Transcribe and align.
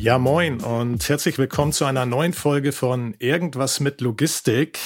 Ja, 0.00 0.16
moin 0.20 0.60
und 0.60 1.08
herzlich 1.08 1.38
willkommen 1.38 1.72
zu 1.72 1.84
einer 1.84 2.06
neuen 2.06 2.32
Folge 2.32 2.70
von 2.70 3.16
Irgendwas 3.18 3.80
mit 3.80 4.00
Logistik. 4.00 4.78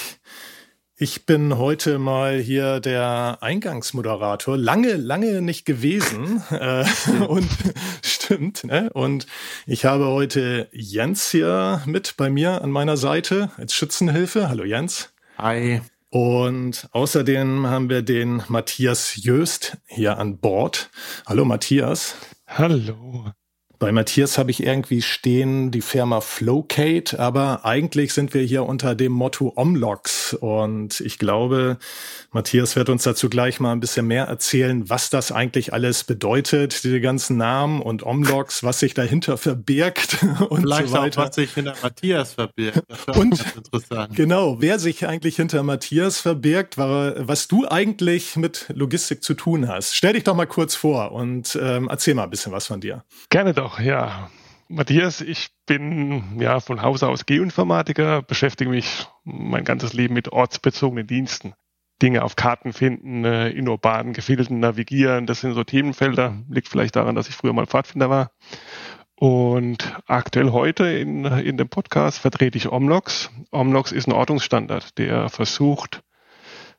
Ich 0.97 1.27
bin 1.27 1.59
heute 1.59 1.99
mal 1.99 2.39
hier 2.39 2.81
der 2.81 3.37
Eingangsmoderator. 3.43 4.57
Lange, 4.57 4.95
lange 4.95 5.43
nicht 5.43 5.67
gewesen. 5.67 6.43
äh, 6.51 6.87
und 7.29 7.47
stimmt. 8.03 8.65
Ne? 8.65 8.89
Und 8.95 9.27
ich 9.67 9.85
habe 9.85 10.07
heute 10.07 10.71
Jens 10.73 11.31
hier 11.31 11.83
mit 11.85 12.17
bei 12.17 12.31
mir 12.31 12.63
an 12.63 12.71
meiner 12.71 12.97
Seite 12.97 13.51
als 13.59 13.75
Schützenhilfe. 13.75 14.49
Hallo 14.49 14.65
Jens. 14.65 15.13
Hi. 15.37 15.83
Und 16.09 16.89
außerdem 16.93 17.67
haben 17.67 17.91
wir 17.91 18.01
den 18.01 18.43
Matthias 18.49 19.23
Jöst 19.23 19.77
hier 19.87 20.17
an 20.17 20.39
Bord. 20.39 20.89
Hallo 21.27 21.45
Matthias. 21.45 22.15
Hallo. 22.47 23.31
Bei 23.83 23.91
Matthias 23.91 24.39
habe 24.39 24.53
ich 24.53 24.63
irgendwie 24.63 25.03
stehen 25.03 25.73
die 25.73 25.81
Firma 25.81 26.21
Flowcate, 26.21 27.19
aber 27.19 27.65
eigentlich 27.65 28.15
sind 28.15 28.33
wir 28.33 28.43
hier 28.43 28.63
unter 28.63 28.95
dem 28.95 29.11
Motto 29.11 29.53
Omlox 29.57 30.35
und 30.35 31.01
ich 31.01 31.19
glaube, 31.19 31.79
Matthias 32.31 32.77
wird 32.77 32.89
uns 32.89 33.03
dazu 33.03 33.29
gleich 33.29 33.59
mal 33.59 33.73
ein 33.73 33.81
bisschen 33.81 34.07
mehr 34.07 34.27
erzählen, 34.27 34.89
was 34.89 35.11
das 35.11 35.33
eigentlich 35.33 35.73
alles 35.73 36.05
bedeutet, 36.05 36.85
diese 36.85 37.01
ganzen 37.01 37.37
Namen 37.39 37.83
und 37.83 38.05
Omlox, 38.05 38.63
was 38.63 38.79
sich 38.79 38.95
dahinter 38.95 39.37
verbirgt 39.37 40.19
und 40.49 40.61
Vielleicht 40.61 40.89
so 40.91 40.95
weiter. 40.95 41.23
auch, 41.23 41.27
was 41.27 41.35
sich 41.35 41.53
hinter 41.53 41.75
Matthias 41.83 42.35
verbirgt. 42.35 42.85
Das 42.87 43.17
Und 43.17 43.45
interessant. 43.57 44.15
Genau, 44.15 44.61
wer 44.61 44.79
sich 44.79 45.09
eigentlich 45.09 45.35
hinter 45.35 45.65
Matthias 45.65 46.21
verbirgt, 46.21 46.79
war, 46.79 47.27
was 47.27 47.49
du 47.49 47.67
eigentlich 47.69 48.37
mit 48.37 48.67
Logistik 48.73 49.25
zu 49.25 49.35
tun 49.35 49.67
hast. 49.67 49.97
Stell 49.97 50.13
dich 50.13 50.23
doch 50.23 50.37
mal 50.37 50.47
kurz 50.47 50.77
vor 50.77 51.11
und 51.11 51.59
ähm, 51.61 51.89
erzähl 51.91 52.15
mal 52.15 52.23
ein 52.23 52.31
bisschen 52.31 52.53
was 52.53 52.69
von 52.69 52.81
dir. 52.81 53.03
Gerne 53.29 53.53
doch, 53.53 53.72
ja. 53.81 54.31
Matthias, 54.69 55.21
ich 55.21 55.51
bin 55.67 56.41
ja 56.41 56.59
von 56.61 56.81
Hause 56.81 57.09
aus 57.09 57.27
Geoinformatiker, 57.27 58.23
beschäftige 58.23 58.71
mich 58.71 59.07
mein 59.23 59.65
ganzes 59.65 59.93
Leben 59.93 60.15
mit 60.15 60.33
ortsbezogenen 60.33 61.07
Diensten. 61.07 61.55
Dinge 62.01 62.25
auf 62.25 62.37
Karten 62.37 62.73
finden, 62.73 63.25
äh, 63.25 63.51
in 63.51 63.69
urbanen 63.69 64.13
Gefilden 64.13 64.61
navigieren, 64.61 65.27
das 65.27 65.41
sind 65.41 65.55
so 65.55 65.63
Themenfelder. 65.63 66.43
Liegt 66.49 66.69
vielleicht 66.69 66.97
daran, 66.97 67.15
dass 67.15 67.29
ich 67.29 67.37
früher 67.37 67.53
mal 67.53 67.67
Pfadfinder 67.67 68.11
war. 68.11 68.33
Und 69.15 69.95
aktuell 70.07 70.51
heute 70.51 70.87
in, 70.87 71.25
in 71.25 71.57
dem 71.57 71.69
Podcast 71.69 72.19
vertrete 72.19 72.59
ich 72.59 72.73
Omlox. 72.73 73.31
Omlox 73.53 73.93
ist 73.93 74.09
ein 74.09 74.13
Ortungsstandard, 74.13 74.99
der 74.99 75.29
versucht, 75.29 76.03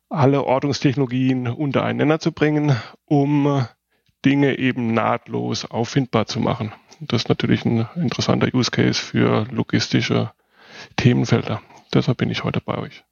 alle 0.09 0.43
Ortungstechnologien 0.43 1.47
unter 1.47 1.83
einen 1.83 1.99
Nenner 1.99 2.19
zu 2.19 2.33
bringen, 2.33 2.75
um 3.05 3.65
Dinge 4.25 4.57
eben 4.57 4.93
nahtlos 4.93 5.65
auffindbar 5.65 6.25
zu 6.25 6.39
machen. 6.39 6.71
Das 6.99 7.23
ist 7.23 7.29
natürlich 7.29 7.65
ein 7.65 7.87
interessanter 7.95 8.47
Use 8.53 8.71
Case 8.71 8.99
für 8.99 9.45
logistische 9.51 10.31
Themenfelder. 10.95 11.61
Deshalb 11.93 12.17
bin 12.17 12.29
ich 12.29 12.43
heute 12.43 12.61
bei 12.61 12.77
euch. 12.77 13.03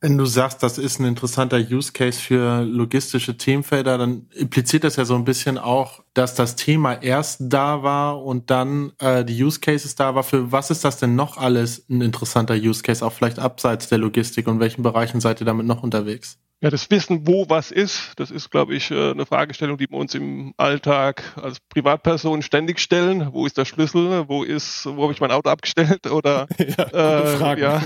Wenn 0.00 0.18
du 0.18 0.26
sagst, 0.26 0.62
das 0.62 0.76
ist 0.76 1.00
ein 1.00 1.06
interessanter 1.06 1.56
Use 1.56 1.92
Case 1.92 2.20
für 2.20 2.62
logistische 2.62 3.38
Themenfelder, 3.38 3.96
dann 3.96 4.26
impliziert 4.34 4.84
das 4.84 4.96
ja 4.96 5.06
so 5.06 5.14
ein 5.14 5.24
bisschen 5.24 5.56
auch, 5.56 6.02
dass 6.12 6.34
das 6.34 6.56
Thema 6.56 6.92
erst 7.02 7.38
da 7.40 7.82
war 7.82 8.22
und 8.22 8.50
dann 8.50 8.92
äh, 8.98 9.24
die 9.24 9.42
Use 9.42 9.60
Cases 9.60 9.94
da 9.94 10.14
war. 10.14 10.22
Für 10.22 10.52
was 10.52 10.70
ist 10.70 10.84
das 10.84 10.98
denn 10.98 11.14
noch 11.14 11.38
alles 11.38 11.88
ein 11.88 12.02
interessanter 12.02 12.54
Use 12.54 12.82
Case, 12.82 13.04
auch 13.04 13.14
vielleicht 13.14 13.38
abseits 13.38 13.88
der 13.88 13.96
Logistik 13.96 14.46
und 14.46 14.60
welchen 14.60 14.82
Bereichen 14.82 15.20
seid 15.20 15.40
ihr 15.40 15.46
damit 15.46 15.64
noch 15.64 15.82
unterwegs? 15.82 16.38
Ja, 16.60 16.70
das 16.70 16.90
Wissen, 16.90 17.26
wo 17.26 17.44
was 17.50 17.70
ist, 17.70 18.12
das 18.16 18.30
ist, 18.30 18.50
glaube 18.50 18.74
ich, 18.74 18.90
äh, 18.90 19.10
eine 19.10 19.26
Fragestellung, 19.26 19.76
die 19.76 19.90
wir 19.90 19.98
uns 19.98 20.14
im 20.14 20.54
Alltag 20.56 21.22
als 21.36 21.60
Privatperson 21.60 22.40
ständig 22.40 22.80
stellen. 22.80 23.28
Wo 23.32 23.44
ist 23.44 23.58
der 23.58 23.66
Schlüssel? 23.66 24.28
Wo 24.28 24.44
ist, 24.44 24.86
wo 24.86 25.02
habe 25.02 25.12
ich 25.12 25.20
mein 25.20 25.30
Auto 25.30 25.50
abgestellt? 25.50 26.06
Oder 26.10 26.46
Ja, 26.58 27.26
Frage. 27.36 27.60
ja. 27.60 27.82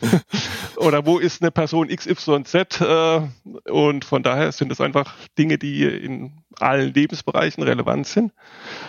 oder 0.76 1.04
wo 1.06 1.18
ist 1.18 1.42
eine 1.42 1.50
Person 1.50 1.88
XYZ? 1.88 2.80
Äh, 2.80 3.20
und 3.68 4.04
von 4.04 4.22
daher 4.22 4.52
sind 4.52 4.70
es 4.70 4.80
einfach 4.80 5.16
Dinge, 5.36 5.58
die 5.58 5.84
in 5.84 6.42
allen 6.58 6.94
Lebensbereichen 6.94 7.64
relevant 7.64 8.06
sind. 8.06 8.32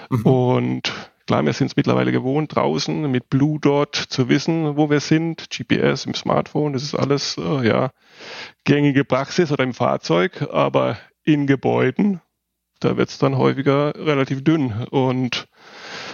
Mhm. 0.09 0.21
Und 0.23 1.10
klar, 1.31 1.45
wir 1.45 1.53
sind 1.53 1.67
es 1.67 1.77
mittlerweile 1.77 2.11
gewohnt, 2.11 2.57
draußen 2.57 3.09
mit 3.09 3.29
Blue 3.29 3.57
Dot 3.57 3.95
zu 3.95 4.27
wissen, 4.27 4.75
wo 4.75 4.89
wir 4.89 4.99
sind, 4.99 5.49
GPS 5.49 6.05
im 6.05 6.13
Smartphone, 6.13 6.73
das 6.73 6.83
ist 6.83 6.93
alles 6.93 7.37
äh, 7.37 7.65
ja 7.65 7.91
gängige 8.65 9.05
Praxis 9.05 9.49
oder 9.49 9.63
im 9.63 9.73
Fahrzeug, 9.73 10.49
aber 10.51 10.97
in 11.23 11.47
Gebäuden, 11.47 12.19
da 12.81 12.97
wird 12.97 13.07
es 13.07 13.17
dann 13.17 13.37
häufiger 13.37 13.93
relativ 13.95 14.43
dünn 14.43 14.73
und 14.89 15.47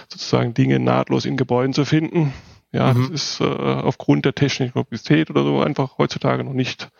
sozusagen 0.08 0.54
Dinge 0.54 0.78
nahtlos 0.78 1.24
in 1.24 1.36
Gebäuden 1.36 1.72
zu 1.72 1.84
finden. 1.84 2.32
Ja, 2.70 2.92
Mhm. 2.92 3.10
das 3.10 3.10
ist 3.10 3.40
äh, 3.40 3.44
aufgrund 3.44 4.24
der 4.24 4.36
Technologität 4.36 5.30
oder 5.30 5.42
so 5.42 5.60
einfach 5.62 5.98
heutzutage 5.98 6.44
noch 6.44 6.52
nicht 6.52 6.90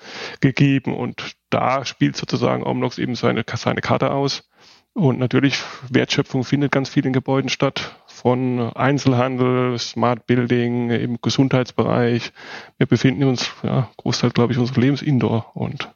gegeben. 0.40 0.92
Und 0.92 1.36
da 1.50 1.84
spielt 1.84 2.16
sozusagen 2.16 2.64
Omnox 2.66 2.98
eben 2.98 3.14
seine, 3.14 3.44
seine 3.54 3.80
Karte 3.80 4.10
aus. 4.10 4.48
Und 4.94 5.19
natürlich, 5.19 5.62
Wertschöpfung 5.91 6.44
findet 6.44 6.72
ganz 6.72 6.88
viel 6.88 7.06
in 7.06 7.12
Gebäuden 7.12 7.49
statt. 7.49 7.97
Von 8.06 8.59
Einzelhandel, 8.75 9.78
Smart 9.78 10.26
Building, 10.26 10.91
im 10.91 11.19
Gesundheitsbereich. 11.22 12.32
Wir 12.78 12.87
befinden 12.87 13.25
uns, 13.25 13.53
ja, 13.62 13.91
Großteil, 13.97 14.31
glaube 14.31 14.53
ich, 14.53 14.59
unseres 14.59 14.77
Lebens 14.77 15.03
indoor. 15.03 15.54
Und 15.54 15.94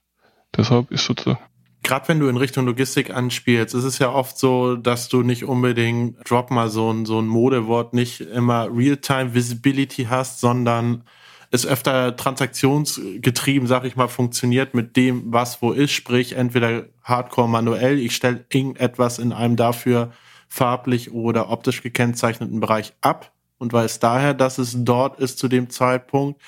deshalb 0.57 0.93
ist 0.93 1.05
sozusagen 1.05 1.41
Gerade 1.83 2.09
wenn 2.09 2.21
du 2.21 2.29
in 2.29 2.37
Richtung 2.37 2.65
Logistik 2.65 3.11
anspielst, 3.11 3.75
ist 3.75 3.85
es 3.85 3.99
ja 3.99 4.13
oft 4.13 4.39
so, 4.39 4.77
dass 4.77 5.09
du 5.09 5.23
nicht 5.23 5.45
unbedingt, 5.45 6.17
drop 6.29 6.53
mal 6.53 6.69
so 6.69 6.93
ein, 6.93 7.07
so 7.07 7.21
ein 7.21 7.27
Modewort, 7.27 7.93
nicht 7.93 8.21
immer 8.21 8.69
Real-Time 8.73 9.35
Visibility 9.35 10.05
hast, 10.05 10.39
sondern 10.39 11.05
es 11.53 11.67
öfter 11.67 12.17
transaktionsgetrieben, 12.17 13.69
sag 13.69 13.85
ich 13.85 13.95
mal, 13.95 14.09
funktioniert 14.09 14.75
mit 14.75 14.97
dem, 14.97 15.33
was 15.33 15.61
wo 15.61 15.73
ist, 15.73 15.93
sprich 15.93 16.33
entweder 16.33 16.87
hardcore 17.03 17.49
manuell, 17.49 17.99
ich 17.99 18.17
stelle 18.17 18.45
irgendetwas 18.51 19.19
in 19.19 19.33
einem 19.33 19.57
dafür 19.57 20.13
farblich 20.49 21.13
oder 21.13 21.51
optisch 21.51 21.83
gekennzeichneten 21.83 22.59
Bereich 22.59 22.95
ab 23.03 23.33
und 23.59 23.73
weiß 23.73 24.01
daher, 24.01 24.35
dass 24.35 24.59
es 24.59 24.75
dort 24.79 25.21
ist 25.21 25.39
zu 25.39 25.47
dem 25.47 25.71
Zeitpunkt. 25.71 26.41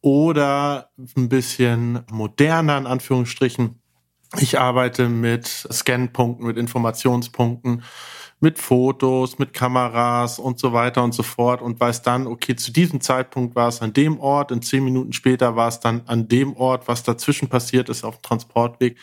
Oder 0.00 0.90
ein 1.16 1.28
bisschen 1.28 2.00
moderner 2.10 2.78
in 2.78 2.86
Anführungsstrichen. 2.86 3.80
Ich 4.38 4.58
arbeite 4.58 5.08
mit 5.08 5.46
Scanpunkten, 5.46 6.46
mit 6.46 6.56
Informationspunkten, 6.56 7.82
mit 8.40 8.58
Fotos, 8.58 9.38
mit 9.38 9.54
Kameras 9.54 10.38
und 10.38 10.58
so 10.58 10.72
weiter 10.72 11.02
und 11.02 11.12
so 11.12 11.22
fort 11.22 11.62
und 11.62 11.80
weiß 11.80 12.02
dann, 12.02 12.26
okay, 12.26 12.54
zu 12.54 12.70
diesem 12.70 13.00
Zeitpunkt 13.00 13.54
war 13.54 13.68
es 13.68 13.80
an 13.80 13.92
dem 13.92 14.20
Ort, 14.20 14.50
in 14.52 14.60
zehn 14.60 14.84
Minuten 14.84 15.12
später 15.12 15.56
war 15.56 15.68
es 15.68 15.80
dann 15.80 16.02
an 16.06 16.28
dem 16.28 16.54
Ort, 16.56 16.86
was 16.86 17.02
dazwischen 17.02 17.48
passiert 17.48 17.88
ist 17.88 18.04
auf 18.04 18.18
dem 18.18 18.22
Transportweg. 18.22 18.98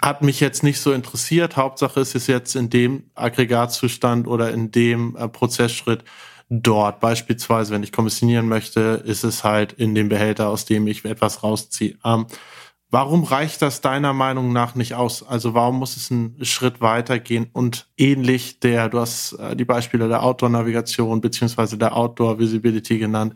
Hat 0.00 0.22
mich 0.22 0.40
jetzt 0.40 0.62
nicht 0.62 0.80
so 0.80 0.92
interessiert. 0.92 1.56
Hauptsache 1.56 2.00
ist 2.00 2.14
es 2.14 2.28
jetzt 2.28 2.54
in 2.54 2.70
dem 2.70 3.10
Aggregatzustand 3.14 4.28
oder 4.28 4.52
in 4.52 4.70
dem 4.70 5.16
äh, 5.16 5.28
Prozessschritt 5.28 6.04
dort. 6.48 7.00
Beispielsweise, 7.00 7.74
wenn 7.74 7.82
ich 7.82 7.92
kommissionieren 7.92 8.48
möchte, 8.48 9.02
ist 9.04 9.24
es 9.24 9.44
halt 9.44 9.72
in 9.72 9.94
dem 9.94 10.08
Behälter, 10.08 10.48
aus 10.48 10.64
dem 10.64 10.86
ich 10.86 11.04
etwas 11.04 11.42
rausziehe. 11.42 11.98
Ähm, 12.04 12.26
Warum 12.90 13.24
reicht 13.24 13.60
das 13.60 13.82
deiner 13.82 14.14
Meinung 14.14 14.52
nach 14.52 14.74
nicht 14.74 14.94
aus? 14.94 15.22
Also 15.22 15.52
warum 15.52 15.78
muss 15.78 15.96
es 15.98 16.10
einen 16.10 16.42
Schritt 16.46 16.80
weitergehen 16.80 17.48
und 17.52 17.86
ähnlich 17.98 18.60
der, 18.60 18.88
du 18.88 18.98
hast 18.98 19.32
äh, 19.32 19.54
die 19.54 19.66
Beispiele 19.66 20.08
der 20.08 20.22
Outdoor-Navigation 20.22 21.20
beziehungsweise 21.20 21.76
der 21.76 21.94
Outdoor-Visibility 21.94 22.98
genannt. 22.98 23.34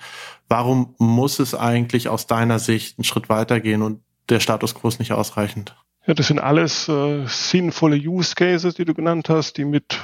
Warum 0.48 0.94
muss 0.98 1.38
es 1.38 1.54
eigentlich 1.54 2.08
aus 2.08 2.26
deiner 2.26 2.58
Sicht 2.58 2.98
einen 2.98 3.04
Schritt 3.04 3.28
weitergehen 3.28 3.82
und 3.82 4.00
der 4.30 4.40
Status 4.40 4.74
quo 4.74 4.88
ist 4.88 5.00
nicht 5.00 5.12
ausreichend? 5.12 5.76
Ja, 6.06 6.14
das 6.14 6.28
sind 6.28 6.38
alles 6.38 6.88
äh, 6.88 7.26
sinnvolle 7.26 7.96
Use 7.96 8.34
Cases, 8.34 8.74
die 8.74 8.86
du 8.86 8.94
genannt 8.94 9.28
hast, 9.28 9.58
die 9.58 9.66
mit 9.66 10.00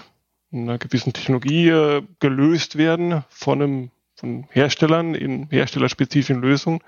einer 0.52 0.76
gewissen 0.76 1.14
Technologie 1.14 1.68
äh, 1.68 2.02
gelöst 2.20 2.76
werden 2.76 3.24
von 3.30 3.62
einem 3.62 3.90
von 4.18 4.46
Herstellern 4.50 5.14
in 5.14 5.48
herstellerspezifischen 5.48 6.40
Lösungen. 6.42 6.80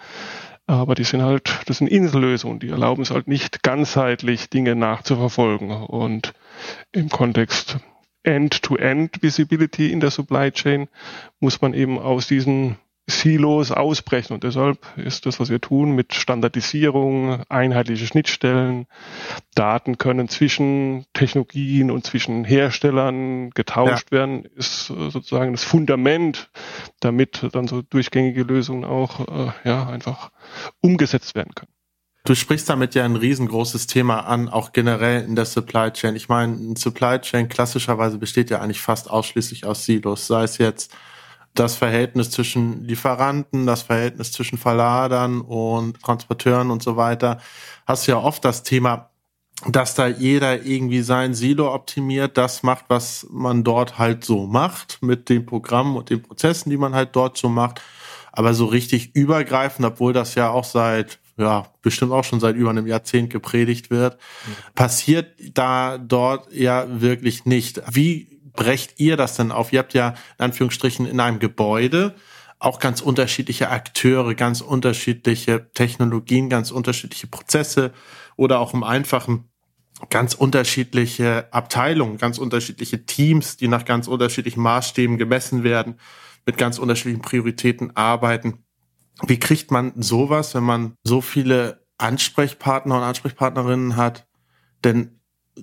Aber 0.70 0.94
die 0.94 1.02
sind 1.02 1.20
halt, 1.22 1.62
das 1.66 1.78
sind 1.78 1.88
Insellösungen, 1.88 2.60
die 2.60 2.68
erlauben 2.68 3.02
es 3.02 3.10
halt 3.10 3.26
nicht 3.26 3.64
ganzheitlich 3.64 4.50
Dinge 4.50 4.76
nachzuverfolgen. 4.76 5.72
Und 5.72 6.32
im 6.92 7.08
Kontext 7.08 7.78
End-to-End-Visibility 8.22 9.90
in 9.90 9.98
der 9.98 10.12
Supply 10.12 10.52
Chain, 10.52 10.86
muss 11.40 11.60
man 11.60 11.74
eben 11.74 11.98
aus 11.98 12.28
diesen 12.28 12.76
Silos 13.06 13.72
ausbrechen. 13.72 14.34
Und 14.34 14.44
deshalb 14.44 14.78
ist 14.96 15.26
das, 15.26 15.40
was 15.40 15.50
wir 15.50 15.60
tun, 15.60 15.92
mit 15.92 16.14
Standardisierung, 16.14 17.42
einheitliche 17.48 18.06
Schnittstellen, 18.06 18.86
Daten 19.54 19.98
können 19.98 20.28
zwischen 20.28 21.06
Technologien 21.12 21.90
und 21.90 22.06
zwischen 22.06 22.44
Herstellern 22.44 23.50
getauscht 23.50 24.08
ja. 24.12 24.18
werden, 24.18 24.44
ist 24.54 24.86
sozusagen 24.86 25.52
das 25.52 25.64
Fundament, 25.64 26.50
damit 27.00 27.46
dann 27.52 27.66
so 27.68 27.82
durchgängige 27.82 28.42
Lösungen 28.42 28.84
auch 28.84 29.20
äh, 29.28 29.52
ja, 29.64 29.88
einfach 29.88 30.30
umgesetzt 30.80 31.34
werden 31.34 31.54
können. 31.54 31.72
Du 32.24 32.34
sprichst 32.34 32.68
damit 32.68 32.94
ja 32.94 33.04
ein 33.04 33.16
riesengroßes 33.16 33.86
Thema 33.86 34.20
an, 34.20 34.50
auch 34.50 34.72
generell 34.72 35.24
in 35.24 35.36
der 35.36 35.46
Supply 35.46 35.90
Chain. 35.90 36.16
Ich 36.16 36.28
meine, 36.28 36.52
ein 36.52 36.76
Supply 36.76 37.18
Chain 37.18 37.48
klassischerweise 37.48 38.18
besteht 38.18 38.50
ja 38.50 38.60
eigentlich 38.60 38.82
fast 38.82 39.10
ausschließlich 39.10 39.64
aus 39.64 39.86
Silos, 39.86 40.26
sei 40.26 40.44
es 40.44 40.58
jetzt 40.58 40.94
das 41.54 41.74
Verhältnis 41.76 42.30
zwischen 42.30 42.84
Lieferanten, 42.84 43.66
das 43.66 43.82
Verhältnis 43.82 44.32
zwischen 44.32 44.58
Verladern 44.58 45.40
und 45.40 46.00
Transporteuren 46.00 46.70
und 46.70 46.82
so 46.82 46.96
weiter, 46.96 47.38
hast 47.86 48.06
du 48.06 48.12
ja 48.12 48.18
oft 48.18 48.44
das 48.44 48.62
Thema, 48.62 49.10
dass 49.68 49.94
da 49.94 50.06
jeder 50.06 50.64
irgendwie 50.64 51.02
sein 51.02 51.34
Silo 51.34 51.74
optimiert, 51.74 52.38
das 52.38 52.62
macht, 52.62 52.86
was 52.88 53.26
man 53.30 53.62
dort 53.62 53.98
halt 53.98 54.24
so 54.24 54.46
macht, 54.46 54.98
mit 55.02 55.28
den 55.28 55.44
Programmen 55.44 55.96
und 55.96 56.08
den 56.08 56.22
Prozessen, 56.22 56.70
die 56.70 56.78
man 56.78 56.94
halt 56.94 57.14
dort 57.14 57.36
so 57.36 57.48
macht. 57.48 57.80
Aber 58.32 58.54
so 58.54 58.66
richtig 58.66 59.14
übergreifend, 59.14 59.86
obwohl 59.86 60.12
das 60.12 60.34
ja 60.34 60.50
auch 60.50 60.64
seit, 60.64 61.18
ja, 61.36 61.66
bestimmt 61.82 62.12
auch 62.12 62.24
schon 62.24 62.40
seit 62.40 62.56
über 62.56 62.70
einem 62.70 62.86
Jahrzehnt 62.86 63.28
gepredigt 63.28 63.90
wird, 63.90 64.14
mhm. 64.14 64.74
passiert 64.74 65.34
da 65.52 65.98
dort 65.98 66.50
ja 66.52 66.86
wirklich 66.88 67.44
nicht. 67.44 67.82
Wie 67.90 68.39
brecht 68.54 69.00
ihr 69.00 69.16
das 69.16 69.36
denn 69.36 69.52
auf? 69.52 69.72
Ihr 69.72 69.80
habt 69.80 69.94
ja 69.94 70.10
in 70.38 70.44
Anführungsstrichen 70.46 71.06
in 71.06 71.20
einem 71.20 71.38
Gebäude 71.38 72.14
auch 72.58 72.78
ganz 72.78 73.00
unterschiedliche 73.00 73.70
Akteure, 73.70 74.34
ganz 74.34 74.60
unterschiedliche 74.60 75.70
Technologien, 75.72 76.50
ganz 76.50 76.70
unterschiedliche 76.70 77.26
Prozesse 77.26 77.92
oder 78.36 78.60
auch 78.60 78.74
im 78.74 78.84
einfachen 78.84 79.50
ganz 80.08 80.34
unterschiedliche 80.34 81.52
Abteilungen, 81.52 82.16
ganz 82.16 82.38
unterschiedliche 82.38 83.04
Teams, 83.04 83.56
die 83.56 83.68
nach 83.68 83.84
ganz 83.84 84.08
unterschiedlichen 84.08 84.62
Maßstäben 84.62 85.18
gemessen 85.18 85.62
werden, 85.62 85.98
mit 86.46 86.56
ganz 86.56 86.78
unterschiedlichen 86.78 87.20
Prioritäten 87.20 87.96
arbeiten. 87.96 88.64
Wie 89.26 89.38
kriegt 89.38 89.70
man 89.70 89.92
sowas, 90.00 90.54
wenn 90.54 90.64
man 90.64 90.94
so 91.04 91.20
viele 91.20 91.84
Ansprechpartner 91.98 92.96
und 92.96 93.02
Ansprechpartnerinnen 93.02 93.96
hat, 93.96 94.26
denn 94.84 95.19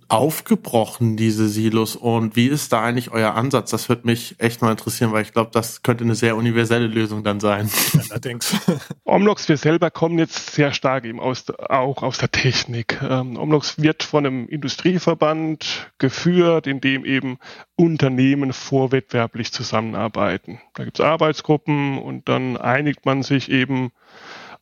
aufgebrochen, 0.10 1.18
diese 1.18 1.48
Silos? 1.48 1.96
Und 1.96 2.36
wie 2.36 2.48
ist 2.48 2.72
da 2.74 2.84
eigentlich 2.84 3.12
euer 3.12 3.36
Ansatz? 3.36 3.72
Das 3.72 3.90
würde 3.90 4.06
mich 4.06 4.36
echt 4.40 4.62
mal 4.62 4.72
interessieren, 4.72 5.12
weil 5.12 5.24
ich 5.24 5.34
glaube, 5.34 5.52
das 5.54 5.82
könnte 5.82 6.04
eine 6.04 6.16
sehr 6.16 6.36
universelle 6.36 6.88
Lösung 6.88 7.24
dann 7.24 7.40
sein. 7.40 7.70
Allerdings. 8.10 8.56
Omlox, 9.06 9.50
wir 9.50 9.58
selber 9.58 9.92
kommen 9.92 10.20
jetzt 10.20 10.54
sehr 10.54 10.74
stark 10.74 11.06
eben 11.06 11.20
aus, 11.20 11.46
auch 11.50 12.04
aus 12.04 12.18
der 12.18 12.32
Technik. 12.32 13.00
Ähm, 13.02 13.38
Omlox 13.38 13.82
wird 13.82 14.04
von 14.04 14.26
einem 14.26 14.48
Industrieverband 14.48 15.92
geführt, 15.98 16.68
in 16.68 16.82
dem 16.82 17.06
eben 17.06 17.38
Unternehmen 17.76 18.54
vorwettbewerblich 18.54 19.52
zusammenarbeiten. 19.52 20.60
Da 20.74 20.84
gibt 20.84 21.00
es 21.00 21.06
Arbeitsgruppen 21.06 21.98
und 21.98 22.30
dann 22.30 22.58
einigt 22.58 23.06
man 23.06 23.24
sich 23.24 23.50
eben 23.50 23.92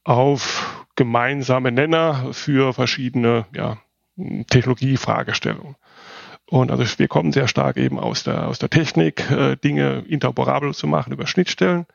auf 0.04 0.86
gemeinsame 0.96 1.72
Nenner 1.72 2.30
für 2.32 2.74
verschiedene 2.74 3.46
ja, 3.54 3.78
Technologiefragestellung. 4.18 5.76
Und 6.48 6.70
also 6.70 6.84
wir 7.00 7.08
kommen 7.08 7.32
sehr 7.32 7.48
stark 7.48 7.76
eben 7.78 8.00
aus 8.00 8.24
der, 8.24 8.48
aus 8.48 8.60
der 8.60 8.70
Technik, 8.70 9.32
äh, 9.32 9.56
Dinge 9.56 10.04
interoperabel 10.08 10.76
zu 10.76 10.86
machen 10.86 11.12
über 11.12 11.26
Schnittstellen. 11.26 11.88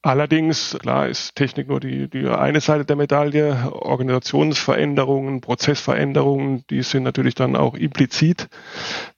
Allerdings, 0.00 0.78
klar, 0.80 1.08
ist 1.08 1.34
Technik 1.34 1.68
nur 1.68 1.80
die, 1.80 2.08
die 2.08 2.26
eine 2.26 2.60
Seite 2.60 2.86
der 2.86 2.96
Medaille. 2.96 3.70
Organisationsveränderungen, 3.72 5.42
Prozessveränderungen, 5.42 6.64
die 6.70 6.82
sind 6.82 7.02
natürlich 7.02 7.34
dann 7.34 7.54
auch 7.54 7.74
implizit, 7.74 8.48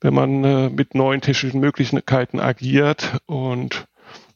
wenn 0.01 0.15
man 0.15 0.43
äh, 0.43 0.71
mit 0.71 0.97
neuen 0.97 1.21
technischen 1.21 1.61
Möglichkeiten 1.61 2.41
agiert. 2.41 3.21
Und 3.27 3.87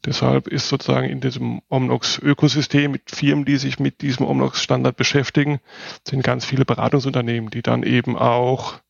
Deshalb 0.05 0.49
ist 0.49 0.69
sozusagen 0.69 1.09
in 1.09 1.21
diesem 1.21 1.63
Omnox-Ökosystem 1.69 2.91
mit 2.91 3.11
Firmen, 3.11 3.45
die 3.45 3.57
sich 3.57 3.79
mit 3.79 4.03
diesem 4.03 4.27
Omnox-Standard 4.27 4.97
beschäftigen, 4.97 5.61
sind 6.07 6.25
ganz 6.25 6.45
viele 6.45 6.65
Beratungsunternehmen, 6.65 7.51
die 7.51 7.63
dann 7.63 7.85
eben 7.85 8.17
auch 8.17 8.81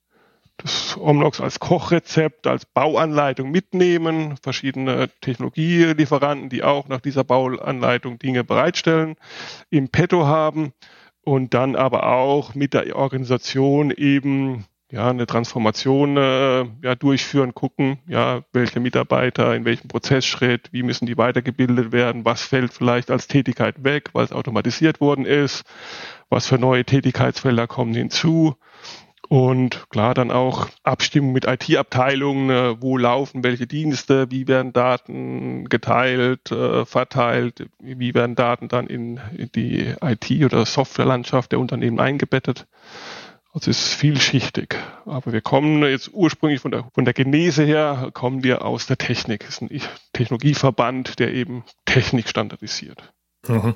das 0.57 0.97
Omnox 0.99 1.41
als 1.41 1.61
Kochrezept, 1.61 2.47
als 2.47 2.65
Bauanleitung 2.65 3.51
mitnehmen, 3.51 4.37
verschiedene 4.43 5.11
Technologielieferanten, 5.21 6.49
die 6.49 6.63
auch 6.63 6.89
nach 6.89 7.01
dieser 7.01 7.25
Bauanleitung 7.25 8.19
Dinge 8.19 8.45
bereitstellen, 8.45 9.17
im 9.71 9.89
Petto 9.89 10.27
haben 10.27 10.73
und 11.23 11.55
dann 11.55 11.77
aber 11.77 12.07
auch 12.07 12.55
mit 12.55 12.75
der 12.75 12.97
Organisation 12.97 13.91
eben 13.91 14.65
ja, 14.93 15.09
eine 15.09 15.27
Transformation 15.27 16.19
äh, 16.19 16.67
ja, 16.83 16.95
durchführen, 16.95 17.55
gucken, 17.55 17.99
ja, 18.07 18.43
welche 18.53 18.79
Mitarbeiter 18.79 19.57
in 19.57 19.65
welchem 19.65 19.89
Prozessschritt, 19.89 20.69
wie 20.71 20.83
müssen 20.83 21.07
die 21.07 21.17
weitergebildet 21.17 21.93
werden, 21.93 22.27
was 22.27 22.43
fällt 22.43 22.75
vielleicht 22.75 23.11
als 23.11 23.27
Tätigkeit 23.27 23.85
weg, 23.85 24.11
weil 24.13 24.27
es 24.27 24.33
automatisiert 24.33 25.01
worden 25.01 25.25
ist, 25.25 25.65
was 26.29 26.47
für 26.47 26.59
neue 26.59 26.85
Tätigkeitsfelder 26.85 27.67
kommen 27.67 27.95
hinzu. 27.95 28.55
Und 29.31 29.89
klar, 29.89 30.13
dann 30.13 30.31
auch 30.31 30.69
Abstimmung 30.83 31.33
mit 31.33 31.47
IT-Abteilungen, 31.47 32.51
äh, 32.51 32.83
wo 32.83 32.99
laufen 32.99 33.43
welche 33.43 33.67
Dienste, 33.67 34.31
wie 34.31 34.47
werden 34.47 34.75
Daten 34.75 35.71
geteilt, 35.71 36.53
äh, 36.53 36.85
verteilt, 36.85 37.67
wie 37.79 38.13
werden 38.13 38.35
Daten 38.37 38.69
dann 38.69 38.89
in, 38.89 39.19
in 39.35 39.51
die 39.55 39.95
IT- 40.03 40.45
oder 40.45 40.67
Softwarelandschaft 40.67 41.53
der 41.53 41.61
Unternehmen 41.61 41.99
eingebettet. 41.99 42.67
Also 43.53 43.71
es 43.71 43.87
ist 43.87 43.95
vielschichtig. 43.95 44.77
Aber 45.05 45.33
wir 45.33 45.43
kommen 45.43 45.83
jetzt 45.83 46.11
ursprünglich 46.13 46.61
von 46.61 46.71
der, 46.71 46.89
von 46.95 47.05
der 47.05 47.13
Genese 47.13 47.65
her, 47.65 48.11
kommen 48.15 48.43
wir 48.43 48.65
aus 48.65 48.87
der 48.87 48.97
Technik. 48.97 49.45
Es 49.45 49.61
ist 49.61 49.63
ein 49.63 49.81
Technologieverband, 50.15 51.19
der 51.19 51.35
eben 51.35 51.65
Technik 51.85 52.29
standardisiert. 52.29 53.13
Mhm. 53.49 53.75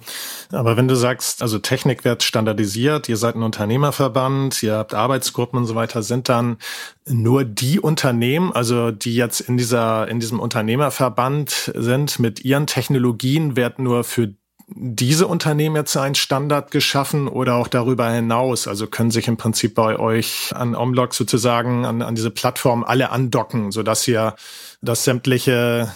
Aber 0.53 0.77
wenn 0.77 0.87
du 0.87 0.95
sagst, 0.95 1.43
also 1.43 1.59
Technik 1.59 2.05
wird 2.05 2.23
standardisiert, 2.23 3.09
ihr 3.09 3.17
seid 3.17 3.35
ein 3.35 3.43
Unternehmerverband, 3.43 4.63
ihr 4.63 4.77
habt 4.77 4.95
Arbeitsgruppen 4.95 5.59
und 5.59 5.67
so 5.67 5.75
weiter, 5.75 6.03
sind 6.03 6.29
dann 6.29 6.59
nur 7.07 7.45
die 7.45 7.81
Unternehmen, 7.81 8.53
also 8.53 8.93
die 8.93 9.17
jetzt 9.17 9.41
in 9.41 9.57
dieser, 9.57 10.07
in 10.09 10.21
diesem 10.21 10.39
Unternehmerverband 10.39 11.73
sind, 11.75 12.19
mit 12.21 12.45
ihren 12.45 12.69
Technologien 12.69 13.57
wird 13.57 13.81
nur 13.81 14.05
für 14.05 14.35
diese 14.69 15.27
Unternehmen 15.27 15.77
jetzt 15.77 15.97
einen 15.97 16.17
Standard 16.17 16.71
geschaffen 16.71 17.29
oder 17.29 17.55
auch 17.55 17.69
darüber 17.69 18.11
hinaus? 18.11 18.67
Also 18.67 18.87
können 18.87 19.11
sich 19.11 19.29
im 19.29 19.37
Prinzip 19.37 19.75
bei 19.75 19.99
euch 19.99 20.53
an 20.55 20.75
Omlog 20.75 21.15
sozusagen 21.15 21.85
an, 21.85 22.03
an 22.03 22.15
diese 22.15 22.31
Plattform 22.31 22.83
alle 22.83 23.11
andocken, 23.11 23.71
sodass 23.71 24.07
ihr 24.09 24.35
dass 24.83 25.05
sämtliche 25.05 25.93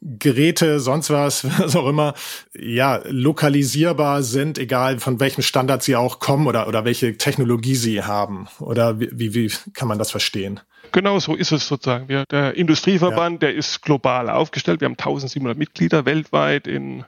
Geräte, 0.00 0.80
sonst 0.80 1.10
was, 1.10 1.44
was 1.58 1.76
auch 1.76 1.88
immer, 1.88 2.14
ja, 2.54 3.00
lokalisierbar 3.04 4.22
sind, 4.22 4.58
egal 4.58 4.98
von 4.98 5.20
welchem 5.20 5.42
Standard 5.42 5.82
sie 5.82 5.96
auch 5.96 6.18
kommen 6.18 6.46
oder, 6.46 6.68
oder 6.68 6.84
welche 6.84 7.16
Technologie 7.16 7.74
sie 7.74 8.02
haben. 8.02 8.48
Oder 8.60 9.00
wie, 9.00 9.34
wie 9.34 9.52
kann 9.74 9.88
man 9.88 9.98
das 9.98 10.10
verstehen? 10.10 10.60
Genau 10.92 11.18
so 11.18 11.34
ist 11.34 11.52
es 11.52 11.68
sozusagen. 11.68 12.08
Wir, 12.08 12.24
der 12.30 12.54
Industrieverband, 12.54 13.42
ja. 13.42 13.48
der 13.48 13.54
ist 13.56 13.82
global 13.82 14.30
aufgestellt. 14.30 14.80
Wir 14.80 14.86
haben 14.86 14.92
1700 14.92 15.58
Mitglieder 15.58 16.06
weltweit 16.06 16.66
in 16.66 17.04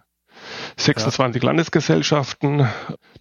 26 0.77 1.43
ja. 1.43 1.47
Landesgesellschaften. 1.47 2.69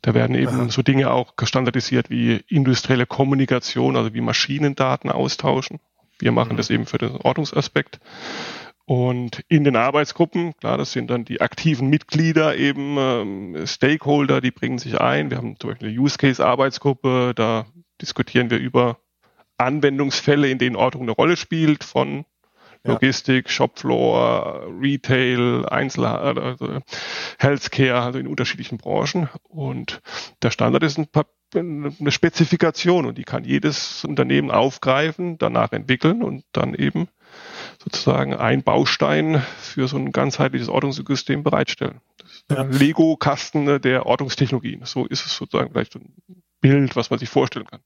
Da 0.01 0.13
werden 0.13 0.35
eben 0.35 0.61
Aha. 0.61 0.69
so 0.69 0.81
Dinge 0.81 1.11
auch 1.11 1.33
standardisiert 1.43 2.09
wie 2.09 2.43
industrielle 2.47 3.05
Kommunikation, 3.05 3.95
also 3.95 4.13
wie 4.13 4.21
Maschinendaten 4.21 5.11
austauschen. 5.11 5.79
Wir 6.19 6.31
machen 6.31 6.53
mhm. 6.53 6.57
das 6.57 6.69
eben 6.69 6.85
für 6.85 6.97
den 6.97 7.17
Ordnungsaspekt. 7.17 7.99
Und 8.85 9.43
in 9.47 9.63
den 9.63 9.75
Arbeitsgruppen, 9.75 10.57
klar, 10.57 10.77
das 10.79 10.91
sind 10.91 11.11
dann 11.11 11.23
die 11.23 11.41
aktiven 11.41 11.89
Mitglieder, 11.89 12.55
eben 12.55 12.97
ähm, 12.97 13.67
Stakeholder, 13.67 14.41
die 14.41 14.49
bringen 14.49 14.79
sich 14.79 14.99
ein. 14.99 15.29
Wir 15.29 15.37
haben 15.37 15.59
zum 15.59 15.69
Beispiel 15.69 15.89
eine 15.89 15.99
Use 15.99 16.17
Case 16.17 16.43
Arbeitsgruppe, 16.43 17.33
da 17.35 17.67
diskutieren 18.01 18.49
wir 18.49 18.57
über 18.57 18.97
Anwendungsfälle, 19.59 20.49
in 20.49 20.57
denen 20.57 20.75
Ordnung 20.75 21.03
eine 21.03 21.11
Rolle 21.11 21.37
spielt, 21.37 21.83
von 21.83 22.25
Logistik, 22.83 23.49
Shopfloor, 23.49 24.67
Retail, 24.79 25.65
Einzelhandel, 25.67 26.43
also 26.43 26.79
Healthcare, 27.37 28.01
also 28.01 28.19
in 28.19 28.27
unterschiedlichen 28.27 28.77
Branchen. 28.77 29.29
Und 29.43 30.01
der 30.41 30.51
Standard 30.51 30.83
ist 30.83 30.97
ein 30.97 31.07
eine 31.55 32.11
Spezifikation 32.11 33.05
und 33.05 33.17
die 33.17 33.23
kann 33.23 33.43
jedes 33.43 34.05
Unternehmen 34.05 34.51
aufgreifen, 34.51 35.37
danach 35.37 35.71
entwickeln 35.71 36.21
und 36.23 36.43
dann 36.51 36.75
eben 36.75 37.07
sozusagen 37.83 38.35
ein 38.35 38.63
Baustein 38.63 39.41
für 39.59 39.87
so 39.87 39.97
ein 39.97 40.11
ganzheitliches 40.11 40.69
Ordnungssystem 40.69 41.43
bereitstellen. 41.43 42.01
Ja. 42.49 42.63
Lego-Kasten 42.63 43.81
der 43.81 44.05
Ordnungstechnologien. 44.05 44.81
So 44.85 45.05
ist 45.05 45.25
es 45.25 45.35
sozusagen 45.35 45.71
vielleicht 45.71 45.95
ein 45.95 46.13
Bild, 46.61 46.95
was 46.95 47.09
man 47.09 47.19
sich 47.19 47.29
vorstellen 47.29 47.65
kann. 47.65 47.81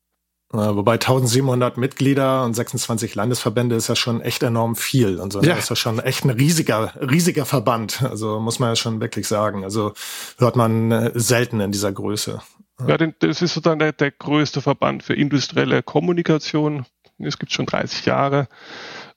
Wobei 0.55 0.93
1700 0.93 1.77
Mitglieder 1.77 2.43
und 2.43 2.53
26 2.53 3.15
Landesverbände 3.15 3.75
ist 3.75 3.88
ja 3.88 3.95
schon 3.95 4.22
echt 4.22 4.43
enorm 4.43 4.75
viel. 4.75 5.19
Und 5.19 5.33
so 5.33 5.41
ja. 5.41 5.55
ist 5.55 5.72
ja 5.72 5.75
schon 5.75 5.98
echt 5.98 6.25
ein 6.25 6.29
riesiger, 6.29 6.93
riesiger 7.01 7.48
Verband. 7.48 8.03
Also 8.03 8.39
muss 8.39 8.60
man 8.60 8.69
ja 8.69 8.75
schon 8.75 9.01
wirklich 9.01 9.27
sagen. 9.27 9.63
Also 9.63 9.93
hört 10.38 10.55
man 10.55 10.91
äh, 10.91 11.12
selten 11.15 11.60
in 11.60 11.72
dieser 11.72 11.91
Größe. 11.91 12.39
Ja, 12.88 12.98
das 12.98 13.41
ist 13.41 13.55
sozusagen 13.55 13.79
der, 13.79 13.93
der 13.93 14.12
größte 14.12 14.62
Verband 14.62 15.01
für 15.01 15.15
industrielle 15.15 15.81
Kommunikation. 15.81 16.86
Es 17.17 17.39
gibt 17.39 17.51
schon 17.51 17.65
30 17.65 18.05
Jahre. 18.05 18.48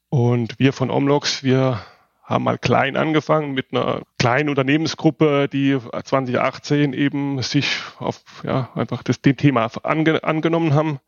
Und 0.09 0.59
wir 0.59 0.73
von 0.73 0.91
Omlox, 0.91 1.43
wir 1.43 1.81
haben 2.23 2.45
mal 2.45 2.57
klein 2.57 2.97
angefangen 2.97 3.53
mit 3.53 3.73
einer 3.73 4.01
kleinen 4.19 4.49
Unternehmensgruppe, 4.49 5.49
die 5.49 5.79
2018 6.03 6.95
eben 6.95 7.43
sich 7.43 7.83
auf 7.99 8.23
ja, 8.43 8.71
einfach 8.75 9.03
das, 9.03 9.21
dem 9.21 9.37
Thema 9.37 9.71
ange, 9.83 10.25
angenommen 10.25 10.73
haben. 10.73 10.99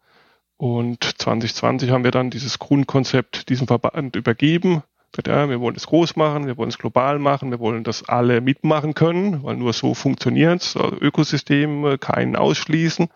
Und 0.59 1.05
2020 1.05 1.91
haben 1.91 2.05
wir 2.05 2.11
dann 2.11 2.31
dieses 2.31 2.59
Grundkonzept 2.59 3.49
diesem 3.49 3.69
Verband 3.69 4.17
übergeben. 4.17 4.83
Ja, 5.27 5.49
wir 5.49 5.61
wollen 5.61 5.77
es 5.77 5.87
groß 5.87 6.17
machen, 6.17 6.47
wir 6.47 6.57
wollen 6.59 6.69
es 6.69 6.79
global 6.79 7.19
machen, 7.19 7.51
wir 7.51 7.61
wollen, 7.61 7.83
dass 7.83 8.09
alle 8.09 8.41
mitmachen 8.41 8.95
können, 8.95 9.43
weil 9.43 9.57
nur 9.57 9.73
so 9.73 9.95
funktioniert 9.95 10.61
es. 10.63 10.77
Also 10.77 10.97
Ökosystem, 11.01 11.97
keinen 11.99 12.37
ausschließen. 12.37 13.09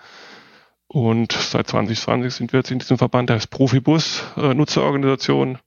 Und 0.87 1.33
seit 1.33 1.69
2020 1.69 2.33
sind 2.33 2.53
wir 2.53 2.61
jetzt 2.61 2.71
in 2.71 2.79
diesem 2.79 2.99
Verband, 2.99 3.29
der 3.29 3.37
heißt 3.37 3.51
Profibus, 3.51 4.25
äh, 4.37 4.55
Nutzerorganisation, 4.55 5.59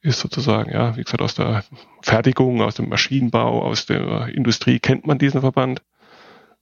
ist 0.00 0.20
sozusagen, 0.20 0.72
ja, 0.72 0.96
wie 0.96 1.02
gesagt, 1.02 1.22
aus 1.22 1.34
der 1.34 1.64
Fertigung, 2.02 2.62
aus 2.62 2.76
dem 2.76 2.88
Maschinenbau, 2.88 3.62
aus 3.62 3.86
der 3.86 4.28
Industrie 4.28 4.78
kennt 4.78 5.06
man 5.06 5.18
diesen 5.18 5.40
Verband. 5.40 5.82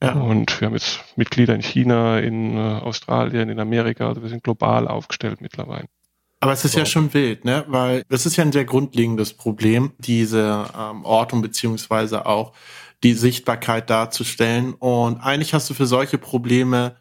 Ja. 0.01 0.13
Und 0.13 0.61
wir 0.61 0.67
haben 0.67 0.75
jetzt 0.75 1.01
Mitglieder 1.17 1.53
in 1.53 1.61
China, 1.61 2.19
in 2.19 2.55
äh, 2.55 2.59
Australien, 2.59 3.49
in 3.49 3.59
Amerika, 3.59 4.07
also 4.07 4.21
wir 4.21 4.29
sind 4.29 4.43
global 4.43 4.87
aufgestellt 4.87 5.41
mittlerweile. 5.41 5.87
Aber 6.39 6.53
es 6.53 6.63
ist 6.63 6.73
so. 6.73 6.79
ja 6.79 6.85
schon 6.85 7.13
wild, 7.13 7.43
ne? 7.43 7.65
Weil 7.67 8.03
das 8.07 8.25
ist 8.25 8.37
ja 8.37 8.45
ein 8.45 8.53
sehr 8.53 8.63
grundlegendes 8.63 9.33
Problem, 9.33 9.91
diese 9.97 10.67
ähm, 10.77 11.03
Ortung 11.03 11.41
beziehungsweise 11.41 12.25
auch 12.25 12.53
die 13.03 13.13
Sichtbarkeit 13.13 13.89
darzustellen. 13.89 14.73
Und 14.73 15.19
eigentlich 15.19 15.53
hast 15.53 15.69
du 15.69 15.73
für 15.73 15.85
solche 15.85 16.17
Probleme 16.17 16.95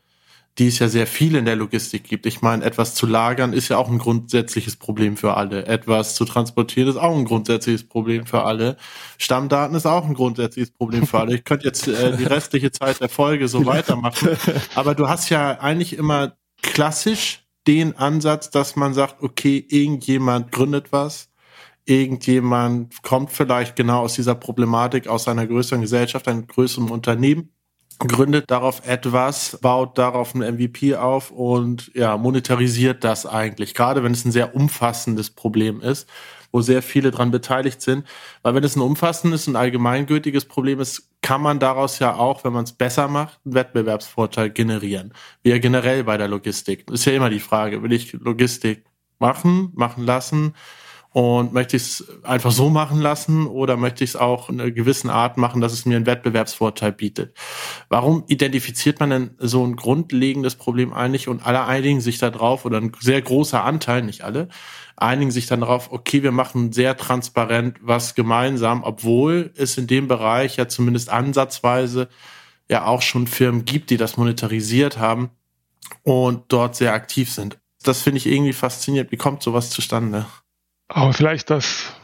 die 0.58 0.66
es 0.66 0.80
ja 0.80 0.88
sehr 0.88 1.06
viel 1.06 1.36
in 1.36 1.44
der 1.44 1.54
Logistik 1.54 2.04
gibt. 2.04 2.26
Ich 2.26 2.42
meine, 2.42 2.64
etwas 2.64 2.94
zu 2.94 3.06
lagern 3.06 3.52
ist 3.52 3.68
ja 3.68 3.78
auch 3.78 3.88
ein 3.88 3.98
grundsätzliches 3.98 4.76
Problem 4.76 5.16
für 5.16 5.34
alle. 5.34 5.66
Etwas 5.66 6.16
zu 6.16 6.24
transportieren 6.24 6.88
ist 6.88 6.96
auch 6.96 7.16
ein 7.16 7.24
grundsätzliches 7.24 7.88
Problem 7.88 8.26
für 8.26 8.42
alle. 8.42 8.76
Stammdaten 9.18 9.76
ist 9.76 9.86
auch 9.86 10.04
ein 10.04 10.14
grundsätzliches 10.14 10.72
Problem 10.72 11.06
für 11.06 11.20
alle. 11.20 11.36
Ich 11.36 11.44
könnte 11.44 11.66
jetzt 11.66 11.86
äh, 11.86 12.16
die 12.16 12.24
restliche 12.24 12.72
Zeit 12.72 13.00
der 13.00 13.08
Folge 13.08 13.46
so 13.46 13.66
weitermachen. 13.66 14.30
Aber 14.74 14.96
du 14.96 15.08
hast 15.08 15.30
ja 15.30 15.60
eigentlich 15.60 15.96
immer 15.96 16.36
klassisch 16.60 17.44
den 17.68 17.96
Ansatz, 17.96 18.50
dass 18.50 18.74
man 18.74 18.94
sagt, 18.94 19.22
okay, 19.22 19.64
irgendjemand 19.68 20.50
gründet 20.50 20.90
was, 20.90 21.28
irgendjemand 21.84 23.02
kommt 23.02 23.30
vielleicht 23.30 23.76
genau 23.76 24.00
aus 24.00 24.14
dieser 24.14 24.34
Problematik, 24.34 25.06
aus 25.06 25.28
einer 25.28 25.46
größeren 25.46 25.82
Gesellschaft, 25.82 26.26
einem 26.26 26.48
größeren 26.48 26.90
Unternehmen 26.90 27.50
gründet 27.99 28.50
darauf 28.50 28.87
etwas, 28.87 29.59
baut 29.61 29.99
darauf 29.99 30.35
ein 30.35 30.55
MVP 30.55 30.95
auf 30.95 31.31
und 31.31 31.90
ja, 31.95 32.17
monetarisiert 32.17 33.02
das 33.02 33.26
eigentlich, 33.26 33.75
gerade 33.75 34.02
wenn 34.02 34.12
es 34.12 34.25
ein 34.25 34.33
sehr 34.33 34.55
umfassendes 34.55 35.31
Problem 35.31 35.81
ist, 35.81 36.09
wo 36.52 36.61
sehr 36.61 36.83
viele 36.83 37.11
dran 37.11 37.31
beteiligt 37.31 37.83
sind. 37.83 38.07
Weil 38.43 38.55
wenn 38.55 38.64
es 38.64 38.76
ein 38.76 38.83
umfassendes 38.83 39.49
und 39.49 39.57
allgemeingültiges 39.57 40.45
Problem 40.45 40.81
ist, 40.81 41.11
kann 41.23 41.43
man 41.43 41.59
daraus 41.59 41.99
ja 41.99 42.14
auch, 42.14 42.45
wenn 42.45 42.52
man 42.52 42.64
es 42.64 42.73
besser 42.73 43.09
macht, 43.09 43.40
einen 43.45 43.55
Wettbewerbsvorteil 43.55 44.50
generieren. 44.50 45.12
Wie 45.43 45.50
ja 45.50 45.59
generell 45.59 46.05
bei 46.05 46.17
der 46.17 46.28
Logistik. 46.28 46.88
ist 46.90 47.05
ja 47.05 47.12
immer 47.12 47.31
die 47.31 47.40
Frage, 47.40 47.83
will 47.83 47.93
ich 47.93 48.12
Logistik 48.12 48.85
machen, 49.19 49.73
machen 49.75 50.05
lassen? 50.05 50.55
Und 51.18 51.52
möchte 51.52 51.76
ich 51.76 51.82
es 51.82 52.04
einfach 52.22 52.52
so 52.52 52.70
machen 52.70 53.00
lassen 53.00 53.48
oder 53.48 53.76
möchte 53.76 54.04
ich 54.04 54.10
es 54.10 54.16
auch 54.16 54.50
in 54.50 54.60
einer 54.60 54.70
gewissen 54.70 55.10
Art 55.10 55.37
machen, 55.37 55.60
dass 55.60 55.72
es 55.72 55.84
mir 55.84 55.96
einen 55.96 56.06
Wettbewerbsvorteil 56.06 56.92
bietet? 56.92 57.37
Warum 57.88 58.22
identifiziert 58.28 59.00
man 59.00 59.10
denn 59.10 59.30
so 59.38 59.66
ein 59.66 59.75
grundlegendes 59.75 60.54
Problem 60.54 60.92
eigentlich 60.92 61.26
und 61.26 61.44
alle 61.44 61.64
einigen 61.64 62.00
sich 62.00 62.18
da 62.18 62.30
drauf 62.30 62.64
oder 62.64 62.80
ein 62.80 62.92
sehr 63.00 63.20
großer 63.20 63.64
Anteil, 63.64 64.02
nicht 64.02 64.22
alle, 64.22 64.46
einigen 64.96 65.32
sich 65.32 65.46
dann 65.48 65.62
darauf, 65.62 65.90
okay, 65.90 66.22
wir 66.22 66.30
machen 66.30 66.70
sehr 66.70 66.96
transparent 66.96 67.78
was 67.80 68.14
gemeinsam, 68.14 68.84
obwohl 68.84 69.50
es 69.56 69.76
in 69.76 69.88
dem 69.88 70.06
Bereich 70.06 70.54
ja 70.54 70.68
zumindest 70.68 71.10
ansatzweise 71.10 72.08
ja 72.70 72.87
auch 72.87 73.02
schon 73.02 73.26
Firmen 73.26 73.64
gibt, 73.64 73.90
die 73.90 73.96
das 73.96 74.18
monetarisiert 74.18 74.98
haben 74.98 75.30
und 76.04 76.44
dort 76.46 76.76
sehr 76.76 76.92
aktiv 76.92 77.32
sind. 77.32 77.58
Das 77.82 78.02
finde 78.02 78.18
ich 78.18 78.26
irgendwie 78.26 78.52
faszinierend. 78.52 79.10
Wie 79.10 79.16
kommt 79.16 79.42
sowas 79.42 79.70
zustande? 79.70 80.25
Aber 80.88 81.12
vielleicht, 81.12 81.50
dass 81.50 81.95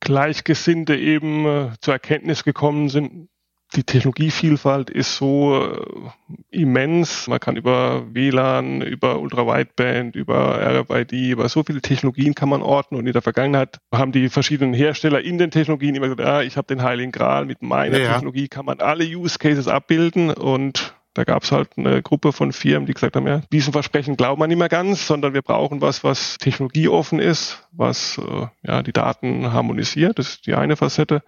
Gleichgesinnte 0.00 0.96
eben 0.96 1.44
äh, 1.44 1.70
zur 1.80 1.94
Erkenntnis 1.94 2.44
gekommen 2.44 2.88
sind, 2.88 3.28
die 3.74 3.84
Technologievielfalt 3.84 4.88
ist 4.88 5.16
so 5.16 5.62
äh, 5.62 6.56
immens. 6.56 7.26
Man 7.26 7.38
kann 7.38 7.56
über 7.56 8.06
WLAN, 8.14 8.80
über 8.80 9.18
Ultra-Wideband, 9.18 10.16
über 10.16 10.58
RFID, 10.58 11.12
über 11.12 11.48
so 11.48 11.62
viele 11.62 11.82
Technologien 11.82 12.34
kann 12.34 12.48
man 12.48 12.62
orten. 12.62 12.96
Und 12.96 13.06
in 13.06 13.12
der 13.12 13.20
Vergangenheit 13.20 13.78
haben 13.92 14.12
die 14.12 14.30
verschiedenen 14.30 14.72
Hersteller 14.72 15.20
in 15.20 15.36
den 15.36 15.50
Technologien 15.50 15.94
immer 15.94 16.06
gesagt, 16.06 16.26
ja, 16.26 16.42
ich 16.42 16.56
habe 16.56 16.66
den 16.66 16.82
Heiligen 16.82 17.12
Gral, 17.12 17.44
mit 17.44 17.60
meiner 17.60 17.98
ja. 17.98 18.12
Technologie 18.12 18.48
kann 18.48 18.64
man 18.64 18.80
alle 18.80 19.04
Use 19.04 19.38
Cases 19.38 19.68
abbilden. 19.68 20.30
Und 20.30 20.94
da 21.18 21.24
gab 21.24 21.42
es 21.42 21.50
halt 21.50 21.70
eine 21.76 22.00
Gruppe 22.00 22.32
von 22.32 22.52
Firmen, 22.52 22.86
die 22.86 22.94
gesagt 22.94 23.16
haben, 23.16 23.26
ja, 23.26 23.40
diesem 23.52 23.72
Versprechen 23.72 24.16
glauben 24.16 24.40
wir 24.40 24.46
nicht 24.46 24.56
mehr 24.56 24.68
ganz, 24.68 25.04
sondern 25.04 25.34
wir 25.34 25.42
brauchen 25.42 25.80
was, 25.80 26.04
was 26.04 26.38
technologieoffen 26.38 27.18
ist, 27.18 27.66
was 27.72 28.18
äh, 28.18 28.46
ja, 28.62 28.84
die 28.84 28.92
Daten 28.92 29.52
harmonisiert. 29.52 30.16
Das 30.20 30.28
ist 30.28 30.46
die 30.46 30.54
eine 30.54 30.76
Facette. 30.76 31.24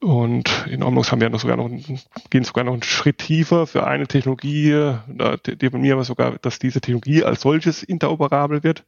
Und 0.00 0.66
in 0.66 0.82
Omnux 0.82 1.12
haben 1.12 1.20
wir 1.20 1.28
noch 1.28 1.40
sogar 1.40 1.58
noch, 1.58 1.68
gehen 2.30 2.44
sogar 2.44 2.64
noch 2.64 2.72
einen 2.72 2.82
Schritt 2.82 3.18
tiefer 3.18 3.66
für 3.66 3.86
eine 3.86 4.06
Technologie, 4.06 4.94
da 5.06 5.36
definieren 5.36 5.98
wir 5.98 6.04
sogar, 6.04 6.38
dass 6.40 6.58
diese 6.58 6.80
Technologie 6.80 7.22
als 7.22 7.42
solches 7.42 7.82
interoperabel 7.82 8.62
wird. 8.62 8.82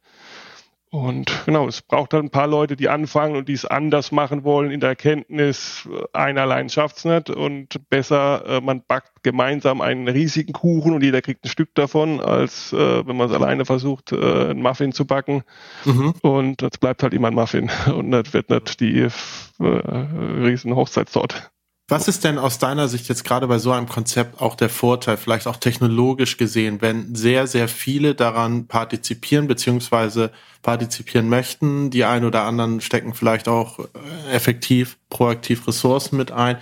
Und 0.95 1.43
genau, 1.45 1.67
es 1.67 1.81
braucht 1.81 2.13
halt 2.13 2.23
ein 2.23 2.29
paar 2.29 2.47
Leute, 2.47 2.77
die 2.77 2.87
anfangen 2.87 3.35
und 3.35 3.49
die 3.49 3.53
es 3.53 3.65
anders 3.65 4.13
machen 4.13 4.45
wollen 4.45 4.71
in 4.71 4.79
der 4.79 4.91
Erkenntnis, 4.91 5.89
einer 6.13 6.43
allein 6.43 6.69
schafft's 6.69 7.03
nicht 7.03 7.29
und 7.29 7.89
besser, 7.89 8.45
äh, 8.47 8.61
man 8.61 8.81
backt 8.81 9.21
gemeinsam 9.21 9.81
einen 9.81 10.07
riesigen 10.07 10.53
Kuchen 10.53 10.93
und 10.93 11.03
jeder 11.03 11.21
kriegt 11.21 11.43
ein 11.43 11.49
Stück 11.49 11.75
davon, 11.75 12.21
als 12.21 12.71
äh, 12.71 13.05
wenn 13.05 13.17
man 13.17 13.29
es 13.29 13.35
alleine 13.35 13.65
versucht, 13.65 14.13
äh, 14.13 14.15
einen 14.51 14.61
Muffin 14.61 14.93
zu 14.93 15.05
backen. 15.05 15.43
Mhm. 15.83 16.13
Und 16.21 16.61
das 16.61 16.77
bleibt 16.79 17.03
halt 17.03 17.13
immer 17.13 17.27
ein 17.27 17.35
Muffin 17.35 17.69
und 17.93 18.11
das 18.11 18.33
wird 18.33 18.49
nicht 18.49 18.79
die 18.79 19.01
äh, 19.01 19.11
riesen 19.65 20.77
Hochzeitstorte. 20.77 21.35
Was 21.87 22.07
ist 22.07 22.23
denn 22.23 22.39
aus 22.39 22.57
deiner 22.57 22.87
Sicht 22.87 23.07
jetzt 23.09 23.23
gerade 23.23 23.45
bei 23.45 23.59
so 23.59 23.71
einem 23.71 23.87
Konzept 23.87 24.41
auch 24.41 24.55
der 24.55 24.69
Vorteil, 24.69 25.17
vielleicht 25.17 25.45
auch 25.45 25.57
technologisch 25.57 26.37
gesehen, 26.37 26.81
wenn 26.81 27.13
sehr, 27.13 27.45
sehr 27.45 27.67
viele 27.67 28.15
daran 28.15 28.65
partizipieren 28.65 29.45
beziehungsweise 29.45 30.31
partizipieren 30.63 31.29
möchten? 31.29 31.91
Die 31.91 32.03
einen 32.03 32.25
oder 32.25 32.41
anderen 32.45 32.81
stecken 32.81 33.13
vielleicht 33.13 33.47
auch 33.47 33.77
äh, 33.77 34.31
effektiv, 34.33 34.97
proaktiv 35.11 35.67
Ressourcen 35.67 36.17
mit 36.17 36.31
ein. 36.31 36.57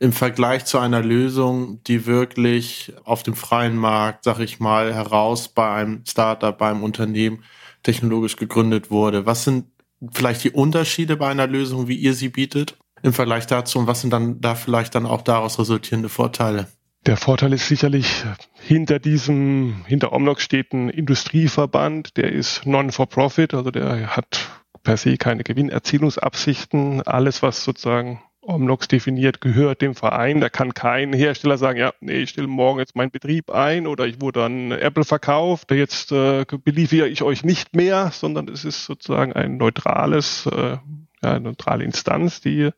Im 0.00 0.12
Vergleich 0.12 0.64
zu 0.64 0.80
einer 0.80 1.02
Lösung, 1.02 1.80
die 1.84 2.04
wirklich 2.06 2.92
auf 3.04 3.22
dem 3.22 3.36
freien 3.36 3.76
Markt, 3.76 4.24
sag 4.24 4.40
ich 4.40 4.58
mal, 4.58 4.92
heraus 4.92 5.46
bei 5.46 5.72
einem 5.72 6.04
Startup, 6.04 6.58
beim 6.58 6.82
Unternehmen 6.82 7.44
technologisch 7.84 8.34
gegründet 8.34 8.90
wurde. 8.90 9.24
Was 9.24 9.44
sind 9.44 9.66
vielleicht 10.12 10.42
die 10.42 10.50
Unterschiede 10.50 11.16
bei 11.16 11.28
einer 11.28 11.46
Lösung, 11.46 11.86
wie 11.86 11.94
ihr 11.94 12.14
sie 12.14 12.28
bietet? 12.28 12.76
Im 13.04 13.12
Vergleich 13.12 13.46
dazu 13.46 13.78
und 13.78 13.86
was 13.86 14.00
sind 14.00 14.12
dann 14.12 14.40
da 14.40 14.54
vielleicht 14.54 14.94
dann 14.94 15.04
auch 15.04 15.22
daraus 15.22 15.58
resultierende 15.58 16.08
Vorteile? 16.08 16.68
Der 17.04 17.18
Vorteil 17.18 17.52
ist 17.52 17.68
sicherlich, 17.68 18.24
hinter 18.54 18.98
diesem, 18.98 19.84
hinter 19.86 20.14
Omnox 20.14 20.42
steht 20.42 20.72
ein 20.72 20.88
Industrieverband, 20.88 22.16
der 22.16 22.32
ist 22.32 22.64
non-for-profit, 22.64 23.52
also 23.52 23.70
der 23.70 24.16
hat 24.16 24.48
per 24.82 24.96
se 24.96 25.18
keine 25.18 25.44
Gewinnerzielungsabsichten. 25.44 27.02
Alles, 27.02 27.42
was 27.42 27.62
sozusagen 27.62 28.22
Omnox 28.40 28.88
definiert, 28.88 29.42
gehört 29.42 29.82
dem 29.82 29.94
Verein. 29.94 30.40
Da 30.40 30.48
kann 30.48 30.72
kein 30.72 31.12
Hersteller 31.12 31.58
sagen, 31.58 31.78
ja, 31.78 31.92
nee, 32.00 32.22
ich 32.22 32.30
stelle 32.30 32.46
morgen 32.46 32.78
jetzt 32.78 32.96
meinen 32.96 33.10
Betrieb 33.10 33.50
ein 33.50 33.86
oder 33.86 34.06
ich 34.06 34.22
wurde 34.22 34.44
an 34.44 34.72
Apple 34.72 35.04
verkauft, 35.04 35.70
jetzt 35.72 36.10
äh, 36.10 36.46
beliefere 36.64 37.08
ich 37.08 37.22
euch 37.22 37.44
nicht 37.44 37.76
mehr, 37.76 38.10
sondern 38.12 38.48
es 38.48 38.64
ist 38.64 38.86
sozusagen 38.86 39.34
ein 39.34 39.58
neutrales 39.58 40.46
äh, 40.46 40.78
ja, 41.24 41.38
neutrale 41.40 41.84
Instanz, 41.84 42.40
die, 42.40 42.70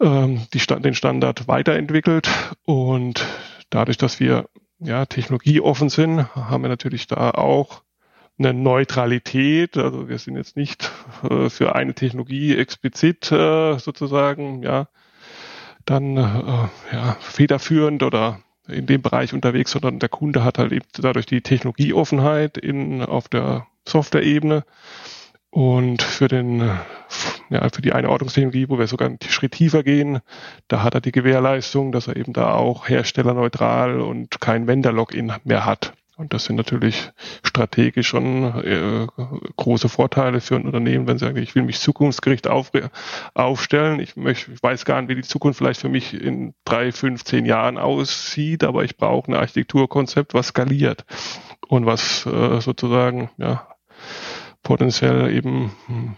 ähm, 0.00 0.46
die 0.52 0.60
Stand, 0.60 0.84
den 0.84 0.94
Standard 0.94 1.46
weiterentwickelt. 1.46 2.28
Und 2.64 3.24
dadurch, 3.70 3.98
dass 3.98 4.18
wir 4.20 4.46
ja, 4.80 5.06
technologieoffen 5.06 5.88
sind, 5.88 6.34
haben 6.34 6.62
wir 6.62 6.68
natürlich 6.68 7.06
da 7.06 7.30
auch 7.30 7.82
eine 8.38 8.52
Neutralität. 8.52 9.76
Also 9.76 10.08
wir 10.08 10.18
sind 10.18 10.36
jetzt 10.36 10.56
nicht 10.56 10.90
äh, 11.28 11.48
für 11.48 11.74
eine 11.74 11.94
Technologie 11.94 12.56
explizit 12.56 13.30
äh, 13.30 13.78
sozusagen, 13.78 14.62
ja, 14.62 14.88
dann 15.84 16.16
äh, 16.16 16.68
ja, 16.92 17.16
federführend 17.20 18.02
oder 18.02 18.40
in 18.66 18.86
dem 18.86 19.02
Bereich 19.02 19.34
unterwegs, 19.34 19.72
sondern 19.72 19.98
der 19.98 20.08
Kunde 20.08 20.42
hat 20.42 20.58
halt 20.58 20.72
eben 20.72 20.86
dadurch 20.94 21.26
die 21.26 21.42
Technologieoffenheit 21.42 22.56
in, 22.56 23.02
auf 23.02 23.28
der 23.28 23.66
Software-Ebene. 23.86 24.64
Und 25.54 26.02
für 26.02 26.26
den, 26.26 26.68
ja, 27.48 27.68
für 27.72 27.80
die 27.80 27.92
Einordnungstechnologie, 27.92 28.68
wo 28.68 28.80
wir 28.80 28.88
sogar 28.88 29.06
einen 29.06 29.20
Schritt 29.28 29.52
tiefer 29.52 29.84
gehen, 29.84 30.18
da 30.66 30.82
hat 30.82 30.94
er 30.94 31.00
die 31.00 31.12
Gewährleistung, 31.12 31.92
dass 31.92 32.08
er 32.08 32.16
eben 32.16 32.32
da 32.32 32.54
auch 32.54 32.88
herstellerneutral 32.88 34.00
und 34.00 34.40
kein 34.40 34.66
Vendor-Login 34.66 35.32
mehr 35.44 35.64
hat. 35.64 35.92
Und 36.16 36.34
das 36.34 36.46
sind 36.46 36.56
natürlich 36.56 37.12
strategisch 37.44 38.08
schon 38.08 38.64
äh, 38.64 39.06
große 39.54 39.88
Vorteile 39.88 40.40
für 40.40 40.56
ein 40.56 40.64
Unternehmen, 40.64 41.06
wenn 41.06 41.18
sie 41.18 41.26
sagen, 41.26 41.36
ich 41.36 41.54
will 41.54 41.62
mich 41.62 41.78
zukunftsgericht 41.78 42.48
auf, 42.48 42.72
aufstellen. 43.34 44.00
Ich, 44.00 44.16
möchte, 44.16 44.50
ich 44.50 44.60
weiß 44.60 44.84
gar 44.84 45.00
nicht, 45.02 45.08
wie 45.08 45.22
die 45.22 45.28
Zukunft 45.28 45.58
vielleicht 45.58 45.80
für 45.80 45.88
mich 45.88 46.20
in 46.20 46.54
drei, 46.64 46.90
fünf, 46.90 47.22
zehn 47.22 47.46
Jahren 47.46 47.78
aussieht, 47.78 48.64
aber 48.64 48.82
ich 48.82 48.96
brauche 48.96 49.30
ein 49.30 49.36
Architekturkonzept, 49.36 50.34
was 50.34 50.48
skaliert 50.48 51.04
und 51.68 51.86
was 51.86 52.26
äh, 52.26 52.60
sozusagen 52.60 53.30
ja, 53.36 53.68
potenziell 54.64 55.30
eben 55.30 55.70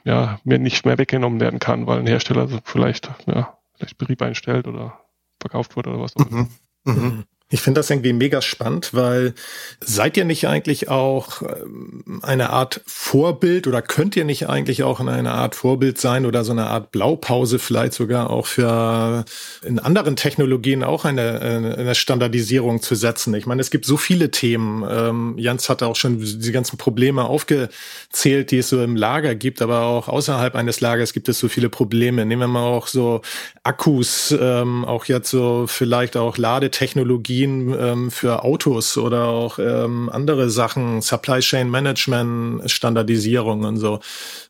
ja, 0.04 0.40
mir 0.44 0.58
nicht 0.58 0.86
mehr 0.86 0.96
weggenommen 0.96 1.40
werden 1.40 1.58
kann, 1.58 1.86
weil 1.86 1.98
ein 1.98 2.06
Hersteller 2.06 2.48
vielleicht, 2.64 3.10
ja, 3.26 3.58
vielleicht 3.74 3.98
Betrieb 3.98 4.22
einstellt 4.22 4.66
oder 4.66 5.00
verkauft 5.38 5.76
wurde 5.76 5.90
oder 5.90 6.00
was. 6.00 6.14
Mhm. 6.16 6.48
Mhm. 6.84 7.24
Ich 7.48 7.60
finde 7.60 7.78
das 7.78 7.90
irgendwie 7.90 8.12
mega 8.12 8.42
spannend, 8.42 8.92
weil 8.92 9.32
seid 9.80 10.16
ihr 10.16 10.24
nicht 10.24 10.48
eigentlich 10.48 10.88
auch 10.88 11.42
ähm, 11.42 12.18
eine 12.22 12.50
Art 12.50 12.80
Vorbild 12.86 13.68
oder 13.68 13.82
könnt 13.82 14.16
ihr 14.16 14.24
nicht 14.24 14.48
eigentlich 14.48 14.82
auch 14.82 14.98
eine 14.98 15.30
Art 15.30 15.54
Vorbild 15.54 15.96
sein 15.96 16.26
oder 16.26 16.42
so 16.42 16.50
eine 16.50 16.66
Art 16.66 16.90
Blaupause 16.90 17.60
vielleicht 17.60 17.92
sogar 17.92 18.30
auch 18.30 18.48
für 18.48 19.24
in 19.62 19.78
anderen 19.78 20.16
Technologien 20.16 20.82
auch 20.82 21.04
eine, 21.04 21.40
eine 21.78 21.94
Standardisierung 21.94 22.82
zu 22.82 22.96
setzen? 22.96 23.32
Ich 23.34 23.46
meine, 23.46 23.60
es 23.60 23.70
gibt 23.70 23.84
so 23.84 23.96
viele 23.96 24.32
Themen. 24.32 24.84
Ähm, 24.90 25.38
Jans 25.38 25.68
hat 25.68 25.84
auch 25.84 25.94
schon 25.94 26.18
die 26.18 26.52
ganzen 26.52 26.78
Probleme 26.78 27.26
aufgezählt, 27.26 28.50
die 28.50 28.58
es 28.58 28.70
so 28.70 28.82
im 28.82 28.96
Lager 28.96 29.36
gibt, 29.36 29.62
aber 29.62 29.82
auch 29.82 30.08
außerhalb 30.08 30.56
eines 30.56 30.80
Lagers 30.80 31.12
gibt 31.12 31.28
es 31.28 31.38
so 31.38 31.46
viele 31.46 31.68
Probleme. 31.68 32.26
Nehmen 32.26 32.42
wir 32.42 32.48
mal 32.48 32.64
auch 32.64 32.88
so 32.88 33.20
Akkus, 33.62 34.34
ähm, 34.36 34.84
auch 34.84 35.04
jetzt 35.04 35.30
so 35.30 35.66
vielleicht 35.68 36.16
auch 36.16 36.38
Ladetechnologie 36.38 37.35
Technologien 37.36 37.74
ähm, 37.78 38.10
für 38.10 38.44
Autos 38.44 38.96
oder 38.96 39.24
auch 39.24 39.58
ähm, 39.58 40.08
andere 40.12 40.50
Sachen, 40.50 41.02
Supply 41.02 41.40
Chain 41.40 41.70
Management, 41.70 42.70
Standardisierung 42.70 43.64
und 43.64 43.76
so. 43.76 44.00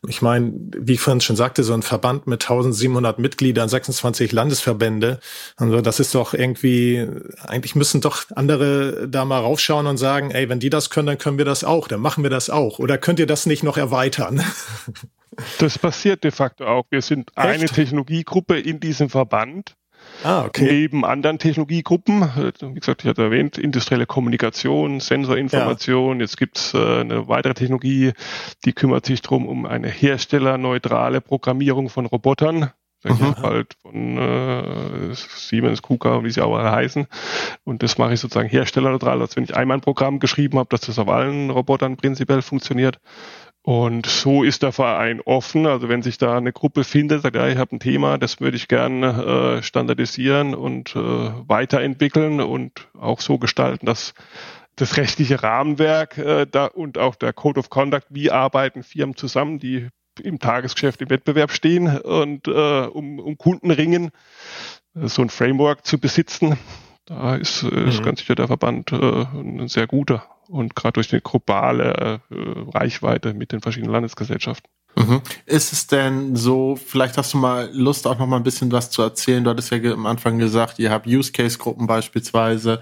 Ich 0.07 0.21
meine, 0.21 0.53
wie 0.77 0.93
ich 0.93 0.99
vorhin 0.99 1.21
schon 1.21 1.35
sagte, 1.35 1.63
so 1.63 1.73
ein 1.73 1.81
Verband 1.81 2.27
mit 2.27 2.43
1700 2.43 3.19
Mitgliedern, 3.19 3.69
26 3.69 4.31
Landesverbände, 4.31 5.19
also 5.57 5.81
das 5.81 5.99
ist 5.99 6.15
doch 6.15 6.33
irgendwie, 6.33 7.07
eigentlich 7.45 7.75
müssen 7.75 8.01
doch 8.01 8.23
andere 8.35 9.07
da 9.07 9.25
mal 9.25 9.39
raufschauen 9.39 9.87
und 9.87 9.97
sagen, 9.97 10.31
ey, 10.31 10.49
wenn 10.49 10.59
die 10.59 10.69
das 10.69 10.89
können, 10.89 11.07
dann 11.07 11.17
können 11.17 11.37
wir 11.37 11.45
das 11.45 11.63
auch, 11.63 11.87
dann 11.87 12.01
machen 12.01 12.23
wir 12.23 12.29
das 12.29 12.49
auch. 12.49 12.79
Oder 12.79 12.97
könnt 12.97 13.19
ihr 13.19 13.27
das 13.27 13.45
nicht 13.45 13.63
noch 13.63 13.77
erweitern? 13.77 14.41
Das 15.59 15.77
passiert 15.77 16.23
de 16.23 16.31
facto 16.31 16.65
auch. 16.65 16.85
Wir 16.89 17.03
sind 17.03 17.29
Echt? 17.35 17.45
eine 17.45 17.65
Technologiegruppe 17.65 18.59
in 18.59 18.79
diesem 18.79 19.07
Verband 19.07 19.75
Ah, 20.23 20.45
okay. 20.45 20.65
Neben 20.65 21.05
anderen 21.05 21.39
Technologiegruppen, 21.39 22.23
äh, 22.23 22.51
wie 22.61 22.79
gesagt, 22.79 23.03
ich 23.03 23.09
hatte 23.09 23.23
erwähnt, 23.23 23.57
industrielle 23.57 24.05
Kommunikation, 24.05 24.99
Sensorinformation. 24.99 26.17
Ja. 26.17 26.23
Jetzt 26.23 26.37
gibt's 26.37 26.73
äh, 26.73 27.01
eine 27.01 27.27
weitere 27.27 27.53
Technologie, 27.53 28.13
die 28.65 28.73
kümmert 28.73 29.05
sich 29.05 29.21
drum 29.21 29.47
um 29.47 29.65
eine 29.65 29.89
herstellerneutrale 29.89 31.21
Programmierung 31.21 31.89
von 31.89 32.05
Robotern. 32.05 32.71
Mhm. 33.03 33.35
Halt 33.37 33.75
von 33.81 34.17
äh, 34.17 35.13
Siemens, 35.13 35.83
KUKA, 35.83 36.23
wie 36.23 36.31
sie 36.31 36.41
auch 36.41 36.57
alle 36.57 36.71
heißen. 36.71 37.05
Und 37.63 37.83
das 37.83 37.99
mache 37.99 38.13
ich 38.13 38.19
sozusagen 38.19 38.49
herstellerneutral, 38.49 39.21
als 39.21 39.35
wenn 39.35 39.43
ich 39.43 39.55
einmal 39.55 39.77
ein 39.77 39.81
Programm 39.81 40.19
geschrieben 40.19 40.57
habe, 40.57 40.69
dass 40.69 40.81
das 40.81 40.97
auf 40.97 41.07
allen 41.07 41.51
Robotern 41.51 41.95
prinzipiell 41.95 42.41
funktioniert. 42.41 42.99
Und 43.67 44.05
so 44.05 44.45
ist 44.45 44.63
der 44.63 44.71
Verein 44.71 45.19
offen. 45.19 45.67
Also 45.67 45.89
wenn 45.89 46.01
sich 46.01 46.17
da 46.17 46.37
eine 46.37 46.53
Gruppe 46.53 46.85
findet, 46.85 47.23
sagt, 47.23 47.35
ja, 47.35 47.49
ich 47.49 47.57
habe 47.57 47.75
ein 47.75 47.81
Thema, 47.81 48.17
das 48.17 48.39
würde 48.39 48.55
ich 48.55 48.69
gerne 48.69 49.57
äh, 49.57 49.61
standardisieren 49.61 50.55
und 50.55 50.95
äh, 50.95 50.99
weiterentwickeln 50.99 52.39
und 52.39 52.87
auch 52.97 53.19
so 53.19 53.37
gestalten, 53.37 53.85
dass 53.85 54.13
das 54.77 54.95
rechtliche 54.95 55.43
Rahmenwerk 55.43 56.17
äh, 56.17 56.47
da 56.49 56.67
und 56.67 56.97
auch 56.97 57.15
der 57.15 57.33
Code 57.33 57.59
of 57.59 57.69
Conduct, 57.69 58.07
wie 58.09 58.31
arbeiten 58.31 58.83
Firmen 58.83 59.17
zusammen, 59.17 59.59
die 59.59 59.89
im 60.23 60.39
Tagesgeschäft 60.39 61.01
im 61.01 61.09
Wettbewerb 61.09 61.51
stehen 61.51 61.89
und 61.99 62.47
äh, 62.47 62.51
um, 62.85 63.19
um 63.19 63.37
Kunden 63.37 63.71
ringen, 63.71 64.11
so 64.93 65.21
ein 65.21 65.29
Framework 65.29 65.85
zu 65.85 65.99
besitzen. 65.99 66.57
Da 67.07 67.35
ist, 67.35 67.63
äh, 67.63 67.87
ist 67.87 67.99
mhm. 67.99 68.03
ganz 68.03 68.19
sicher 68.19 68.35
der 68.35 68.47
Verband 68.47 68.91
äh, 68.91 69.25
ein 69.33 69.67
sehr 69.67 69.87
guter 69.87 70.23
und 70.49 70.75
gerade 70.75 70.93
durch 70.93 71.07
die 71.07 71.21
globale 71.21 72.21
äh, 72.29 72.35
Reichweite 72.73 73.33
mit 73.33 73.51
den 73.51 73.61
verschiedenen 73.61 73.93
Landesgesellschaften. 73.93 74.69
Mhm. 74.95 75.21
Ist 75.45 75.73
es 75.73 75.87
denn 75.87 76.35
so, 76.35 76.75
vielleicht 76.75 77.17
hast 77.17 77.33
du 77.33 77.37
mal 77.37 77.69
Lust 77.71 78.07
auch 78.07 78.17
noch 78.17 78.27
mal 78.27 78.37
ein 78.37 78.43
bisschen 78.43 78.71
was 78.71 78.89
zu 78.89 79.01
erzählen. 79.01 79.43
Du 79.43 79.49
hattest 79.49 79.71
ja 79.71 79.77
am 79.93 80.05
Anfang 80.05 80.37
gesagt, 80.37 80.79
ihr 80.79 80.91
habt 80.91 81.07
Use-Case-Gruppen 81.07 81.87
beispielsweise. 81.87 82.81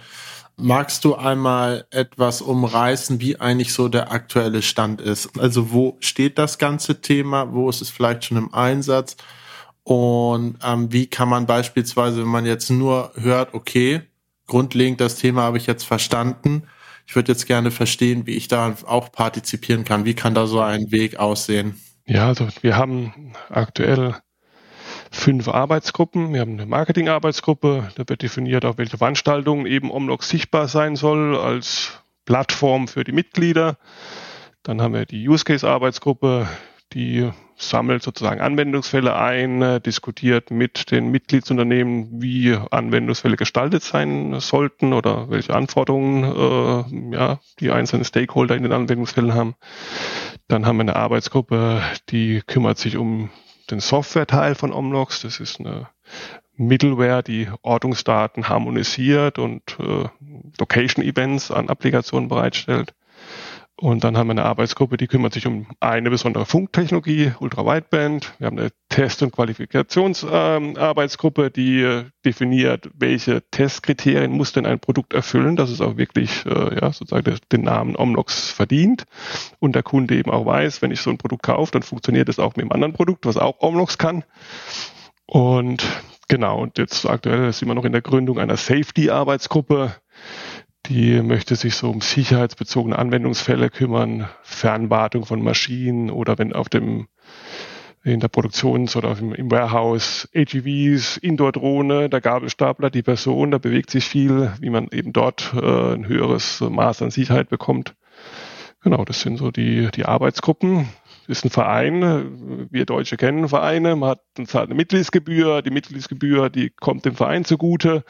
Magst 0.57 1.03
du 1.03 1.15
einmal 1.15 1.85
etwas 1.91 2.41
umreißen, 2.41 3.19
wie 3.19 3.39
eigentlich 3.39 3.73
so 3.73 3.89
der 3.89 4.11
aktuelle 4.11 4.61
Stand 4.61 5.01
ist? 5.01 5.37
Also 5.37 5.71
wo 5.73 5.97
steht 5.99 6.37
das 6.37 6.57
ganze 6.57 7.01
Thema? 7.01 7.53
Wo 7.53 7.69
ist 7.69 7.81
es 7.81 7.89
vielleicht 7.89 8.25
schon 8.25 8.37
im 8.37 8.53
Einsatz? 8.53 9.17
Und 9.83 10.57
ähm, 10.63 10.91
wie 10.93 11.07
kann 11.07 11.27
man 11.27 11.45
beispielsweise, 11.45 12.21
wenn 12.21 12.29
man 12.29 12.45
jetzt 12.45 12.69
nur 12.69 13.11
hört, 13.15 13.53
okay, 13.53 14.01
grundlegend 14.47 15.01
das 15.01 15.15
Thema 15.15 15.43
habe 15.43 15.57
ich 15.57 15.67
jetzt 15.67 15.85
verstanden, 15.85 16.63
ich 17.07 17.15
würde 17.15 17.31
jetzt 17.31 17.45
gerne 17.45 17.71
verstehen, 17.71 18.25
wie 18.25 18.35
ich 18.35 18.47
da 18.47 18.75
auch 18.85 19.11
partizipieren 19.11 19.83
kann. 19.83 20.05
Wie 20.05 20.15
kann 20.15 20.33
da 20.33 20.47
so 20.47 20.59
ein 20.59 20.91
Weg 20.91 21.17
aussehen? 21.17 21.79
Ja, 22.07 22.27
also 22.27 22.47
wir 22.61 22.77
haben 22.77 23.33
aktuell 23.49 24.15
fünf 25.11 25.47
Arbeitsgruppen. 25.47 26.33
Wir 26.33 26.41
haben 26.41 26.53
eine 26.53 26.65
Marketing-Arbeitsgruppe, 26.65 27.89
da 27.95 28.03
wird 28.07 28.21
definiert, 28.21 28.65
auf 28.65 28.77
welche 28.77 28.97
Veranstaltungen 28.97 29.65
eben 29.65 29.91
Omlog 29.91 30.23
sichtbar 30.23 30.67
sein 30.67 30.95
soll 30.95 31.37
als 31.37 31.99
Plattform 32.25 32.87
für 32.87 33.03
die 33.03 33.11
Mitglieder. 33.11 33.77
Dann 34.63 34.81
haben 34.81 34.93
wir 34.93 35.05
die 35.05 35.27
Use 35.27 35.45
Case 35.45 35.67
Arbeitsgruppe, 35.67 36.47
die 36.93 37.29
sammelt 37.57 38.03
sozusagen 38.03 38.41
Anwendungsfälle 38.41 39.15
ein, 39.15 39.61
äh, 39.61 39.81
diskutiert 39.81 40.51
mit 40.51 40.91
den 40.91 41.09
Mitgliedsunternehmen, 41.09 42.21
wie 42.21 42.57
Anwendungsfälle 42.71 43.37
gestaltet 43.37 43.83
sein 43.83 44.39
sollten 44.39 44.93
oder 44.93 45.29
welche 45.29 45.55
Anforderungen 45.55 46.23
äh, 46.23 47.15
ja, 47.15 47.39
die 47.59 47.71
einzelnen 47.71 48.05
Stakeholder 48.05 48.55
in 48.55 48.63
den 48.63 48.71
Anwendungsfällen 48.71 49.33
haben. 49.33 49.55
Dann 50.47 50.65
haben 50.65 50.77
wir 50.77 50.81
eine 50.81 50.95
Arbeitsgruppe, 50.95 51.81
die 52.09 52.41
kümmert 52.45 52.77
sich 52.77 52.97
um 52.97 53.29
den 53.71 53.79
Software-Teil 53.79 54.55
von 54.55 54.73
Omlogs. 54.73 55.21
Das 55.21 55.39
ist 55.39 55.59
eine 55.59 55.87
Middleware, 56.57 57.23
die 57.23 57.49
Ortungsdaten 57.61 58.47
harmonisiert 58.49 59.39
und 59.39 59.77
äh, 59.79 60.07
Location-Events 60.59 61.51
an 61.51 61.69
Applikationen 61.69 62.29
bereitstellt. 62.29 62.93
Und 63.77 64.05
dann 64.05 64.17
haben 64.17 64.27
wir 64.27 64.31
eine 64.31 64.45
Arbeitsgruppe, 64.45 64.95
die 64.95 65.07
kümmert 65.07 65.33
sich 65.33 65.45
um 65.47 65.67
eine 65.81 66.09
besondere 66.09 66.45
Funktechnologie, 66.45 67.33
Ultra-Wideband. 67.39 68.33
Wir 68.39 68.47
haben 68.47 68.57
eine 68.57 68.69
Test- 68.87 69.21
und 69.21 69.33
Qualifikationsarbeitsgruppe, 69.33 71.47
ähm, 71.47 71.53
die 71.53 71.81
äh, 71.81 72.05
definiert, 72.23 72.89
welche 72.93 73.41
Testkriterien 73.51 74.31
muss 74.31 74.53
denn 74.53 74.65
ein 74.65 74.79
Produkt 74.79 75.11
erfüllen, 75.11 75.57
dass 75.57 75.69
es 75.69 75.81
auch 75.81 75.97
wirklich 75.97 76.45
äh, 76.45 76.79
ja, 76.79 76.93
sozusagen 76.93 77.37
den 77.51 77.63
Namen 77.63 77.97
Omlox 77.97 78.49
verdient 78.49 79.03
und 79.59 79.75
der 79.75 79.83
Kunde 79.83 80.15
eben 80.15 80.31
auch 80.31 80.45
weiß, 80.45 80.81
wenn 80.81 80.91
ich 80.91 81.01
so 81.01 81.09
ein 81.09 81.17
Produkt 81.17 81.43
kaufe, 81.43 81.73
dann 81.73 81.83
funktioniert 81.83 82.29
es 82.29 82.39
auch 82.39 82.55
mit 82.55 82.63
einem 82.63 82.71
anderen 82.71 82.93
Produkt, 82.93 83.25
was 83.25 83.35
auch 83.35 83.59
Omlox 83.59 83.97
kann. 83.97 84.23
Und 85.25 85.85
genau, 86.29 86.61
und 86.61 86.77
jetzt 86.77 87.05
aktuell 87.05 87.51
sind 87.51 87.67
wir 87.67 87.75
noch 87.75 87.83
in 87.83 87.91
der 87.91 88.01
Gründung 88.01 88.39
einer 88.39 88.55
Safety-Arbeitsgruppe, 88.55 89.97
die 90.89 91.21
möchte 91.21 91.55
sich 91.55 91.75
so 91.75 91.89
um 91.89 92.01
sicherheitsbezogene 92.01 92.97
Anwendungsfälle 92.97 93.69
kümmern, 93.69 94.29
Fernwartung 94.43 95.25
von 95.25 95.41
Maschinen 95.41 96.09
oder 96.09 96.37
wenn 96.37 96.53
auf 96.53 96.69
dem 96.69 97.07
in 98.03 98.19
der 98.19 98.27
Produktions- 98.27 98.95
oder 98.95 99.17
im, 99.17 99.49
Warehouse 99.49 100.29
AGVs, 100.35 101.17
Indoor-Drohne, 101.17 102.07
der 102.07 102.21
Gabelstapler, 102.21 102.91
die 102.91 103.01
Person, 103.01 103.49
da 103.49 103.57
bewegt 103.57 103.89
sich 103.89 104.05
viel, 104.05 104.51
wie 104.59 104.69
man 104.69 104.89
eben 104.91 105.11
dort 105.11 105.53
äh, 105.55 105.95
ein 105.95 106.07
höheres 106.07 106.61
Maß 106.61 107.01
an 107.01 107.09
Sicherheit 107.09 107.49
bekommt. 107.49 107.95
Genau, 108.81 109.03
das 109.03 109.21
sind 109.21 109.37
so 109.37 109.49
die, 109.49 109.89
die 109.95 110.05
Arbeitsgruppen 110.05 110.87
ist 111.27 111.45
ein 111.45 111.49
Verein, 111.49 112.67
wir 112.71 112.85
Deutsche 112.85 113.17
kennen 113.17 113.49
Vereine, 113.49 113.95
man 113.95 114.11
hat 114.11 114.21
zahlt 114.45 114.67
eine 114.67 114.75
Mitgliedsgebühr, 114.75 115.61
die 115.61 115.71
Mitgliedsgebühr, 115.71 116.49
die 116.49 116.69
kommt 116.69 117.05
dem 117.05 117.15
Verein 117.15 117.45
zugute. 117.45 118.03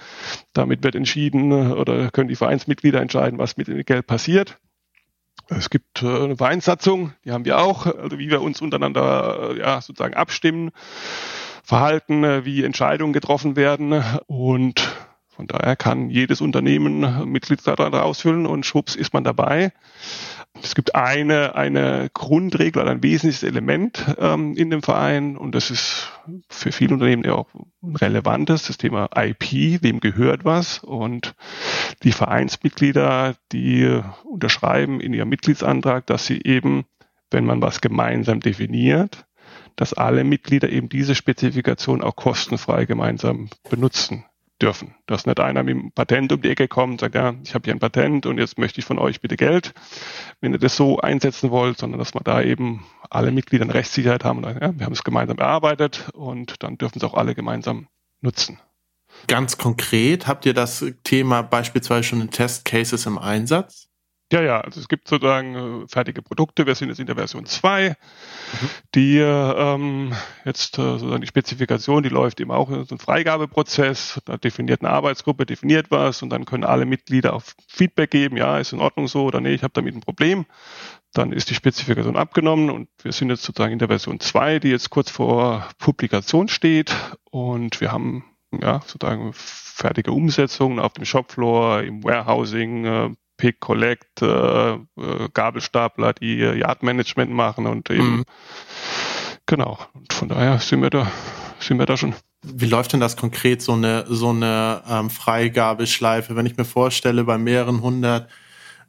Damit 0.54 0.84
wird 0.84 0.96
entschieden 0.96 1.72
oder 1.74 2.12
können 2.12 2.30
die 2.30 2.36
Vereinsmitglieder 2.36 3.02
entscheiden, 3.02 3.40
was 3.40 3.58
mit 3.58 3.68
dem 3.68 3.84
Geld 3.84 4.08
passiert. 4.08 4.58
Es 5.48 5.70
gibt 5.70 6.02
äh, 6.02 6.24
eine 6.24 6.38
Vereinssatzung, 6.38 7.14
die 7.24 7.32
haben 7.32 7.46
wir 7.46 7.60
auch, 7.60 7.86
also 7.86 8.18
wie 8.18 8.30
wir 8.30 8.42
uns 8.42 8.62
untereinander 8.62 9.52
äh, 9.52 9.60
ja, 9.60 9.82
sozusagen 9.82 10.16
abstimmen, 10.16 10.72
verhalten, 11.64 12.24
äh, 12.24 12.46
wie 12.46 12.64
Entscheidungen 12.64 13.14
getroffen 13.14 13.56
werden 13.56 14.04
und 14.28 14.96
Von 15.36 15.48
daher 15.48 15.76
kann 15.76 16.10
jedes 16.10 16.40
Unternehmen 16.40 17.30
Mitgliedsdaten 17.30 17.94
ausfüllen 17.94 18.46
und 18.46 18.66
schwupps 18.66 18.96
ist 18.96 19.14
man 19.14 19.26
dabei. 19.26 19.74
Es 20.62 20.74
gibt 20.74 20.96
eine, 20.96 21.56
eine 21.56 22.10
Grundregel 22.14 22.82
oder 22.82 22.92
ein 22.92 23.04
wesentliches 23.04 23.44
Element 23.44 24.16
ähm, 24.18 24.56
in 24.56 24.70
dem 24.70 24.82
Verein 24.82 25.38
und 25.38 25.54
das 25.54 25.70
ist 25.70 26.12
für 26.50 26.72
viele 26.72 26.94
Unternehmen 26.94 27.24
ja 27.24 27.34
auch 27.34 27.48
relevantes, 27.84 28.68
das 28.68 28.78
Thema 28.78 29.10
IP, 29.16 29.84
wem 29.84 30.00
gehört 30.00 30.46
was? 30.46 30.80
Und 30.80 31.36
die 32.04 32.12
Vereinsmitglieder, 32.12 33.36
die 33.52 34.02
unterschreiben 34.24 35.02
in 35.02 35.14
ihrem 35.14 35.30
Mitgliedsantrag, 35.30 36.06
dass 36.08 36.26
sie 36.26 36.42
eben, 36.44 36.86
wenn 37.32 37.46
man 37.46 37.62
was 37.62 37.82
gemeinsam 37.82 38.40
definiert, 38.40 39.26
dass 39.76 39.94
alle 39.94 40.24
Mitglieder 40.24 40.70
eben 40.70 40.90
diese 40.90 41.16
Spezifikation 41.16 42.02
auch 42.02 42.16
kostenfrei 42.16 42.86
gemeinsam 42.86 43.50
benutzen 43.70 44.26
dürfen. 44.62 44.96
Dass 45.06 45.26
nicht 45.26 45.40
einer 45.40 45.64
mit 45.64 45.76
dem 45.76 45.92
Patent 45.92 46.32
um 46.32 46.42
die 46.42 46.50
Ecke 46.50 46.68
kommt 46.68 46.94
und 46.94 47.02
sagt, 47.02 47.16
ja, 47.16 47.36
ich 47.44 47.54
habe 47.54 47.66
hier 47.66 47.74
ein 47.74 47.80
Patent 47.80 48.26
und 48.26 48.38
jetzt 48.38 48.58
möchte 48.58 48.80
ich 48.80 48.86
von 48.86 49.00
euch 49.00 49.22
bitte 49.22 49.36
Geld, 49.36 49.74
wenn 50.42 50.54
ihr 50.54 50.60
das 50.60 50.76
so 50.76 51.00
einsetzen 51.00 51.52
wollt, 51.52 51.78
sondern 51.78 52.00
dass 52.00 52.14
wir 52.14 52.22
da 52.24 52.42
eben 52.42 52.86
alle 53.10 53.32
Mitglieder 53.32 53.64
eine 53.64 53.74
Rechtssicherheit 53.74 54.24
haben 54.24 54.38
und 54.38 54.44
sagen, 54.46 54.60
ja, 54.62 54.78
wir 54.78 54.86
haben 54.86 54.94
es 54.94 55.04
gemeinsam 55.04 55.38
erarbeitet 55.38 56.10
und 56.14 56.64
dann 56.64 56.78
dürfen 56.78 57.00
es 57.00 57.04
auch 57.04 57.14
alle 57.14 57.36
gemeinsam 57.36 57.88
nutzen. 58.22 58.60
Ganz 59.28 59.58
konkret, 59.58 60.28
habt 60.28 60.46
ihr 60.46 60.54
das 60.54 60.86
Thema 61.04 61.42
beispielsweise 61.42 62.04
schon 62.04 62.22
in 62.22 62.32
Testcases 62.32 63.06
im 63.06 63.18
Einsatz? 63.18 63.90
Ja, 64.36 64.42
ja, 64.42 64.60
also 64.60 64.82
es 64.82 64.90
gibt 64.90 65.08
sozusagen 65.08 65.84
äh, 65.84 65.88
fertige 65.88 66.22
Produkte. 66.22 66.66
Wir 66.66 66.76
sind 66.76 66.90
jetzt 66.90 67.00
in 67.00 67.06
der 67.06 67.16
Version 67.16 67.46
2. 67.46 67.92
Mhm. 67.92 68.70
Die 68.94 69.18
ähm, 69.20 70.12
jetzt 70.44 70.78
äh, 70.78 70.82
sozusagen 70.82 71.22
die 71.22 71.28
Spezifikation, 71.28 72.04
die 72.04 72.10
läuft 72.10 72.42
eben 72.42 72.52
auch 72.52 72.70
in 72.70 72.84
so 72.84 72.96
einem 72.96 73.00
Freigabeprozess. 73.00 74.20
Da 74.26 74.36
definiert 74.36 74.82
eine 74.82 74.90
Arbeitsgruppe, 74.90 75.46
definiert 75.46 75.90
was 75.90 76.22
und 76.22 76.32
dann 76.32 76.44
können 76.44 76.66
alle 76.66 76.86
Mitglieder 76.86 77.32
auf 77.32 77.56
Feedback 77.70 78.12
geben, 78.12 78.36
ja, 78.36 78.60
ist 78.60 78.74
in 78.74 78.82
Ordnung 78.82 79.08
so 79.08 79.24
oder 79.24 79.40
nee, 79.40 79.54
ich 79.54 79.64
habe 79.64 79.72
damit 79.74 79.96
ein 79.96 80.02
Problem. 80.02 80.46
Dann 81.14 81.32
ist 81.32 81.50
die 81.50 81.56
Spezifikation 81.56 82.18
abgenommen 82.18 82.70
und 82.72 82.90
wir 83.04 83.14
sind 83.14 83.30
jetzt 83.30 83.44
sozusagen 83.44 83.72
in 83.72 83.80
der 83.80 83.88
Version 83.88 84.20
2, 84.20 84.60
die 84.60 84.68
jetzt 84.68 84.90
kurz 84.90 85.10
vor 85.10 85.66
Publikation 85.78 86.50
steht 86.50 86.94
und 87.32 87.80
wir 87.80 87.94
haben 87.94 88.26
ja 88.52 88.82
sozusagen 88.86 89.32
fertige 89.34 90.12
Umsetzungen 90.12 90.80
auf 90.80 90.92
dem 90.92 91.06
Shopfloor, 91.06 91.84
im 91.84 92.04
Warehousing, 92.04 92.86
äh, 92.86 93.10
Pick, 93.38 93.60
Collect, 93.60 94.22
äh, 94.22 94.74
äh, 94.74 94.80
Gabelstapler, 95.34 96.14
die 96.14 96.38
Yard-Management 96.38 97.32
machen 97.32 97.68
und 97.68 97.90
eben, 97.90 98.18
mhm. 98.18 98.24
genau. 99.46 99.80
Und 99.94 100.14
von 100.14 100.30
daher 100.30 100.60
sind 100.60 100.82
wir 100.82 100.90
da, 100.90 101.12
sind 101.60 101.78
wir 101.80 101.86
da 101.86 101.98
schon. 101.98 102.16
Wie 102.44 102.68
läuft 102.68 102.94
denn 102.94 103.00
das 103.00 103.18
konkret, 103.18 103.62
so 103.62 103.74
eine, 103.74 104.06
so 104.08 104.30
eine 104.30 104.84
ähm, 104.88 105.10
Freigabeschleife? 105.10 106.36
Wenn 106.36 106.46
ich 106.46 106.58
mir 106.58 106.66
vorstelle, 106.66 107.24
bei 107.24 107.38
mehreren 107.38 107.82
hundert 107.82 108.30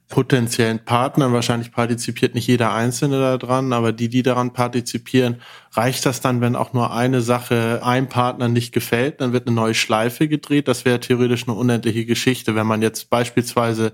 potenziellen 0.09 0.85
Partnern, 0.85 1.33
wahrscheinlich 1.33 1.73
partizipiert 1.73 2.35
nicht 2.35 2.47
jeder 2.47 2.73
Einzelne 2.73 3.19
daran, 3.39 3.73
aber 3.73 3.93
die, 3.93 4.09
die 4.09 4.23
daran 4.23 4.53
partizipieren, 4.53 5.41
reicht 5.73 6.07
das 6.07 6.21
dann, 6.21 6.41
wenn 6.41 6.55
auch 6.55 6.73
nur 6.73 6.93
eine 6.95 7.21
Sache 7.23 7.81
einem 7.83 8.09
Partner 8.09 8.49
nicht 8.49 8.73
gefällt, 8.73 9.21
dann 9.21 9.33
wird 9.33 9.49
eine 9.49 9.57
neue 9.57 9.75
Schleife 9.75 10.29
gedreht. 10.29 10.69
Das 10.69 10.85
wäre 10.85 11.01
theoretisch 11.01 11.49
eine 11.49 11.57
unendliche 11.57 12.07
Geschichte, 12.07 12.55
wenn 12.55 12.67
man 12.67 12.83
jetzt 12.83 13.11
beispielsweise 13.11 13.93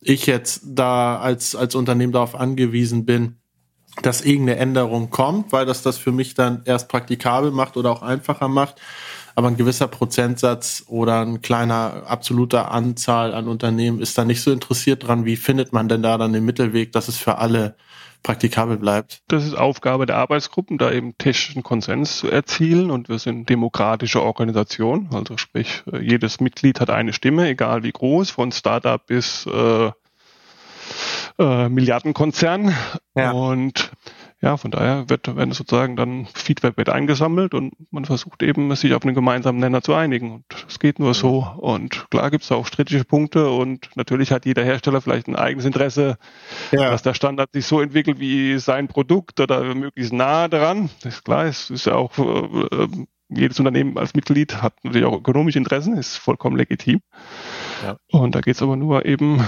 ich 0.00 0.26
jetzt 0.26 0.62
da 0.64 1.20
als, 1.20 1.54
als 1.54 1.76
Unternehmen 1.76 2.12
darauf 2.12 2.34
angewiesen 2.34 3.04
bin, 3.04 3.36
dass 4.00 4.22
irgendeine 4.22 4.58
Änderung 4.58 5.10
kommt, 5.10 5.52
weil 5.52 5.66
das 5.66 5.82
das 5.82 5.98
für 5.98 6.12
mich 6.12 6.34
dann 6.34 6.62
erst 6.64 6.88
praktikabel 6.88 7.50
macht 7.52 7.76
oder 7.76 7.90
auch 7.90 8.02
einfacher 8.02 8.48
macht. 8.48 8.80
Aber 9.34 9.48
ein 9.48 9.56
gewisser 9.56 9.88
Prozentsatz 9.88 10.84
oder 10.86 11.20
ein 11.22 11.42
kleiner 11.42 12.04
absoluter 12.06 12.70
Anzahl 12.70 13.34
an 13.34 13.48
Unternehmen 13.48 14.00
ist 14.00 14.16
da 14.18 14.24
nicht 14.24 14.42
so 14.42 14.52
interessiert 14.52 15.06
dran. 15.06 15.24
Wie 15.24 15.36
findet 15.36 15.72
man 15.72 15.88
denn 15.88 16.02
da 16.02 16.18
dann 16.18 16.32
den 16.32 16.44
Mittelweg, 16.44 16.92
dass 16.92 17.08
es 17.08 17.16
für 17.16 17.38
alle 17.38 17.76
praktikabel 18.22 18.76
bleibt. 18.76 19.22
Das 19.28 19.44
ist 19.44 19.54
Aufgabe 19.54 20.06
der 20.06 20.16
Arbeitsgruppen, 20.16 20.78
da 20.78 20.92
eben 20.92 21.16
technischen 21.18 21.62
Konsens 21.62 22.18
zu 22.18 22.30
erzielen 22.30 22.90
und 22.90 23.08
wir 23.08 23.18
sind 23.18 23.48
demokratische 23.48 24.22
Organisation, 24.22 25.08
also 25.12 25.36
sprich 25.36 25.82
äh, 25.92 25.98
jedes 25.98 26.40
Mitglied 26.40 26.80
hat 26.80 26.90
eine 26.90 27.12
Stimme, 27.12 27.48
egal 27.48 27.82
wie 27.82 27.92
groß, 27.92 28.30
von 28.30 28.52
Startup 28.52 29.04
bis 29.04 29.46
äh, 29.46 29.90
äh, 31.38 31.68
Milliardenkonzern 31.68 32.74
ja. 33.14 33.32
und 33.32 33.90
ja, 34.42 34.56
von 34.56 34.72
daher 34.72 35.08
wird, 35.08 35.34
wenn 35.36 35.52
sozusagen 35.52 35.94
dann 35.94 36.26
Feedback 36.34 36.76
wird 36.76 36.88
eingesammelt 36.88 37.54
und 37.54 37.74
man 37.92 38.04
versucht 38.04 38.42
eben, 38.42 38.74
sich 38.74 38.92
auf 38.92 39.04
einen 39.04 39.14
gemeinsamen 39.14 39.60
Nenner 39.60 39.82
zu 39.82 39.94
einigen. 39.94 40.32
Und 40.32 40.44
es 40.68 40.80
geht 40.80 40.98
nur 40.98 41.14
so. 41.14 41.46
Und 41.58 42.10
klar 42.10 42.28
gibt 42.32 42.42
es 42.42 42.50
auch 42.50 42.66
strittige 42.66 43.04
Punkte 43.04 43.48
und 43.50 43.90
natürlich 43.94 44.32
hat 44.32 44.44
jeder 44.44 44.64
Hersteller 44.64 45.00
vielleicht 45.00 45.28
ein 45.28 45.36
eigenes 45.36 45.64
Interesse, 45.64 46.18
ja. 46.72 46.90
dass 46.90 47.02
der 47.02 47.14
Standard 47.14 47.50
sich 47.52 47.66
so 47.66 47.80
entwickelt 47.80 48.18
wie 48.18 48.58
sein 48.58 48.88
Produkt 48.88 49.38
oder 49.38 49.62
möglichst 49.76 50.12
nah 50.12 50.48
daran. 50.48 50.90
Das 51.02 51.14
ist 51.14 51.24
klar, 51.24 51.44
es 51.44 51.70
ist 51.70 51.86
ja 51.86 51.94
auch 51.94 52.18
äh, 52.18 52.88
jedes 53.28 53.60
Unternehmen 53.60 53.96
als 53.96 54.14
Mitglied 54.14 54.60
hat 54.60 54.74
natürlich 54.82 55.06
auch 55.06 55.16
ökonomische 55.16 55.58
Interessen, 55.58 55.96
ist 55.96 56.16
vollkommen 56.16 56.56
legitim. 56.56 57.00
Ja. 57.84 57.96
Und 58.10 58.34
da 58.34 58.40
geht 58.40 58.56
es 58.56 58.62
aber 58.62 58.74
nur 58.76 59.06
eben 59.06 59.40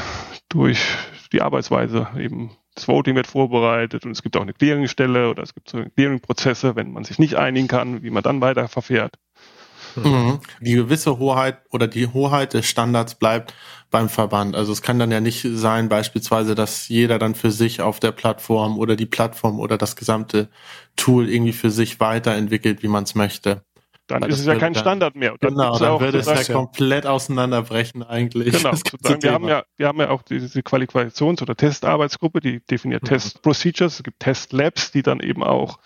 durch 0.48 0.96
die 1.32 1.42
Arbeitsweise 1.42 2.06
eben 2.16 2.52
das 2.74 2.88
Voting 2.88 3.14
wird 3.14 3.26
vorbereitet 3.26 4.04
und 4.04 4.12
es 4.12 4.22
gibt 4.22 4.36
auch 4.36 4.42
eine 4.42 4.52
Clearingstelle 4.52 5.30
oder 5.30 5.42
es 5.42 5.54
gibt 5.54 5.68
so 5.68 5.82
Clearingprozesse, 5.96 6.76
wenn 6.76 6.92
man 6.92 7.04
sich 7.04 7.18
nicht 7.18 7.36
einigen 7.36 7.68
kann, 7.68 8.02
wie 8.02 8.10
man 8.10 8.22
dann 8.22 8.40
weiter 8.40 8.68
verfährt. 8.68 9.14
Mhm. 9.96 10.40
Die 10.60 10.74
gewisse 10.74 11.18
Hoheit 11.18 11.58
oder 11.70 11.86
die 11.86 12.08
Hoheit 12.08 12.54
des 12.54 12.66
Standards 12.66 13.14
bleibt 13.14 13.54
beim 13.90 14.08
Verband. 14.08 14.56
Also 14.56 14.72
es 14.72 14.82
kann 14.82 14.98
dann 14.98 15.12
ja 15.12 15.20
nicht 15.20 15.46
sein, 15.48 15.88
beispielsweise, 15.88 16.54
dass 16.54 16.88
jeder 16.88 17.18
dann 17.18 17.34
für 17.34 17.52
sich 17.52 17.80
auf 17.80 18.00
der 18.00 18.10
Plattform 18.10 18.78
oder 18.78 18.96
die 18.96 19.06
Plattform 19.06 19.60
oder 19.60 19.78
das 19.78 19.94
gesamte 19.94 20.48
Tool 20.96 21.28
irgendwie 21.28 21.52
für 21.52 21.70
sich 21.70 22.00
weiterentwickelt, 22.00 22.82
wie 22.82 22.88
man 22.88 23.04
es 23.04 23.14
möchte. 23.14 23.62
Dann 24.06 24.22
Weil 24.22 24.30
ist 24.30 24.40
es 24.40 24.46
ja 24.46 24.56
kein 24.56 24.74
dann, 24.74 24.82
Standard 24.82 25.16
mehr. 25.16 25.34
Dann 25.40 25.54
genau, 25.54 25.78
dann 25.78 26.00
würde 26.00 26.18
es 26.18 26.26
ja 26.26 26.54
komplett 26.54 27.06
auseinanderbrechen 27.06 28.02
eigentlich. 28.02 28.52
Genau, 28.52 28.72
wir 29.22 29.32
haben 29.32 29.48
ja, 29.48 29.64
wir 29.76 29.88
haben 29.88 29.98
ja 29.98 30.10
auch 30.10 30.22
diese 30.22 30.60
Qualifikations- 30.60 31.40
oder 31.40 31.56
Testarbeitsgruppe, 31.56 32.40
die 32.40 32.60
definiert 32.60 33.02
mhm. 33.04 33.08
Test 33.08 33.42
Procedures, 33.42 33.96
es 33.96 34.02
gibt 34.02 34.20
Test 34.20 34.52
Labs, 34.52 34.92
die 34.92 35.02
dann 35.02 35.20
eben 35.20 35.42
auch 35.42 35.78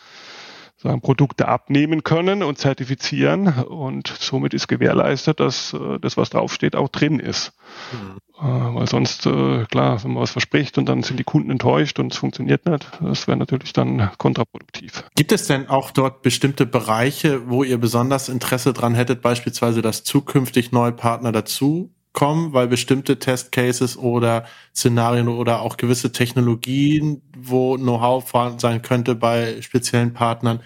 sagen, 0.79 1.01
Produkte 1.01 1.49
abnehmen 1.49 2.05
können 2.05 2.43
und 2.43 2.59
zertifizieren 2.59 3.49
und 3.65 4.07
somit 4.07 4.55
ist 4.55 4.69
gewährleistet, 4.69 5.41
dass 5.41 5.73
äh, 5.73 5.99
das, 6.01 6.17
was 6.17 6.31
draufsteht, 6.31 6.77
auch 6.77 6.89
drin 6.89 7.19
ist. 7.19 7.53
Mhm. 7.93 8.19
Äh, 8.41 8.75
weil 8.75 8.89
sonst, 8.89 9.27
äh, 9.27 9.65
klar, 9.65 10.03
wenn 10.05 10.13
man 10.13 10.23
was 10.23 10.31
verspricht 10.31 10.79
und 10.79 10.89
dann 10.89 11.03
sind 11.03 11.19
die 11.19 11.25
Kunden 11.25 11.51
enttäuscht 11.51 11.99
und 11.99 12.13
es 12.13 12.19
funktioniert 12.19 12.67
nicht, 12.67 12.87
das 13.01 13.27
wäre 13.27 13.37
natürlich 13.37 13.73
dann 13.73 14.11
kontraproduktiv. 14.19 15.05
Gibt 15.17 15.33
es 15.33 15.49
denn 15.49 15.69
auch 15.69 15.91
dort 15.91 16.23
bestimmte 16.23 16.65
Bereiche, 16.65 17.49
wo 17.49 17.65
ihr 17.65 17.79
besonders 17.79 18.29
Interesse 18.29 18.73
dran 18.73 18.95
hättet, 18.95 19.21
beispielsweise, 19.21 19.83
dass 19.83 20.05
zukünftig 20.05 20.71
neue 20.71 20.93
Partner 20.93 21.33
dazu 21.33 21.93
kommen, 22.13 22.53
weil 22.53 22.69
bestimmte 22.69 23.19
Testcases 23.19 23.97
oder 23.97 24.45
Szenarien 24.75 25.29
oder 25.29 25.63
auch 25.63 25.77
gewisse 25.77 26.13
Technologien, 26.13 27.23
wo 27.41 27.77
Know-how 27.77 28.29
vorhanden 28.29 28.59
sein 28.59 28.83
könnte 28.83 29.15
bei 29.15 29.61
speziellen 29.63 30.15
Partnern, 30.15 30.61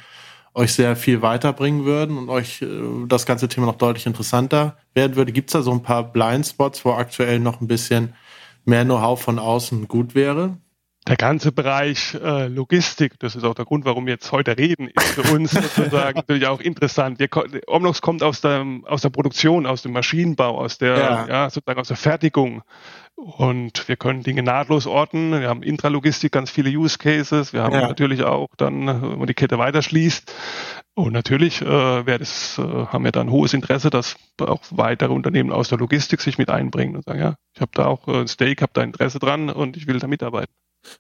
euch 0.55 0.75
sehr 0.75 0.97
viel 0.97 1.23
weiterbringen 1.23 1.85
würden 1.85 2.19
und 2.19 2.29
euch 2.29 2.63
äh, 2.63 2.67
das 3.07 3.25
ganze 3.27 3.49
Thema 3.49 3.67
noch 3.67 3.79
deutlich 3.79 4.07
interessanter 4.07 4.77
werden 4.95 5.17
würde. 5.17 5.33
Gibt 5.33 5.49
es 5.49 5.53
da 5.53 5.63
so 5.63 5.73
ein 5.73 5.83
paar 5.83 6.13
Blindspots, 6.13 6.85
wo 6.85 6.93
aktuell 6.93 7.41
noch 7.41 7.61
ein 7.61 7.69
bisschen 7.69 8.15
mehr 8.65 8.85
Know-how 8.85 9.21
von 9.21 9.39
außen 9.39 9.89
gut 9.89 10.15
wäre? 10.15 10.59
der 11.09 11.17
ganze 11.17 11.51
Bereich 11.51 12.15
äh, 12.15 12.47
Logistik, 12.47 13.19
das 13.19 13.35
ist 13.35 13.43
auch 13.43 13.55
der 13.55 13.65
Grund, 13.65 13.85
warum 13.85 14.07
wir 14.07 14.13
jetzt 14.13 14.31
heute 14.31 14.57
reden, 14.57 14.89
ist 14.89 15.15
für 15.15 15.35
uns 15.35 15.51
sozusagen 15.77 16.17
natürlich 16.17 16.47
auch 16.47 16.61
interessant. 16.61 17.19
Wir, 17.19 17.29
Omnox 17.67 18.01
kommt 18.03 18.23
aus 18.23 18.41
der, 18.41 18.65
aus 18.85 19.03
der 19.03 19.11
Produktion, 19.11 19.67
aus 19.67 19.83
dem 19.83 19.93
Maschinenbau, 19.93 20.59
aus 20.59 20.79
der, 20.79 20.97
ja. 20.97 21.27
ja. 21.27 21.51
sozusagen 21.51 21.81
aus 21.81 21.89
der 21.89 21.97
Fertigung. 21.97 22.63
Und 23.15 23.89
wir 23.89 23.97
können 23.97 24.23
Dinge 24.23 24.43
nahtlos 24.43 24.87
orten. 24.87 25.33
Wir 25.33 25.49
haben 25.49 25.63
Intralogistik, 25.63 26.33
ganz 26.33 26.51
viele 26.51 26.71
Use 26.71 26.99
Cases. 26.99 27.53
Wir 27.53 27.63
haben 27.63 27.75
ja. 27.75 27.87
natürlich 27.87 28.25
auch 28.25 28.49
dann, 28.57 28.87
wenn 28.87 29.19
man 29.19 29.27
die 29.27 29.35
Kette 29.35 29.59
weiterschließt. 29.59 30.35
Und 30.95 31.13
natürlich 31.13 31.63
äh, 31.63 32.03
das, 32.05 32.59
äh, 32.59 32.63
haben 32.63 33.05
wir 33.05 33.13
dann 33.13 33.31
hohes 33.31 33.55
Interesse, 33.55 33.91
dass 33.91 34.17
auch 34.41 34.61
weitere 34.71 35.13
Unternehmen 35.13 35.53
aus 35.53 35.69
der 35.69 35.79
Logistik 35.79 36.21
sich 36.21 36.37
mit 36.37 36.51
einbringen 36.51 36.97
und 36.97 37.05
sagen, 37.05 37.21
ja, 37.21 37.35
ich 37.55 37.61
habe 37.61 37.73
da 37.75 37.87
auch 37.87 38.09
äh, 38.09 38.21
ein 38.21 38.29
Stake, 38.29 38.63
habe 38.63 38.73
da 38.75 38.83
Interesse 38.83 39.19
dran 39.19 39.49
und 39.49 39.77
ich 39.77 39.87
will 39.87 39.99
da 39.99 40.07
mitarbeiten. 40.07 40.53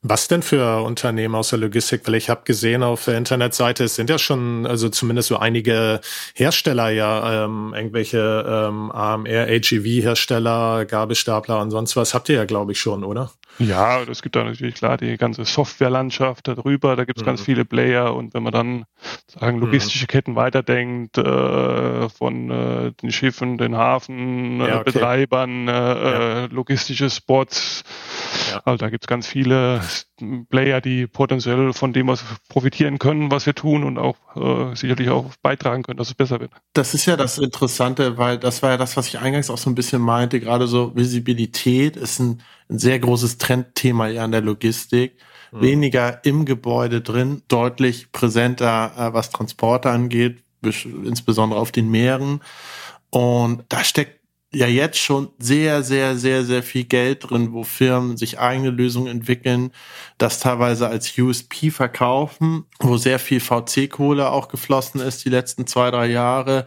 Was 0.03 0.29
denn 0.29 0.43
für 0.43 0.83
Unternehmen 0.83 1.35
aus 1.35 1.51
der 1.51 1.59
Logistik? 1.59 2.03
Weil 2.07 2.15
ich 2.15 2.31
habe 2.31 2.43
gesehen 2.45 2.83
auf 2.83 3.05
der 3.05 3.19
Internetseite, 3.19 3.85
es 3.85 3.95
sind 3.95 4.11
ja 4.11 4.19
schon, 4.19 4.67
also 4.67 4.89
zumindest 4.89 5.29
so 5.29 5.37
einige 5.37 6.01
Hersteller 6.35 6.91
ja, 6.91 7.45
ähm, 7.45 7.73
irgendwelche 7.75 8.45
ähm, 8.47 8.91
AMR, 8.91 9.49
AGV-Hersteller, 9.49 10.85
Gabelstapler 10.87 11.61
und 11.61 11.71
sonst 11.71 11.97
was 11.97 12.15
habt 12.15 12.29
ihr 12.29 12.37
ja, 12.37 12.45
glaube 12.45 12.73
ich, 12.73 12.81
schon, 12.81 13.05
oder? 13.05 13.33
Ja, 13.59 14.03
es 14.03 14.23
gibt 14.23 14.35
da 14.35 14.45
natürlich 14.45 14.75
klar 14.75 14.97
die 14.97 15.17
ganze 15.17 15.45
Softwarelandschaft 15.45 16.49
darüber, 16.49 16.97
da 16.97 17.05
gibt 17.05 17.19
es 17.19 17.23
mhm. 17.23 17.27
ganz 17.27 17.43
viele 17.43 17.65
Player 17.65 18.15
und 18.15 18.35
wenn 18.35 18.43
man 18.43 18.53
dann 18.53 18.85
sagen 19.27 19.57
mhm. 19.57 19.65
logistische 19.65 20.07
Ketten 20.07 20.37
weiterdenkt, 20.37 21.19
äh, 21.19 22.09
von 22.09 22.51
äh, 22.51 22.93
den 22.93 23.11
Schiffen, 23.13 23.59
den 23.59 23.77
Hafen, 23.77 24.61
äh, 24.61 24.69
ja, 24.69 24.81
okay. 24.81 24.93
Betreibern, 24.93 25.69
äh, 25.69 25.73
ja. 25.73 26.45
Äh, 26.45 26.47
logistische 26.47 27.11
Spots, 27.11 27.85
ja. 28.53 28.63
also 28.65 28.77
da 28.77 28.91
gibt 28.91 29.05
es 29.05 29.09
ganz 29.09 29.27
viele 29.27 29.81
Player, 30.49 30.81
die 30.81 31.07
potenziell 31.07 31.73
von 31.73 31.93
dem 31.93 32.09
was 32.09 32.25
profitieren 32.49 32.99
können, 32.99 33.31
was 33.31 33.47
wir 33.47 33.55
tun 33.55 33.85
und 33.85 33.99
auch 33.99 34.17
äh, 34.37 34.75
sicherlich 34.77 35.11
auch 35.11 35.33
beitragen 35.43 35.83
können, 35.83 35.99
dass 35.99 36.09
es 36.09 36.15
besser 36.15 36.41
wird. 36.41 36.53
Das 36.73 36.95
ist 36.95 37.07
ja 37.07 37.17
das 37.17 37.39
Interessante, 37.39 38.19
weil 38.19 38.39
das 38.39 38.63
war 38.63 38.71
ja 38.71 38.77
das, 38.77 38.97
was 38.97 39.09
ich 39.09 39.19
eingangs 39.19 39.51
auch 39.51 39.59
so 39.59 39.71
ein 39.71 39.75
bisschen 39.75 40.03
meinte, 40.03 40.41
gerade 40.41 40.67
so 40.67 40.95
Visibilität 40.95 41.97
ist 41.97 42.21
ein, 42.21 42.43
ein 42.69 42.79
sehr 42.79 42.99
großes 42.99 43.39
Trendthema 43.39 44.09
ja 44.09 44.25
in 44.25 44.33
der 44.33 44.43
Logistik. 44.43 45.17
Mhm. 45.51 45.61
Weniger 45.61 46.25
im 46.25 46.45
Gebäude 46.45 47.01
drin, 47.01 47.43
deutlich 47.49 48.13
präsenter, 48.13 48.93
äh, 48.97 49.13
was 49.13 49.31
Transporte 49.31 49.91
angeht, 49.91 50.43
insbesondere 50.63 51.61
auf 51.61 51.73
den 51.73 51.91
Meeren. 51.91 52.41
Und 53.11 53.65
da 53.69 53.85
steckt 53.85 54.22
ja 54.55 54.67
jetzt 54.67 54.99
schon 54.99 55.31
sehr, 55.39 55.83
sehr, 55.83 56.17
sehr, 56.17 56.45
sehr 56.45 56.63
viel 56.63 56.85
Geld 56.85 57.31
drin, 57.31 57.53
wo 57.53 57.65
Firmen 57.65 58.17
sich 58.17 58.39
eigene 58.39 58.71
Lösungen 58.71 59.09
entwickeln, 59.09 59.73
das 60.19 60.41
teilweise 60.41 60.89
als 60.89 61.17
USP 61.17 61.71
verkaufen, 61.71 62.65
wo 62.79 62.97
sehr 62.97 63.19
viel 63.19 63.41
VC-Kohle 63.41 64.31
auch 64.31 64.49
geflossen 64.49 65.01
ist 65.01 65.25
die 65.25 65.31
letzten 65.31 65.67
zwei, 65.67 65.91
drei 65.91 66.07
Jahre. 66.07 66.67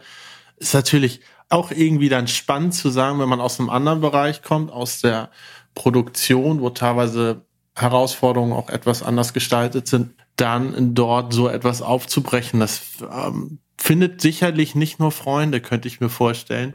Ist 0.56 0.74
natürlich 0.74 1.20
auch 1.48 1.70
irgendwie 1.70 2.08
dann 2.08 2.26
spannend 2.26 2.74
zu 2.74 2.90
sagen, 2.90 3.20
wenn 3.20 3.28
man 3.28 3.40
aus 3.40 3.60
einem 3.60 3.70
anderen 3.70 4.00
Bereich 4.00 4.42
kommt, 4.42 4.72
aus 4.72 5.00
der 5.00 5.30
Produktion, 5.74 6.60
wo 6.60 6.70
teilweise 6.70 7.42
Herausforderungen 7.76 8.52
auch 8.52 8.68
etwas 8.68 9.02
anders 9.02 9.32
gestaltet 9.32 9.86
sind, 9.86 10.14
dann 10.34 10.94
dort 10.94 11.32
so 11.32 11.48
etwas 11.48 11.82
aufzubrechen. 11.82 12.58
Das 12.58 12.80
ähm, 13.12 13.58
findet 13.78 14.20
sicherlich 14.20 14.74
nicht 14.74 14.98
nur 14.98 15.12
Freunde, 15.12 15.60
könnte 15.60 15.86
ich 15.86 16.00
mir 16.00 16.08
vorstellen. 16.08 16.74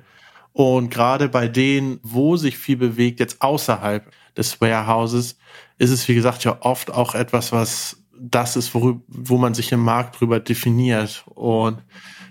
Und 0.53 0.89
gerade 0.89 1.29
bei 1.29 1.47
denen, 1.47 1.99
wo 2.03 2.35
sich 2.35 2.57
viel 2.57 2.77
bewegt, 2.77 3.19
jetzt 3.19 3.41
außerhalb 3.41 4.11
des 4.35 4.59
Warehouses, 4.59 5.37
ist 5.77 5.91
es, 5.91 6.07
wie 6.07 6.15
gesagt, 6.15 6.43
ja 6.43 6.57
oft 6.61 6.91
auch 6.91 7.15
etwas, 7.15 7.51
was 7.51 7.97
das 8.19 8.55
ist, 8.55 8.73
worüber, 8.75 9.01
wo 9.07 9.37
man 9.37 9.53
sich 9.53 9.71
im 9.71 9.79
Markt 9.79 10.19
drüber 10.19 10.39
definiert. 10.39 11.23
Und 11.33 11.81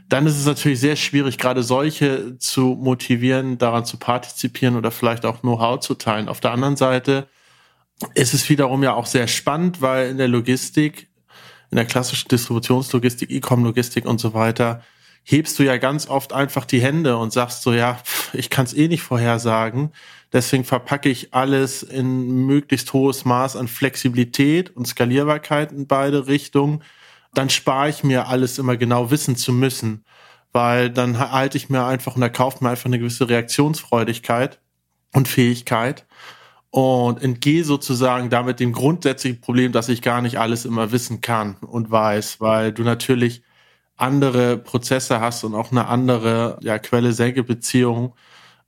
dann 0.09 0.27
ist 0.27 0.39
es 0.39 0.47
natürlich 0.47 0.81
sehr 0.81 0.97
schwierig, 0.97 1.39
gerade 1.39 1.63
solche 1.63 2.37
zu 2.39 2.77
motivieren, 2.81 3.59
daran 3.59 3.85
zu 3.85 3.97
partizipieren 3.97 4.77
oder 4.77 4.91
vielleicht 4.91 5.25
auch 5.25 5.41
Know-how 5.41 5.81
zu 5.81 5.95
teilen. 5.95 6.29
Auf 6.29 6.41
der 6.41 6.53
anderen 6.53 6.77
Seite 6.77 7.29
ist 8.15 8.35
es 8.35 8.49
wiederum 8.49 8.83
ja 8.83 8.95
auch 8.95 9.07
sehr 9.07 9.29
spannend, 9.29 9.81
weil 9.81 10.11
in 10.11 10.19
der 10.19 10.29
Logistik, 10.29 11.09
in 11.71 11.77
der 11.77 11.87
klassischen 11.87 12.29
Distributionslogistik, 12.29 13.31
E-Com-Logistik 13.31 14.05
und 14.05 14.19
so 14.21 14.35
weiter, 14.35 14.83
hebst 15.23 15.59
du 15.59 15.63
ja 15.63 15.77
ganz 15.77 16.09
oft 16.09 16.33
einfach 16.33 16.65
die 16.65 16.81
Hände 16.81 17.17
und 17.17 17.33
sagst 17.33 17.63
so, 17.63 17.73
ja, 17.73 17.99
ich 18.33 18.51
kann 18.51 18.65
es 18.65 18.75
eh 18.75 18.89
nicht 18.89 19.03
vorhersagen. 19.03 19.93
Deswegen 20.33 20.65
verpacke 20.65 21.09
ich 21.09 21.35
alles 21.35 21.83
in 21.83 22.47
möglichst 22.47 22.93
hohes 22.93 23.25
Maß 23.25 23.57
an 23.57 23.69
Flexibilität 23.69 24.75
und 24.77 24.87
Skalierbarkeit 24.87 25.73
in 25.73 25.87
beide 25.87 26.27
Richtungen. 26.27 26.83
Dann 27.35 27.51
spare 27.51 27.91
ich 27.91 28.05
mir 28.05 28.29
alles 28.29 28.59
immer 28.59 28.77
genau 28.77 29.11
wissen 29.11 29.37
zu 29.37 29.53
müssen, 29.53 30.05
weil 30.53 30.91
dann 30.91 31.19
halte 31.19 31.57
ich 31.57 31.69
mir 31.69 31.85
einfach 31.85 32.17
und 32.17 32.23
erkauft 32.23 32.61
mir 32.63 32.71
einfach 32.71 32.87
eine 32.87 32.99
gewisse 32.99 33.29
Reaktionsfreudigkeit 33.29 34.61
und 35.13 35.29
Fähigkeit 35.29 36.07
und 36.71 37.23
entgehe 37.23 37.65
sozusagen 37.65 38.31
damit 38.31 38.61
dem 38.61 38.73
grundsätzlichen 38.73 39.41
Problem, 39.41 39.73
dass 39.73 39.89
ich 39.89 40.03
gar 40.03 40.23
nicht 40.23 40.39
alles 40.39 40.65
immer 40.65 40.93
wissen 40.93 41.21
kann 41.21 41.57
und 41.57 41.91
weiß, 41.91 42.41
weil 42.41 42.73
du 42.73 42.85
natürlich 42.85 43.43
andere 44.01 44.59
Prozesse 44.59 45.21
hast 45.21 45.45
und 45.45 45.55
auch 45.55 45.71
eine 45.71 45.87
andere 45.87 46.59
ja, 46.63 46.79
Quelle-Senke-Beziehung 46.79 48.15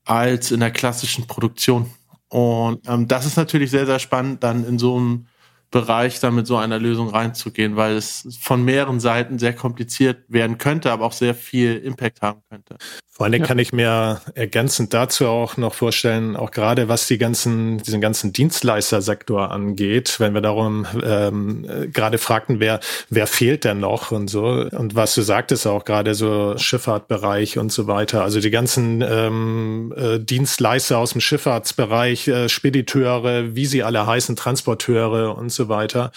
als 0.04 0.50
in 0.50 0.60
der 0.60 0.70
klassischen 0.70 1.26
Produktion. 1.26 1.90
Und 2.28 2.88
ähm, 2.88 3.08
das 3.08 3.26
ist 3.26 3.36
natürlich 3.36 3.70
sehr, 3.70 3.86
sehr 3.86 3.98
spannend, 3.98 4.42
dann 4.42 4.64
in 4.64 4.78
so 4.78 4.96
einem 4.96 5.26
Bereich 5.72 6.20
dann 6.20 6.36
mit 6.36 6.46
so 6.46 6.56
einer 6.56 6.78
Lösung 6.78 7.08
reinzugehen, 7.08 7.74
weil 7.74 7.96
es 7.96 8.38
von 8.40 8.64
mehreren 8.64 9.00
Seiten 9.00 9.40
sehr 9.40 9.54
kompliziert 9.54 10.18
werden 10.28 10.58
könnte, 10.58 10.92
aber 10.92 11.04
auch 11.04 11.12
sehr 11.12 11.34
viel 11.34 11.78
Impact 11.78 12.22
haben 12.22 12.42
könnte. 12.48 12.76
Vor 13.14 13.26
allem 13.26 13.42
ja. 13.42 13.46
kann 13.46 13.58
ich 13.58 13.72
mir 13.72 14.22
ergänzend 14.34 14.94
dazu 14.94 15.26
auch 15.26 15.56
noch 15.56 15.74
vorstellen, 15.74 16.34
auch 16.34 16.50
gerade 16.50 16.88
was 16.88 17.06
die 17.06 17.18
ganzen, 17.18 17.78
diesen 17.78 18.00
ganzen 18.00 18.32
Dienstleistersektor 18.32 19.50
angeht, 19.50 20.18
wenn 20.18 20.32
wir 20.32 20.40
darum 20.40 20.86
ähm, 21.04 21.90
gerade 21.92 22.16
fragten, 22.16 22.58
wer, 22.58 22.80
wer 23.10 23.26
fehlt 23.26 23.64
denn 23.64 23.80
noch 23.80 24.12
und 24.12 24.28
so. 24.28 24.46
Und 24.46 24.94
was 24.94 25.14
du 25.14 25.20
sagtest 25.20 25.66
auch 25.66 25.84
gerade 25.84 26.14
so 26.14 26.56
Schifffahrtbereich 26.56 27.58
und 27.58 27.70
so 27.70 27.86
weiter. 27.86 28.22
Also 28.22 28.40
die 28.40 28.50
ganzen 28.50 29.02
ähm, 29.02 29.94
äh, 29.96 30.18
Dienstleister 30.18 30.96
aus 30.96 31.12
dem 31.12 31.20
Schifffahrtsbereich, 31.20 32.28
äh, 32.28 32.48
Spediteure, 32.48 33.54
wie 33.54 33.66
sie 33.66 33.82
alle 33.82 34.06
heißen, 34.06 34.36
Transporteure 34.36 35.36
und 35.36 35.52
so 35.52 35.61
weiter 35.68 36.12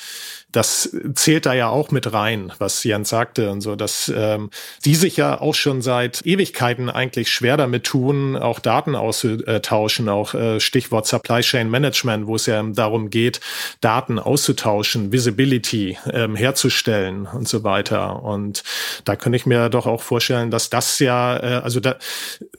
das 0.56 0.96
zählt 1.16 1.46
da 1.46 1.54
ja 1.54 1.70
auch 1.70 1.92
mit 1.92 2.14
rein, 2.14 2.52
was 2.60 2.84
Jens 2.84 3.10
sagte 3.10 3.52
und 3.52 3.62
so, 3.62 3.76
dass 3.76 4.12
ähm, 4.16 4.50
die 4.86 4.96
sich 4.96 5.18
ja 5.18 5.40
auch 5.40 5.54
schon 5.54 5.82
seit 5.82 6.26
Ewigkeiten 6.26 6.90
eigentlich 6.90 7.30
schwer 7.30 7.58
damit 7.58 7.84
tun, 7.84 8.38
auch 8.38 8.60
Daten 8.60 8.96
auszutauschen, 8.96 10.08
auch 10.08 10.34
äh, 10.34 10.60
Stichwort 10.60 11.08
Supply 11.08 11.42
Chain 11.42 11.70
Management, 11.70 12.28
wo 12.28 12.36
es 12.36 12.46
ja 12.46 12.64
darum 12.64 13.10
geht, 13.10 13.42
Daten 13.82 14.18
auszutauschen, 14.18 15.12
Visibility 15.12 15.98
ähm, 16.10 16.36
herzustellen 16.36 17.26
und 17.26 17.48
so 17.48 17.64
weiter. 17.64 18.24
Und 18.24 18.64
da 19.04 19.16
könnte 19.18 19.36
ich 19.36 19.46
mir 19.46 19.70
doch 19.70 19.88
auch 19.88 20.02
vorstellen, 20.02 20.52
dass 20.52 20.70
das 20.70 21.00
ja, 21.00 21.38
äh, 21.38 21.62
also 21.64 21.82
da 21.82 21.98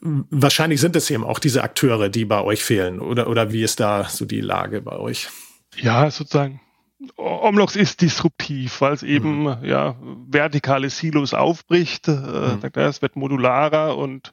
wahrscheinlich 0.02 0.80
sind 0.80 0.96
es 0.96 1.10
eben 1.10 1.24
auch 1.24 1.38
diese 1.38 1.62
Akteure, 1.62 2.10
die 2.10 2.26
bei 2.26 2.42
euch 2.42 2.62
fehlen, 2.62 3.00
oder 3.00 3.28
oder 3.28 3.52
wie 3.52 3.62
ist 3.62 3.80
da 3.80 4.08
so 4.08 4.24
die 4.26 4.40
Lage 4.40 4.82
bei 4.82 4.96
euch? 4.98 5.28
Ja, 5.76 6.10
sozusagen 6.10 6.60
Omlox 7.16 7.76
ist 7.76 8.00
disruptiv, 8.00 8.80
weil 8.80 8.94
es 8.94 9.02
eben 9.02 9.42
mhm. 9.42 9.56
ja 9.62 9.96
vertikale 10.28 10.90
Silos 10.90 11.34
aufbricht. 11.34 12.08
Äh, 12.08 12.12
mhm. 12.12 12.60
Es 12.74 13.02
wird 13.02 13.16
modularer 13.16 13.96
und 13.96 14.32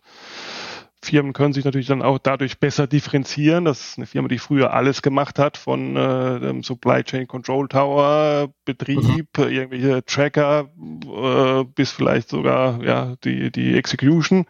Firmen 1.03 1.33
können 1.33 1.53
sich 1.53 1.65
natürlich 1.65 1.87
dann 1.87 2.01
auch 2.01 2.17
dadurch 2.17 2.59
besser 2.59 2.87
differenzieren. 2.87 3.65
Das 3.65 3.81
ist 3.81 3.97
eine 3.97 4.05
Firma, 4.05 4.29
die 4.29 4.39
früher 4.39 4.73
alles 4.73 5.01
gemacht 5.01 5.37
hat, 5.37 5.57
von 5.57 5.97
äh, 5.97 6.63
Supply 6.63 7.03
Chain 7.03 7.27
Control 7.27 7.67
Tower, 7.67 8.53
Betrieb, 8.63 9.27
mhm. 9.37 9.43
irgendwelche 9.43 10.05
Tracker 10.05 10.69
äh, 10.79 11.65
bis 11.75 11.91
vielleicht 11.91 12.29
sogar 12.29 12.81
ja 12.83 13.15
die 13.23 13.51
die 13.51 13.75
Execution. 13.75 14.45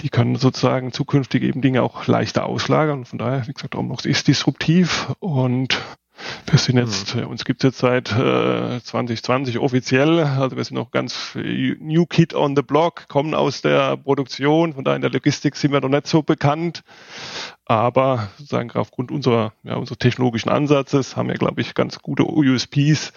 Die 0.00 0.08
können 0.10 0.36
sozusagen 0.36 0.92
zukünftig 0.92 1.42
eben 1.42 1.62
Dinge 1.62 1.82
auch 1.82 2.06
leichter 2.06 2.46
auslagern. 2.46 3.04
Von 3.04 3.18
daher, 3.18 3.46
wie 3.48 3.52
gesagt, 3.52 3.74
Omlox 3.74 4.04
ist 4.04 4.28
disruptiv 4.28 5.12
und 5.18 5.82
wir 6.46 6.58
sind 6.58 6.78
jetzt, 6.78 7.14
mhm. 7.14 7.26
uns 7.26 7.44
gibt 7.44 7.62
es 7.62 7.68
jetzt 7.68 7.78
seit 7.78 8.10
äh, 8.12 8.80
2020 8.82 9.58
offiziell, 9.58 10.20
also 10.20 10.56
wir 10.56 10.64
sind 10.64 10.76
noch 10.76 10.90
ganz 10.90 11.34
New 11.34 12.06
Kid 12.06 12.34
on 12.34 12.56
the 12.56 12.62
Block, 12.62 13.08
kommen 13.08 13.34
aus 13.34 13.62
der 13.62 13.96
Produktion, 13.96 14.74
von 14.74 14.84
daher 14.84 14.96
in 14.96 15.02
der 15.02 15.10
Logistik 15.10 15.56
sind 15.56 15.72
wir 15.72 15.80
noch 15.80 15.88
nicht 15.88 16.06
so 16.06 16.22
bekannt, 16.22 16.82
aber 17.64 18.28
sozusagen 18.38 18.70
aufgrund 18.72 19.10
unserer, 19.10 19.52
ja, 19.62 19.76
unseres 19.76 19.98
technologischen 19.98 20.48
Ansatzes 20.48 21.16
haben 21.16 21.28
wir, 21.28 21.36
glaube 21.36 21.60
ich, 21.60 21.74
ganz 21.74 22.00
gute 22.00 22.24
USPs, 22.24 23.12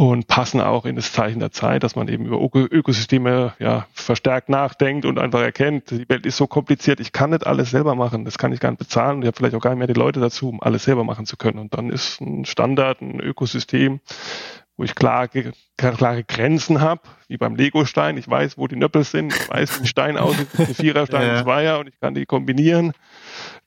und 0.00 0.28
passen 0.28 0.62
auch 0.62 0.86
in 0.86 0.96
das 0.96 1.12
Zeichen 1.12 1.40
der 1.40 1.50
Zeit, 1.50 1.82
dass 1.82 1.94
man 1.94 2.08
eben 2.08 2.24
über 2.24 2.40
Ökosysteme 2.40 3.52
ja, 3.58 3.86
verstärkt 3.92 4.48
nachdenkt 4.48 5.04
und 5.04 5.18
einfach 5.18 5.42
erkennt, 5.42 5.90
die 5.90 6.08
Welt 6.08 6.24
ist 6.24 6.38
so 6.38 6.46
kompliziert, 6.46 7.00
ich 7.00 7.12
kann 7.12 7.28
nicht 7.28 7.46
alles 7.46 7.70
selber 7.70 7.94
machen, 7.94 8.24
das 8.24 8.38
kann 8.38 8.50
ich 8.50 8.60
gar 8.60 8.70
nicht 8.70 8.78
bezahlen, 8.78 9.20
ich 9.20 9.26
habe 9.26 9.36
vielleicht 9.36 9.54
auch 9.54 9.60
gar 9.60 9.72
nicht 9.72 9.78
mehr 9.78 9.88
die 9.88 9.92
Leute 9.92 10.18
dazu, 10.18 10.48
um 10.48 10.62
alles 10.62 10.84
selber 10.84 11.04
machen 11.04 11.26
zu 11.26 11.36
können. 11.36 11.58
Und 11.58 11.74
dann 11.74 11.90
ist 11.90 12.18
ein 12.22 12.46
Standard, 12.46 13.02
ein 13.02 13.20
Ökosystem, 13.20 14.00
wo 14.78 14.84
ich 14.84 14.94
klare, 14.94 15.52
klare 15.76 16.24
Grenzen 16.24 16.80
habe, 16.80 17.02
wie 17.28 17.36
beim 17.36 17.54
Lego-Stein. 17.54 18.16
Ich 18.16 18.26
weiß, 18.26 18.56
wo 18.56 18.68
die 18.68 18.76
Nöppel 18.76 19.04
sind, 19.04 19.34
ich 19.34 19.50
weiß, 19.50 19.76
wie 19.76 19.82
ein 19.82 19.86
Stein 19.86 20.16
aussieht, 20.16 20.48
ein 20.56 20.74
Viererstein, 20.74 21.28
ein 21.28 21.44
Zweier 21.44 21.78
und 21.78 21.88
ich 21.88 22.00
kann 22.00 22.14
die 22.14 22.24
kombinieren. 22.24 22.94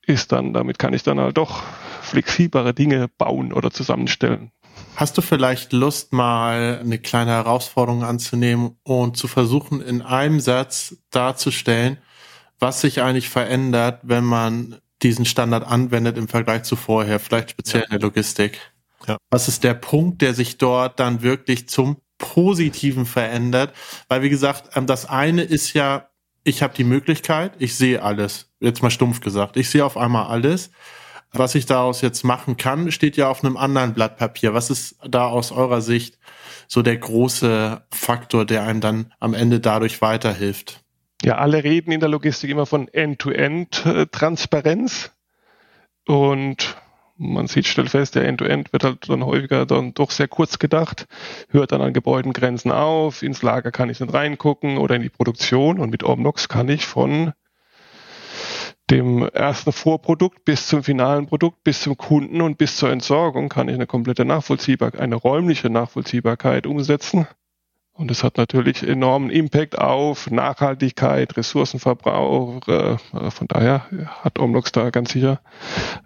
Ist 0.02 0.32
dann, 0.32 0.52
damit 0.52 0.80
kann 0.80 0.96
ich 0.96 1.04
dann 1.04 1.20
halt 1.20 1.38
doch 1.38 1.62
flexiblere 2.02 2.74
Dinge 2.74 3.08
bauen 3.08 3.54
oder 3.54 3.70
zusammenstellen. 3.70 4.52
Hast 4.96 5.18
du 5.18 5.22
vielleicht 5.22 5.74
Lust, 5.74 6.14
mal 6.14 6.80
eine 6.80 7.00
kleine 7.00 7.32
Herausforderung 7.32 8.04
anzunehmen 8.04 8.78
und 8.84 9.18
zu 9.18 9.28
versuchen, 9.28 9.82
in 9.82 10.02
einem 10.02 10.40
Satz 10.40 10.98
darzustellen, 11.10 11.98
was 12.60 12.82
sich 12.82 13.02
eigentlich 13.02 13.30
verändert, 13.30 14.02
wenn 14.04 14.24
man 14.24 14.78
diesen 15.02 15.26
Standard 15.26 15.68
anwendet 15.68 16.18
im 16.18 16.28
Vergleich 16.28 16.64
zu 16.64 16.76
vorher, 16.76 17.20
vielleicht 17.20 17.52
speziell 17.52 17.82
ja. 17.82 17.86
in 17.86 17.92
der 17.92 18.00
Logistik? 18.00 18.60
Ja. 19.08 19.18
Was 19.30 19.48
ist 19.48 19.64
der 19.64 19.74
Punkt, 19.74 20.22
der 20.22 20.34
sich 20.34 20.58
dort 20.58 21.00
dann 21.00 21.22
wirklich 21.22 21.68
zum 21.68 21.98
Positiven 22.18 23.06
verändert? 23.06 23.76
Weil, 24.08 24.22
wie 24.22 24.30
gesagt, 24.30 24.78
ähm, 24.78 24.88
das 24.88 25.10
eine 25.10 25.44
ist 25.44 25.74
ja, 25.74 26.10
ich 26.44 26.64
habe 26.64 26.74
die 26.74 26.86
Möglichkeit, 26.86 27.54
ich 27.60 27.76
sehe 27.76 28.02
alles. 28.02 28.50
Jetzt 28.60 28.82
mal 28.82 28.92
stumpf 28.92 29.20
gesagt. 29.20 29.58
Ich 29.58 29.70
sehe 29.70 29.84
auf 29.84 29.98
einmal 29.98 30.28
alles. 30.28 30.72
Was 31.34 31.56
ich 31.56 31.66
daraus 31.66 32.02
jetzt 32.02 32.24
machen 32.24 32.58
kann, 32.58 32.92
steht 32.92 33.18
ja 33.18 33.28
auf 33.28 33.44
einem 33.44 33.58
anderen 33.58 33.96
Blatt 33.96 34.18
Papier. 34.18 34.54
Was 34.54 34.70
ist 34.70 34.98
da 35.08 35.26
aus 35.26 35.52
eurer 35.52 35.82
Sicht 35.82 36.20
so 36.68 36.84
der 36.84 36.98
große 36.98 37.82
Faktor, 37.92 38.46
der 38.46 38.64
einem 38.64 38.82
dann 38.82 39.12
am 39.20 39.34
Ende 39.34 39.60
dadurch 39.60 40.00
weiterhilft? 40.02 40.82
Ja, 41.24 41.38
alle 41.38 41.64
reden 41.64 41.92
in 41.92 42.02
der 42.02 42.10
Logistik 42.10 42.52
immer 42.52 42.68
von 42.68 42.88
End-to-End-Transparenz. 42.88 45.12
Und 46.06 46.76
man 47.18 47.48
sieht, 47.48 47.66
stellt 47.66 47.90
fest, 47.90 48.14
der 48.16 48.26
End-to-End 48.26 48.74
wird 48.74 48.84
halt 48.84 49.10
dann 49.10 49.26
häufiger 49.26 49.66
dann 49.66 49.94
doch 49.94 50.12
sehr 50.12 50.28
kurz 50.28 50.60
gedacht, 50.60 51.08
hört 51.50 51.72
dann 51.72 51.82
an 51.82 51.94
Gebäudengrenzen 51.94 52.72
auf, 52.72 53.24
ins 53.24 53.42
Lager 53.42 53.72
kann 53.72 53.90
ich 53.90 54.00
nicht 54.00 54.14
reingucken 54.14 54.78
oder 54.78 54.96
in 54.96 55.02
die 55.02 55.10
Produktion 55.10 55.80
und 55.80 55.90
mit 55.90 56.04
Omnox 56.04 56.48
kann 56.50 56.70
ich 56.70 56.86
von 56.86 57.34
dem 58.94 59.24
ersten 59.24 59.72
Vorprodukt 59.72 60.46
bis 60.46 60.68
zum 60.68 60.84
finalen 60.84 61.26
Produkt, 61.26 61.64
bis 61.64 61.82
zum 61.82 61.98
Kunden 61.98 62.42
und 62.42 62.60
bis 62.60 62.78
zur 62.78 62.92
Entsorgung 62.92 63.50
kann 63.50 63.68
ich 63.68 63.74
eine 63.74 63.88
komplette 63.88 64.24
Nachvollziehbarkeit, 64.24 65.02
eine 65.02 65.16
räumliche 65.16 65.70
Nachvollziehbarkeit 65.70 66.68
umsetzen 66.68 67.28
und 67.96 68.10
es 68.10 68.24
hat 68.24 68.38
natürlich 68.38 68.82
enormen 68.82 69.30
Impact 69.30 69.78
auf 69.78 70.30
Nachhaltigkeit, 70.32 71.38
Ressourcenverbrauch. 71.38 72.68
Äh, 72.68 72.98
von 73.30 73.48
daher 73.48 73.86
hat 74.24 74.40
Omlox 74.40 74.72
da 74.72 74.90
ganz 74.90 75.12
sicher 75.12 75.42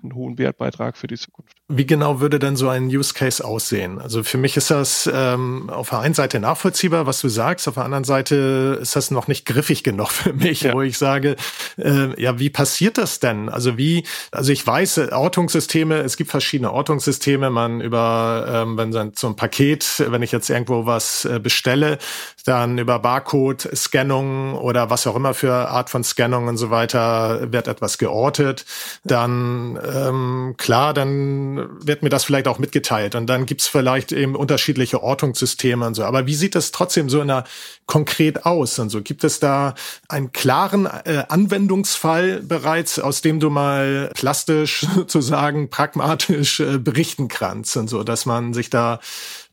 einen 0.03 0.13
hohen 0.13 0.37
Wertbeitrag 0.37 0.97
für 0.97 1.07
die 1.07 1.15
Zukunft. 1.15 1.55
Wie 1.69 1.85
genau 1.85 2.19
würde 2.19 2.39
denn 2.39 2.57
so 2.57 2.67
ein 2.67 2.87
Use 2.87 3.13
Case 3.13 3.43
aussehen? 3.43 3.99
Also 3.99 4.23
für 4.23 4.37
mich 4.37 4.57
ist 4.57 4.69
das 4.69 5.09
ähm, 5.13 5.69
auf 5.69 5.89
der 5.89 5.99
einen 5.99 6.13
Seite 6.13 6.39
nachvollziehbar, 6.39 7.05
was 7.05 7.21
du 7.21 7.29
sagst, 7.29 7.69
auf 7.69 7.75
der 7.75 7.85
anderen 7.85 8.03
Seite 8.03 8.79
ist 8.81 8.95
das 8.97 9.09
noch 9.09 9.27
nicht 9.27 9.45
griffig 9.45 9.83
genug 9.83 10.11
für 10.11 10.33
mich, 10.33 10.63
ja. 10.63 10.73
wo 10.73 10.81
ich 10.81 10.97
sage, 10.97 11.37
äh, 11.77 12.21
ja, 12.21 12.37
wie 12.37 12.49
passiert 12.49 12.97
das 12.97 13.19
denn? 13.19 13.47
Also 13.47 13.77
wie, 13.77 14.05
also 14.31 14.51
ich 14.51 14.65
weiß, 14.65 15.11
Ortungssysteme, 15.13 15.99
es 15.99 16.17
gibt 16.17 16.31
verschiedene 16.31 16.71
Ortungssysteme, 16.71 17.49
man 17.49 17.79
über, 17.79 18.45
ähm, 18.49 18.77
wenn 18.77 18.91
so 18.91 19.27
ein 19.27 19.35
Paket, 19.37 20.03
wenn 20.09 20.21
ich 20.21 20.33
jetzt 20.33 20.49
irgendwo 20.49 20.85
was 20.85 21.23
äh, 21.25 21.39
bestelle, 21.39 21.76
Stelle, 21.77 21.97
dann 22.45 22.77
über 22.77 22.99
Barcode-Scannung 22.99 24.55
oder 24.55 24.89
was 24.89 25.05
auch 25.05 25.17
immer 25.17 25.33
für 25.33 25.53
Art 25.53 25.89
von 25.89 26.03
Scannung 26.03 26.47
und 26.47 26.57
so 26.57 26.69
weiter 26.69 27.51
wird 27.51 27.67
etwas 27.67 27.97
geortet. 27.97 28.65
Dann 29.03 29.77
ähm, 29.85 30.55
klar, 30.57 30.93
dann 30.93 31.69
wird 31.85 32.03
mir 32.03 32.09
das 32.09 32.23
vielleicht 32.23 32.47
auch 32.47 32.57
mitgeteilt 32.57 33.15
und 33.15 33.27
dann 33.27 33.45
gibt's 33.45 33.67
vielleicht 33.67 34.13
eben 34.13 34.35
unterschiedliche 34.35 35.03
Ortungssysteme 35.03 35.85
und 35.85 35.93
so. 35.95 36.03
Aber 36.03 36.25
wie 36.25 36.35
sieht 36.35 36.55
das 36.55 36.71
trotzdem 36.71 37.09
so 37.09 37.21
in 37.21 37.27
der 37.27 37.43
konkret 37.85 38.45
aus 38.45 38.79
und 38.79 38.89
so? 38.89 39.01
Gibt 39.01 39.25
es 39.25 39.41
da 39.41 39.75
einen 40.07 40.31
klaren 40.31 40.85
äh, 40.85 41.25
Anwendungsfall 41.27 42.41
bereits, 42.41 42.97
aus 42.97 43.21
dem 43.21 43.41
du 43.41 43.49
mal 43.49 44.09
plastisch 44.15 44.87
sozusagen 44.95 45.69
pragmatisch 45.69 46.61
äh, 46.61 46.77
berichten 46.77 47.27
kannst 47.27 47.75
und 47.75 47.89
so, 47.89 48.03
dass 48.03 48.25
man 48.25 48.53
sich 48.53 48.69
da 48.69 48.99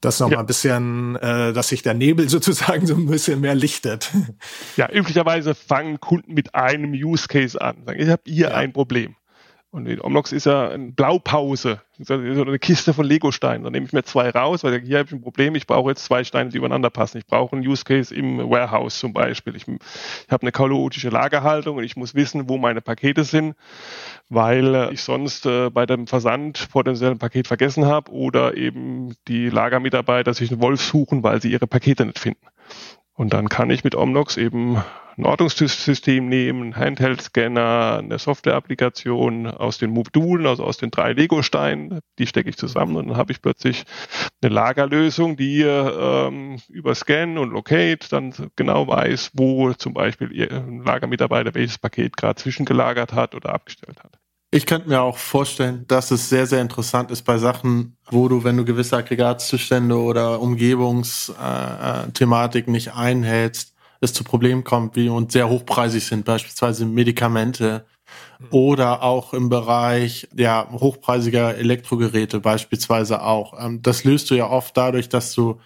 das 0.04 0.20
noch 0.20 0.30
ja. 0.30 0.36
mal 0.36 0.42
ein 0.42 0.46
bisschen, 0.46 1.16
äh, 1.16 1.52
dass 1.52 1.68
sich 1.68 1.82
der 1.82 1.94
Nebel 1.94 2.28
sozusagen 2.28 2.86
so 2.86 2.94
ein 2.94 3.06
bisschen 3.06 3.40
mehr 3.40 3.54
lichtet. 3.54 4.10
Ja, 4.76 4.90
üblicherweise 4.92 5.54
fangen 5.54 6.00
Kunden 6.00 6.34
mit 6.34 6.54
einem 6.54 6.92
Use 6.92 7.28
Case 7.28 7.60
an. 7.60 7.84
Sagen, 7.84 8.00
ich 8.00 8.08
habe 8.08 8.22
hier 8.26 8.50
ja. 8.50 8.54
ein 8.56 8.72
Problem. 8.72 9.16
Und 9.74 9.86
die 9.86 10.00
Omlox 10.00 10.30
ist 10.30 10.46
ja 10.46 10.68
eine 10.68 10.92
Blaupause, 10.92 11.80
so 11.98 12.14
eine 12.14 12.60
Kiste 12.60 12.94
von 12.94 13.04
Lego-Steinen. 13.04 13.64
Da 13.64 13.70
nehme 13.70 13.84
ich 13.84 13.92
mir 13.92 14.04
zwei 14.04 14.30
raus, 14.30 14.62
weil 14.62 14.80
hier 14.80 14.98
habe 14.98 15.08
ich 15.08 15.12
ein 15.12 15.20
Problem, 15.20 15.56
ich 15.56 15.66
brauche 15.66 15.90
jetzt 15.90 16.04
zwei 16.04 16.22
Steine, 16.22 16.50
die 16.50 16.58
übereinander 16.58 16.90
passen. 16.90 17.18
Ich 17.18 17.26
brauche 17.26 17.56
einen 17.56 17.66
Use 17.66 17.82
Case 17.82 18.14
im 18.14 18.38
Warehouse 18.38 19.00
zum 19.00 19.12
Beispiel. 19.12 19.56
Ich, 19.56 19.66
ich 19.66 20.30
habe 20.30 20.42
eine 20.42 20.52
chaotische 20.52 21.08
Lagerhaltung 21.08 21.78
und 21.78 21.82
ich 21.82 21.96
muss 21.96 22.14
wissen, 22.14 22.48
wo 22.48 22.56
meine 22.56 22.82
Pakete 22.82 23.24
sind, 23.24 23.56
weil 24.28 24.90
ich 24.92 25.02
sonst 25.02 25.44
äh, 25.44 25.70
bei 25.70 25.86
dem 25.86 26.06
Versand 26.06 26.68
potenziell 26.70 27.10
ein 27.10 27.18
Paket 27.18 27.48
vergessen 27.48 27.84
habe 27.84 28.12
oder 28.12 28.56
eben 28.56 29.16
die 29.26 29.48
Lagermitarbeiter 29.48 30.34
sich 30.34 30.52
einen 30.52 30.60
Wolf 30.60 30.82
suchen, 30.82 31.24
weil 31.24 31.42
sie 31.42 31.50
ihre 31.50 31.66
Pakete 31.66 32.06
nicht 32.06 32.20
finden. 32.20 32.46
Und 33.14 33.32
dann 33.32 33.48
kann 33.48 33.70
ich 33.70 33.82
mit 33.82 33.96
Omnox 33.96 34.36
eben 34.36 34.80
Ortungssystem 35.22 36.28
nehmen, 36.28 36.76
Handheld-Scanner, 36.76 37.98
eine 37.98 38.18
Software-Applikation 38.18 39.46
aus 39.46 39.78
den 39.78 39.90
Modulen, 39.90 40.46
also 40.46 40.64
aus 40.64 40.78
den 40.78 40.90
drei 40.90 41.12
Lego-Steinen, 41.12 42.00
die 42.18 42.26
stecke 42.26 42.50
ich 42.50 42.56
zusammen 42.56 42.96
und 42.96 43.08
dann 43.08 43.16
habe 43.16 43.30
ich 43.30 43.40
plötzlich 43.40 43.84
eine 44.42 44.52
Lagerlösung, 44.52 45.36
die 45.36 45.62
ähm, 45.62 46.58
über 46.68 46.96
Scan 46.96 47.38
und 47.38 47.50
Locate 47.50 48.08
dann 48.10 48.34
genau 48.56 48.88
weiß, 48.88 49.30
wo 49.34 49.72
zum 49.74 49.94
Beispiel 49.94 50.48
ein 50.50 50.82
Lagermitarbeiter 50.84 51.54
welches 51.54 51.78
Paket 51.78 52.16
gerade 52.16 52.40
zwischengelagert 52.40 53.12
hat 53.12 53.36
oder 53.36 53.54
abgestellt 53.54 54.02
hat. 54.02 54.18
Ich 54.54 54.66
könnte 54.66 54.88
mir 54.88 55.00
auch 55.00 55.18
vorstellen, 55.18 55.84
dass 55.88 56.12
es 56.12 56.28
sehr, 56.28 56.46
sehr 56.46 56.60
interessant 56.60 57.10
ist 57.10 57.22
bei 57.22 57.38
Sachen, 57.38 57.96
wo 58.08 58.28
du, 58.28 58.44
wenn 58.44 58.56
du 58.56 58.64
gewisse 58.64 58.96
Aggregatzustände 58.96 59.96
oder 59.96 60.40
Umgebungsthematik 60.40 62.68
äh, 62.68 62.70
nicht 62.70 62.94
einhältst, 62.94 63.73
es 64.04 64.12
zu 64.12 64.24
Problemen 64.24 64.64
kommt, 64.64 64.96
wie 64.96 65.08
und 65.08 65.32
sehr 65.32 65.48
hochpreisig 65.48 66.04
sind, 66.04 66.24
beispielsweise 66.24 66.86
Medikamente 66.86 67.84
oder 68.50 69.02
auch 69.02 69.32
im 69.32 69.48
Bereich 69.48 70.28
ja, 70.36 70.68
hochpreisiger 70.70 71.56
Elektrogeräte 71.56 72.40
beispielsweise 72.40 73.22
auch. 73.22 73.54
Ähm, 73.58 73.82
das 73.82 74.04
löst 74.04 74.30
du 74.30 74.34
ja 74.34 74.48
oft 74.48 74.76
dadurch, 74.76 75.08
dass 75.08 75.32
du 75.32 75.60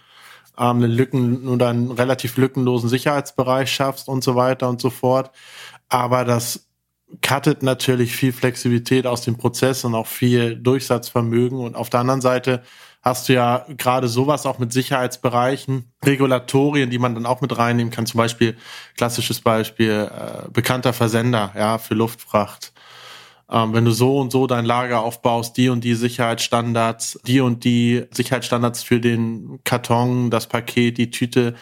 ähm, 0.57 0.77
einen 0.77 0.91
Lücken 0.91 1.47
oder 1.47 1.69
einen 1.69 1.91
relativ 1.91 2.37
lückenlosen 2.37 2.89
Sicherheitsbereich 2.89 3.71
schaffst 3.71 4.07
und 4.07 4.23
so 4.23 4.35
weiter 4.35 4.69
und 4.69 4.81
so 4.81 4.89
fort. 4.89 5.31
Aber 5.89 6.25
das 6.25 6.67
cuttet 7.21 7.63
natürlich 7.63 8.15
viel 8.15 8.31
Flexibilität 8.31 9.07
aus 9.07 9.21
dem 9.21 9.37
Prozess 9.37 9.83
und 9.83 9.95
auch 9.95 10.07
viel 10.07 10.55
Durchsatzvermögen. 10.55 11.59
Und 11.59 11.75
auf 11.75 11.89
der 11.89 12.01
anderen 12.01 12.21
Seite 12.21 12.61
hast 13.01 13.29
du 13.29 13.33
ja 13.33 13.65
gerade 13.77 14.07
sowas 14.07 14.45
auch 14.45 14.59
mit 14.59 14.73
Sicherheitsbereichen, 14.73 15.91
Regulatorien, 16.05 16.89
die 16.89 16.99
man 16.99 17.15
dann 17.15 17.25
auch 17.25 17.41
mit 17.41 17.57
reinnehmen 17.57 17.91
kann. 17.91 18.05
Zum 18.05 18.17
Beispiel, 18.17 18.57
klassisches 18.97 19.41
Beispiel, 19.41 20.09
äh, 20.11 20.49
bekannter 20.51 20.93
Versender, 20.93 21.51
ja, 21.55 21.77
für 21.77 21.93
Luftfracht. 21.93 22.73
Ähm, 23.49 23.73
wenn 23.73 23.85
du 23.85 23.91
so 23.91 24.19
und 24.19 24.31
so 24.31 24.47
dein 24.47 24.65
Lager 24.65 25.01
aufbaust, 25.01 25.57
die 25.57 25.69
und 25.69 25.83
die 25.83 25.95
Sicherheitsstandards, 25.95 27.19
die 27.25 27.39
und 27.41 27.63
die 27.63 28.05
Sicherheitsstandards 28.11 28.83
für 28.83 28.99
den 28.99 29.59
Karton, 29.63 30.29
das 30.29 30.47
Paket, 30.47 30.97
die 30.97 31.09
Tüte, 31.09 31.55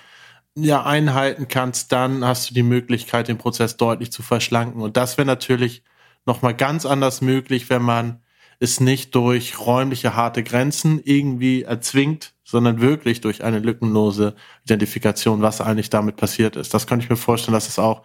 ja 0.55 0.83
einhalten 0.83 1.47
kannst, 1.47 1.91
dann 1.91 2.25
hast 2.25 2.49
du 2.49 2.53
die 2.55 2.63
Möglichkeit, 2.63 3.27
den 3.27 3.37
Prozess 3.37 3.77
deutlich 3.77 4.11
zu 4.11 4.23
verschlanken. 4.23 4.81
Und 4.81 4.97
das 4.97 5.17
wäre 5.17 5.27
natürlich 5.27 5.83
nochmal 6.25 6.55
ganz 6.55 6.85
anders 6.85 7.21
möglich, 7.21 7.69
wenn 7.69 7.83
man 7.83 8.21
es 8.59 8.79
nicht 8.79 9.13
durch 9.15 9.59
räumliche 9.59 10.15
harte 10.15 10.43
Grenzen 10.43 11.01
irgendwie 11.03 11.63
erzwingt, 11.63 12.33
sondern 12.43 12.81
wirklich 12.81 13.21
durch 13.21 13.43
eine 13.43 13.59
lückenlose 13.59 14.35
Identifikation, 14.63 15.41
was 15.41 15.61
eigentlich 15.61 15.89
damit 15.89 16.15
passiert 16.15 16.55
ist. 16.55 16.73
Das 16.73 16.87
könnte 16.87 17.03
ich 17.03 17.09
mir 17.09 17.17
vorstellen, 17.17 17.53
dass 17.53 17.67
es 17.67 17.77
auch 17.77 18.03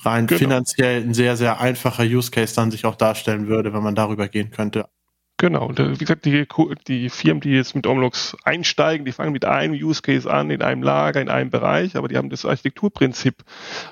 rein 0.00 0.26
genau. 0.26 0.38
finanziell 0.38 1.02
ein 1.02 1.14
sehr, 1.14 1.36
sehr 1.36 1.60
einfacher 1.60 2.04
Use 2.04 2.30
Case 2.30 2.54
dann 2.54 2.70
sich 2.70 2.84
auch 2.84 2.96
darstellen 2.96 3.46
würde, 3.46 3.72
wenn 3.72 3.82
man 3.82 3.94
darüber 3.94 4.28
gehen 4.28 4.50
könnte. 4.50 4.86
Genau, 5.38 5.66
und 5.66 5.80
äh, 5.80 5.92
wie 5.92 5.98
gesagt, 5.98 6.24
die, 6.24 6.46
die 6.86 7.10
Firmen, 7.10 7.40
die 7.40 7.50
jetzt 7.50 7.74
mit 7.74 7.86
Omlox 7.86 8.36
einsteigen, 8.44 9.04
die 9.04 9.10
fangen 9.10 9.32
mit 9.32 9.44
einem 9.44 9.74
Use 9.74 10.00
Case 10.00 10.30
an, 10.30 10.50
in 10.50 10.62
einem 10.62 10.84
Lager, 10.84 11.20
in 11.20 11.28
einem 11.28 11.50
Bereich, 11.50 11.96
aber 11.96 12.06
die 12.06 12.16
haben 12.16 12.30
das 12.30 12.44
Architekturprinzip. 12.44 13.42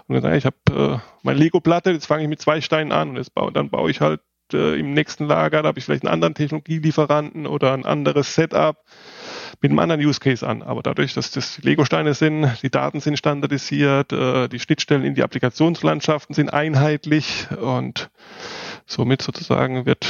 Und 0.07 0.23
dann, 0.23 0.35
ich 0.35 0.47
habe 0.47 0.57
äh, 0.71 0.99
meine 1.25 1.41
Lego-Platte, 1.41 1.91
jetzt 1.91 2.07
fange 2.07 2.23
ich 2.23 2.29
mit 2.29 2.41
zwei 2.41 2.61
Steinen 2.61 2.93
an 2.93 3.11
und 3.11 3.17
jetzt 3.17 3.35
baue, 3.35 3.53
dann 3.53 3.69
baue 3.69 3.91
ich 3.91 4.01
halt 4.01 4.21
äh, 4.55 4.75
im 4.75 4.93
nächsten 4.93 5.27
Lager, 5.27 5.63
da 5.63 5.69
habe 5.69 5.79
ich 5.79 5.85
vielleicht 5.85 6.05
einen 6.05 6.13
anderen 6.13 6.35
Technologielieferanten 6.35 7.47
oder 7.47 7.73
ein 7.73 7.85
anderes 7.85 8.35
Setup 8.35 8.77
mit 9.61 9.71
einem 9.71 9.79
anderen 9.79 10.01
Use 10.01 10.21
Case 10.21 10.47
an. 10.47 10.63
Aber 10.63 10.83
dadurch, 10.83 11.15
dass 11.15 11.31
das 11.31 11.59
Lego-Steine 11.59 12.15
sind, 12.15 12.51
die 12.63 12.71
Daten 12.71 13.01
sind 13.01 13.19
standardisiert, 13.19 14.13
äh, 14.13 14.49
die 14.49 14.61
Schnittstellen 14.61 15.05
in 15.05 15.15
die 15.15 15.23
Applikationslandschaften 15.23 16.35
sind 16.35 16.53
einheitlich 16.53 17.49
und 17.61 18.11
somit 18.87 19.23
sozusagen 19.23 19.87
wird 19.87 20.07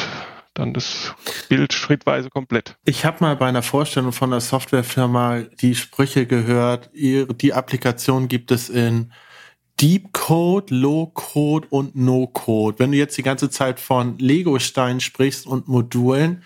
dann 0.55 0.75
das 0.75 1.15
Bild 1.49 1.73
schrittweise 1.73 2.29
komplett. 2.29 2.77
Ich 2.85 3.05
habe 3.05 3.19
mal 3.21 3.37
bei 3.37 3.47
einer 3.47 3.63
Vorstellung 3.63 4.13
von 4.13 4.33
einer 4.33 4.41
Softwarefirma 4.41 5.43
die 5.61 5.75
Sprüche 5.75 6.27
gehört, 6.27 6.91
die 6.93 7.53
Applikation 7.53 8.29
gibt 8.29 8.51
es 8.51 8.69
in 8.69 9.13
Deep 9.81 10.13
Code, 10.13 10.75
Low 10.75 11.07
Code 11.07 11.67
und 11.71 11.97
No 11.97 12.27
Code. 12.27 12.79
Wenn 12.79 12.93
du 12.93 12.99
jetzt 12.99 13.17
die 13.17 13.23
ganze 13.23 13.49
Zeit 13.49 13.81
von 13.81 14.19
Lego-Steinen 14.19 15.01
sprichst 15.01 15.47
und 15.47 15.69
Modulen, 15.69 16.43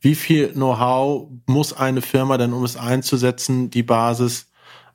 wie 0.00 0.14
viel 0.14 0.48
Know-how 0.54 1.28
muss 1.44 1.74
eine 1.74 2.00
Firma 2.00 2.38
denn, 2.38 2.54
um 2.54 2.64
es 2.64 2.78
einzusetzen, 2.78 3.68
die 3.68 3.82
Basis 3.82 4.46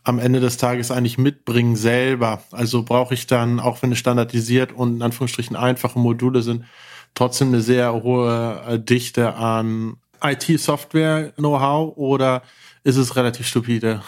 am 0.04 0.18
Ende 0.18 0.39
des 0.39 0.58
Tages 0.58 0.89
eigentlich 0.89 1.20
mitbringen 1.20 1.76
selber? 1.76 2.41
Also 2.50 2.82
brauche 2.82 3.14
ich 3.14 3.28
dann, 3.28 3.60
auch 3.60 3.84
wenn 3.84 3.91
es 3.91 4.00
standardisiert 4.00 4.72
und 4.72 4.96
in 4.96 5.02
Anführungsstrichen 5.04 5.56
einfache 5.56 6.00
Module 6.00 6.41
sind, 6.41 6.66
trotzdem 7.14 7.50
eine 7.50 7.62
sehr 7.62 7.94
hohe 7.94 8.64
äh, 8.68 8.80
Dichte 8.80 9.36
an 9.36 9.98
IT-Software-Know-how 10.24 11.96
oder 11.96 12.41
ist 12.84 12.98
es 12.98 13.16
relativ 13.16 13.46
stupide? 13.46 14.02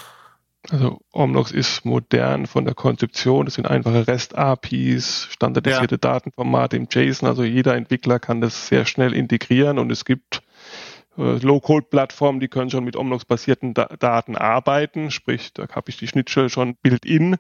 Also 0.72 1.00
Omnox 1.12 1.52
ist 1.52 1.86
modern 1.86 2.48
von 2.48 2.66
der 2.66 2.74
Konzeption. 2.74 3.48
Es 3.48 3.56
sind 3.56 3.68
einfache 3.68 4.08
REST-APIs, 4.08 5.28
standardisierte 5.32 5.96
ja. 5.96 6.00
Datenformate 6.00 6.78
im 6.78 6.88
JSON. 6.90 7.30
Also 7.30 7.44
jeder 7.44 7.76
Entwickler 7.76 8.20
kann 8.20 8.42
das 8.42 8.68
sehr 8.68 8.86
schnell 8.86 9.14
integrieren 9.14 9.80
und 9.80 9.92
es 9.92 10.06
gibt 10.06 10.42
Low-Code-Plattformen, 11.18 12.40
die 12.40 12.48
können 12.48 12.70
schon 12.70 12.84
mit 12.84 12.96
Omnox-basierten 12.96 13.74
da 13.74 13.86
Daten 14.00 14.36
arbeiten, 14.36 15.12
sprich, 15.12 15.54
da 15.54 15.68
habe 15.70 15.90
ich 15.90 15.98
die 15.98 16.08
Schnittstelle 16.08 16.50
schon 16.50 16.76
built-in. 16.76 17.38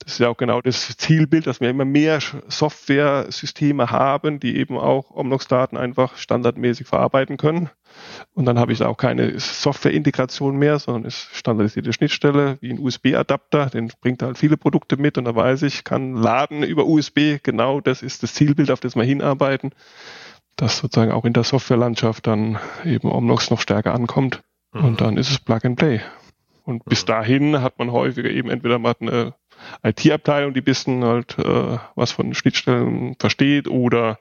Das 0.00 0.12
ist 0.12 0.18
ja 0.18 0.28
auch 0.28 0.36
genau 0.36 0.60
das 0.60 0.96
Zielbild, 0.96 1.46
dass 1.46 1.60
wir 1.60 1.70
immer 1.70 1.84
mehr 1.84 2.20
Software-Systeme 2.48 3.90
haben, 3.90 4.40
die 4.40 4.56
eben 4.56 4.76
auch 4.76 5.10
Omnox-Daten 5.10 5.76
einfach 5.76 6.16
standardmäßig 6.16 6.86
verarbeiten 6.86 7.36
können. 7.36 7.70
Und 8.34 8.44
dann 8.44 8.58
habe 8.58 8.72
ich 8.72 8.82
auch 8.82 8.96
keine 8.96 9.38
Software-Integration 9.38 10.56
mehr, 10.56 10.78
sondern 10.78 11.04
ist 11.04 11.28
standardisierte 11.32 11.92
Schnittstelle 11.92 12.58
wie 12.60 12.70
ein 12.70 12.78
USB-Adapter, 12.78 13.66
den 13.66 13.90
bringt 14.00 14.22
halt 14.22 14.36
viele 14.36 14.56
Produkte 14.56 14.96
mit 14.96 15.16
und 15.16 15.24
da 15.24 15.34
weiß 15.34 15.62
ich, 15.62 15.84
kann 15.84 16.14
laden 16.14 16.62
über 16.62 16.84
USB, 16.86 17.38
genau 17.42 17.80
das 17.80 18.02
ist 18.02 18.22
das 18.22 18.34
Zielbild, 18.34 18.70
auf 18.70 18.80
das 18.80 18.96
wir 18.96 19.04
hinarbeiten 19.04 19.72
dass 20.56 20.78
sozusagen 20.78 21.12
auch 21.12 21.24
in 21.24 21.32
der 21.32 21.44
Softwarelandschaft 21.44 22.26
dann 22.26 22.58
eben 22.84 23.10
Omnox 23.10 23.50
noch 23.50 23.60
stärker 23.60 23.94
ankommt. 23.94 24.42
Mhm. 24.72 24.84
Und 24.84 25.00
dann 25.00 25.16
ist 25.16 25.30
es 25.30 25.38
Plug 25.38 25.60
and 25.64 25.76
Play. 25.76 26.00
Und 26.64 26.84
bis 26.84 27.02
mhm. 27.02 27.06
dahin 27.06 27.62
hat 27.62 27.78
man 27.78 27.92
häufiger 27.92 28.30
eben 28.30 28.50
entweder 28.50 28.78
mal 28.78 28.94
eine 29.00 29.34
IT-Abteilung, 29.82 30.54
die 30.54 30.60
bisschen 30.60 31.04
halt 31.04 31.38
äh, 31.38 31.78
was 31.94 32.12
von 32.12 32.34
Schnittstellen 32.34 33.16
versteht 33.18 33.68
oder 33.68 34.18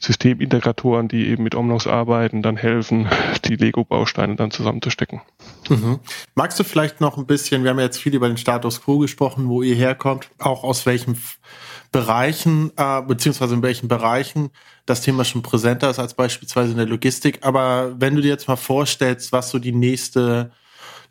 Systemintegratoren, 0.00 1.08
die 1.08 1.28
eben 1.28 1.42
mit 1.42 1.54
Omnox 1.54 1.86
arbeiten, 1.86 2.42
dann 2.42 2.56
helfen, 2.56 3.08
die 3.44 3.56
Lego-Bausteine 3.56 4.36
dann 4.36 4.50
zusammenzustecken. 4.50 5.20
Mhm. 5.68 6.00
Magst 6.34 6.58
du 6.58 6.64
vielleicht 6.64 7.00
noch 7.00 7.18
ein 7.18 7.26
bisschen, 7.26 7.62
wir 7.62 7.70
haben 7.70 7.78
ja 7.78 7.84
jetzt 7.84 8.00
viel 8.00 8.14
über 8.14 8.28
den 8.28 8.36
Status 8.36 8.82
Quo 8.82 8.98
gesprochen, 8.98 9.48
wo 9.48 9.62
ihr 9.62 9.74
herkommt, 9.74 10.28
auch 10.38 10.64
aus 10.64 10.86
welchem 10.86 11.16
Bereichen, 11.94 12.72
äh, 12.76 13.02
beziehungsweise 13.02 13.54
in 13.54 13.62
welchen 13.62 13.86
Bereichen 13.86 14.50
das 14.84 15.02
Thema 15.02 15.24
schon 15.24 15.42
präsenter 15.42 15.90
ist 15.90 16.00
als 16.00 16.14
beispielsweise 16.14 16.72
in 16.72 16.76
der 16.76 16.86
Logistik. 16.86 17.38
Aber 17.42 17.94
wenn 17.98 18.16
du 18.16 18.20
dir 18.20 18.28
jetzt 18.28 18.48
mal 18.48 18.56
vorstellst, 18.56 19.30
was 19.30 19.50
so 19.50 19.60
die 19.60 19.72
nächste, 19.72 20.50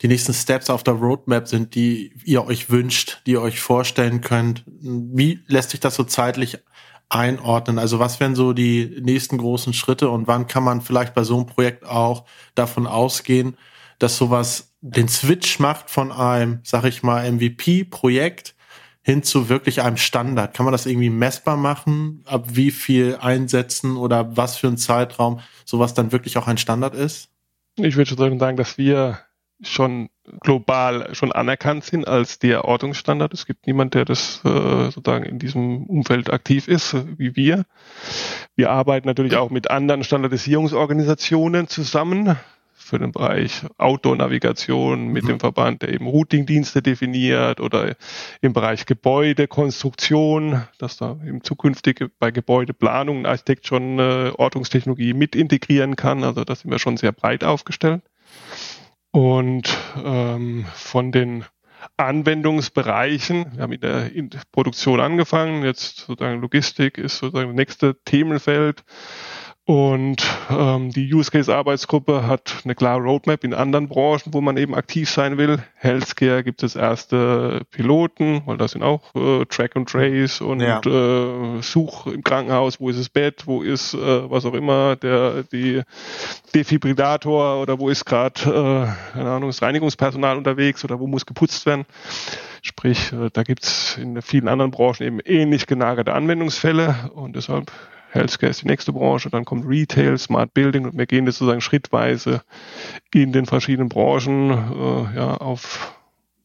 die 0.04 0.10
nächsten 0.10 0.34
Steps 0.34 0.70
auf 0.70 0.84
der 0.84 0.96
Roadmap 0.96 1.48
sind, 1.48 1.76
die 1.76 2.14
ihr 2.26 2.46
euch 2.46 2.70
wünscht, 2.70 3.22
die 3.26 3.32
ihr 3.32 3.42
euch 3.42 3.62
vorstellen 3.62 4.20
könnt, 4.20 4.66
wie 4.68 5.40
lässt 5.48 5.70
sich 5.70 5.80
das 5.80 5.96
so 5.96 6.04
zeitlich 6.04 6.60
einordnen? 7.08 7.80
Also 7.80 8.00
was 8.00 8.20
wären 8.20 8.36
so 8.36 8.52
die 8.52 8.98
nächsten 9.02 9.38
großen 9.38 9.74
Schritte 9.74 10.10
und 10.10 10.28
wann 10.28 10.48
kann 10.48 10.64
man 10.64 10.82
vielleicht 10.82 11.14
bei 11.14 11.24
so 11.24 11.38
einem 11.38 11.46
Projekt 11.46 11.86
auch 11.86 12.26
davon 12.54 12.86
ausgehen, 12.86 13.56
dass 13.98 14.18
sowas 14.18 14.74
den 14.82 15.08
Switch 15.08 15.60
macht 15.60 15.90
von 15.90 16.12
einem, 16.12 16.60
sag 16.64 16.84
ich 16.84 17.02
mal, 17.02 17.32
MVP-Projekt 17.32 18.56
hin 19.04 19.24
zu 19.24 19.48
wirklich 19.48 19.82
einem 19.82 19.96
Standard? 19.96 20.54
Kann 20.54 20.66
man 20.66 20.74
das 20.74 20.86
irgendwie 20.86 21.12
messbar 21.12 21.56
machen, 21.56 22.24
ab 22.26 22.44
wie 22.50 22.72
viel 22.72 23.18
einsetzen 23.22 23.96
oder 23.96 24.36
was 24.36 24.58
für 24.58 24.68
ein 24.68 24.78
Zeitraum 24.78 25.40
sowas 25.64 25.94
dann 25.94 26.12
wirklich 26.12 26.38
auch 26.38 26.48
ein 26.48 26.58
Standard 26.58 26.94
ist? 26.94 27.30
Ich 27.78 27.96
würde 27.96 28.10
schon 28.10 28.40
sagen, 28.40 28.58
dass 28.58 28.78
wir 28.78 29.20
schon 29.64 30.10
global 30.42 31.14
schon 31.14 31.32
anerkannt 31.32 31.84
sind 31.84 32.08
als 32.08 32.40
der 32.40 32.66
Ortungsstandard. 32.66 33.34
Es 33.34 33.46
gibt 33.46 33.68
niemand, 33.68 33.94
der 33.94 34.06
das 34.06 34.42
äh, 34.46 34.90
sozusagen 34.92 35.26
in 35.26 35.40
diesem 35.40 35.86
Umfeld 35.86 36.32
aktiv 36.32 36.68
ist, 36.68 36.94
äh, 36.94 37.04
wie 37.18 37.36
wir. 37.36 37.66
Wir 38.56 38.72
arbeiten 38.72 39.08
natürlich 39.08 39.36
auch 39.36 39.50
mit 39.50 39.70
anderen 39.70 40.04
Standardisierungsorganisationen 40.04 41.68
zusammen 41.68 42.38
für 42.76 43.00
den 43.00 43.12
Bereich 43.12 43.64
Outdoor-Navigation 43.78 45.08
mit 45.08 45.24
mhm. 45.24 45.28
dem 45.28 45.40
Verband, 45.40 45.82
der 45.82 45.94
eben 45.94 46.06
Routing-Dienste 46.06 46.82
definiert 46.82 47.60
oder 47.60 47.96
im 48.42 48.54
Bereich 48.54 48.86
Gebäudekonstruktion, 48.86 50.64
dass 50.78 50.98
da 50.98 51.18
eben 51.26 51.44
zukünftig 51.44 52.06
bei 52.20 52.32
Gebäudeplanung 52.32 53.20
ein 53.20 53.26
Architekt 53.26 53.68
schon 53.68 54.00
äh, 54.00 54.32
Ortungstechnologie 54.38 55.14
mit 55.14 55.36
integrieren 55.36 55.96
kann. 55.96 56.24
Also 56.24 56.44
da 56.44 56.56
sind 56.56 56.72
wir 56.72 56.80
schon 56.80 56.98
sehr 56.98 57.12
breit 57.12 57.44
aufgestellt. 57.44 58.02
Und 59.14 59.78
ähm, 60.04 60.66
von 60.74 61.12
den 61.12 61.46
Anwendungsbereichen. 61.98 63.54
Wir 63.54 63.62
haben 63.62 63.74
in 63.74 64.30
der, 64.30 64.42
Produktion 64.52 65.00
angefangen, 65.00 65.64
jetzt 65.64 65.98
sozusagen 65.98 66.42
Logistik 66.42 66.98
ist 66.98 67.20
sozusagen 67.20 67.50
das 67.50 67.56
nächste 67.56 68.02
Themenfeld. 68.06 68.84
Und 69.66 70.22
ähm, 70.50 70.90
die 70.90 71.14
Use 71.14 71.32
Case 71.32 71.54
Arbeitsgruppe 71.54 72.28
hat 72.28 72.64
eine 72.66 72.76
klare 72.76 73.02
Roadmap 73.02 73.46
in 73.46 73.54
anderen 73.54 73.88
Branchen, 73.88 74.34
wo 74.34 74.42
man 74.42 74.58
eben 74.58 74.76
aktiv 74.76 75.10
sein 75.10 75.38
will. 75.38 75.64
Healthcare 75.76 76.44
gibt 76.44 76.64
es 76.64 76.76
erste 76.76 77.62
Piloten, 77.72 78.42
weil 78.46 78.58
da 78.58 78.68
sind 78.68 78.84
auch 78.84 79.16
äh, 79.16 79.46
Track 79.46 79.78
and 79.78 79.88
Trace 79.88 80.42
und 80.42 80.60
ja. 80.60 80.82
äh, 80.82 81.62
Such 81.62 82.08
im 82.08 82.26
Krankenhaus, 82.26 82.82
wo 82.82 82.90
ist 82.90 83.00
das 83.00 83.08
Bett, 83.08 83.48
wo 83.48 83.62
ist 83.62 83.94
äh, 83.94 84.30
was 84.30 84.46
auch 84.46 84.54
immer, 84.54 84.98
der 84.98 85.44
die 85.44 85.82
Defibrillator 86.54 87.62
oder 87.62 87.80
wo 87.80 87.88
ist 87.88 88.04
gerade, 88.04 88.42
äh, 88.42 89.14
keine 89.14 89.32
Ahnung, 89.32 89.48
das 89.48 89.62
Reinigungspersonal 89.62 90.38
unterwegs 90.38 90.84
oder 90.84 91.00
wo 91.00 91.08
muss 91.08 91.26
geputzt 91.26 91.66
werden. 91.66 91.86
Sprich, 92.62 93.14
äh, 93.14 93.30
da 93.32 93.44
gibt's 93.44 93.98
in 93.98 94.22
vielen 94.22 94.50
anderen 94.50 94.72
Branchen 94.72 95.04
eben 95.04 95.20
ähnlich 95.22 95.68
gelagerte 95.68 96.14
Anwendungsfälle 96.14 97.12
und 97.16 97.38
deshalb 97.38 97.72
Healthcare 98.14 98.52
ist 98.52 98.62
die 98.62 98.68
nächste 98.68 98.94
Branche, 98.94 99.30
dann 99.30 99.44
kommt 99.44 99.66
Retail, 99.68 100.18
Smart 100.18 100.54
Building 100.54 100.86
und 100.86 100.98
wir 100.98 101.08
gehen 101.08 101.26
das 101.26 101.38
sozusagen 101.38 101.62
schrittweise 101.62 102.44
in 103.14 103.32
den 103.32 103.46
verschiedenen 103.48 103.90
Branchen 103.90 104.52
äh, 104.52 105.16
ja, 105.16 105.38
auf 105.38 105.96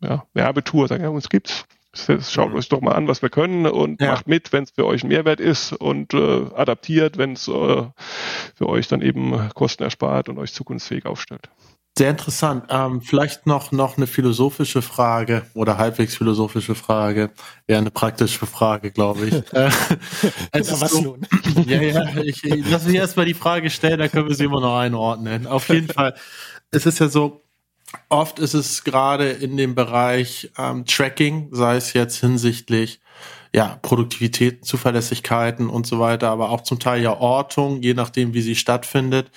ja, 0.00 0.24
Werbetour, 0.32 0.88
sagen 0.88 1.02
ja, 1.02 1.10
uns 1.10 1.28
gibt's. 1.28 1.66
Schaut 1.94 2.54
euch 2.54 2.68
doch 2.68 2.80
mal 2.80 2.92
an, 2.92 3.08
was 3.08 3.22
wir 3.22 3.30
können 3.30 3.66
und 3.66 4.00
ja. 4.00 4.12
macht 4.12 4.28
mit, 4.28 4.52
wenn 4.52 4.64
es 4.64 4.70
für 4.70 4.86
euch 4.86 5.02
ein 5.02 5.08
Mehrwert 5.08 5.40
ist 5.40 5.72
und 5.72 6.14
äh, 6.14 6.46
adaptiert, 6.54 7.18
wenn 7.18 7.32
es 7.32 7.48
äh, 7.48 7.82
für 8.54 8.68
euch 8.68 8.88
dann 8.88 9.02
eben 9.02 9.48
Kosten 9.54 9.82
erspart 9.82 10.28
und 10.28 10.38
euch 10.38 10.52
zukunftsfähig 10.52 11.06
aufstellt. 11.06 11.48
Sehr 11.98 12.10
interessant. 12.10 12.66
Ähm, 12.68 13.02
vielleicht 13.02 13.48
noch, 13.48 13.72
noch 13.72 13.96
eine 13.96 14.06
philosophische 14.06 14.82
Frage 14.82 15.42
oder 15.54 15.78
halbwegs 15.78 16.14
philosophische 16.14 16.76
Frage. 16.76 17.30
Eher 17.66 17.78
eine 17.78 17.90
praktische 17.90 18.46
Frage, 18.46 18.92
glaube 18.92 19.26
ich. 19.26 19.34
äh, 19.52 19.68
es 20.52 20.80
was 20.80 20.92
so, 20.92 21.00
nun? 21.00 21.26
ja, 21.66 21.82
ja, 21.82 22.16
ich, 22.22 22.44
ich 22.44 22.70
lass 22.70 22.84
mich 22.84 22.94
erstmal 22.94 23.26
die 23.26 23.34
Frage 23.34 23.68
stellen, 23.68 23.98
dann 23.98 24.12
können 24.12 24.28
wir 24.28 24.36
sie 24.36 24.44
immer 24.44 24.60
noch 24.60 24.78
einordnen. 24.78 25.48
Auf 25.48 25.68
jeden 25.70 25.88
Fall. 25.88 26.14
Es 26.70 26.86
ist 26.86 27.00
ja 27.00 27.08
so, 27.08 27.42
oft 28.08 28.38
ist 28.38 28.54
es 28.54 28.84
gerade 28.84 29.30
in 29.30 29.56
dem 29.56 29.74
Bereich 29.74 30.52
ähm, 30.56 30.84
Tracking, 30.84 31.48
sei 31.50 31.74
es 31.74 31.94
jetzt 31.94 32.20
hinsichtlich 32.20 33.00
ja, 33.52 33.76
Produktivität, 33.82 34.64
Zuverlässigkeiten 34.64 35.68
und 35.68 35.84
so 35.84 35.98
weiter, 35.98 36.30
aber 36.30 36.50
auch 36.50 36.60
zum 36.60 36.78
Teil 36.78 37.02
ja 37.02 37.18
Ortung, 37.18 37.82
je 37.82 37.94
nachdem, 37.94 38.34
wie 38.34 38.42
sie 38.42 38.54
stattfindet, 38.54 39.32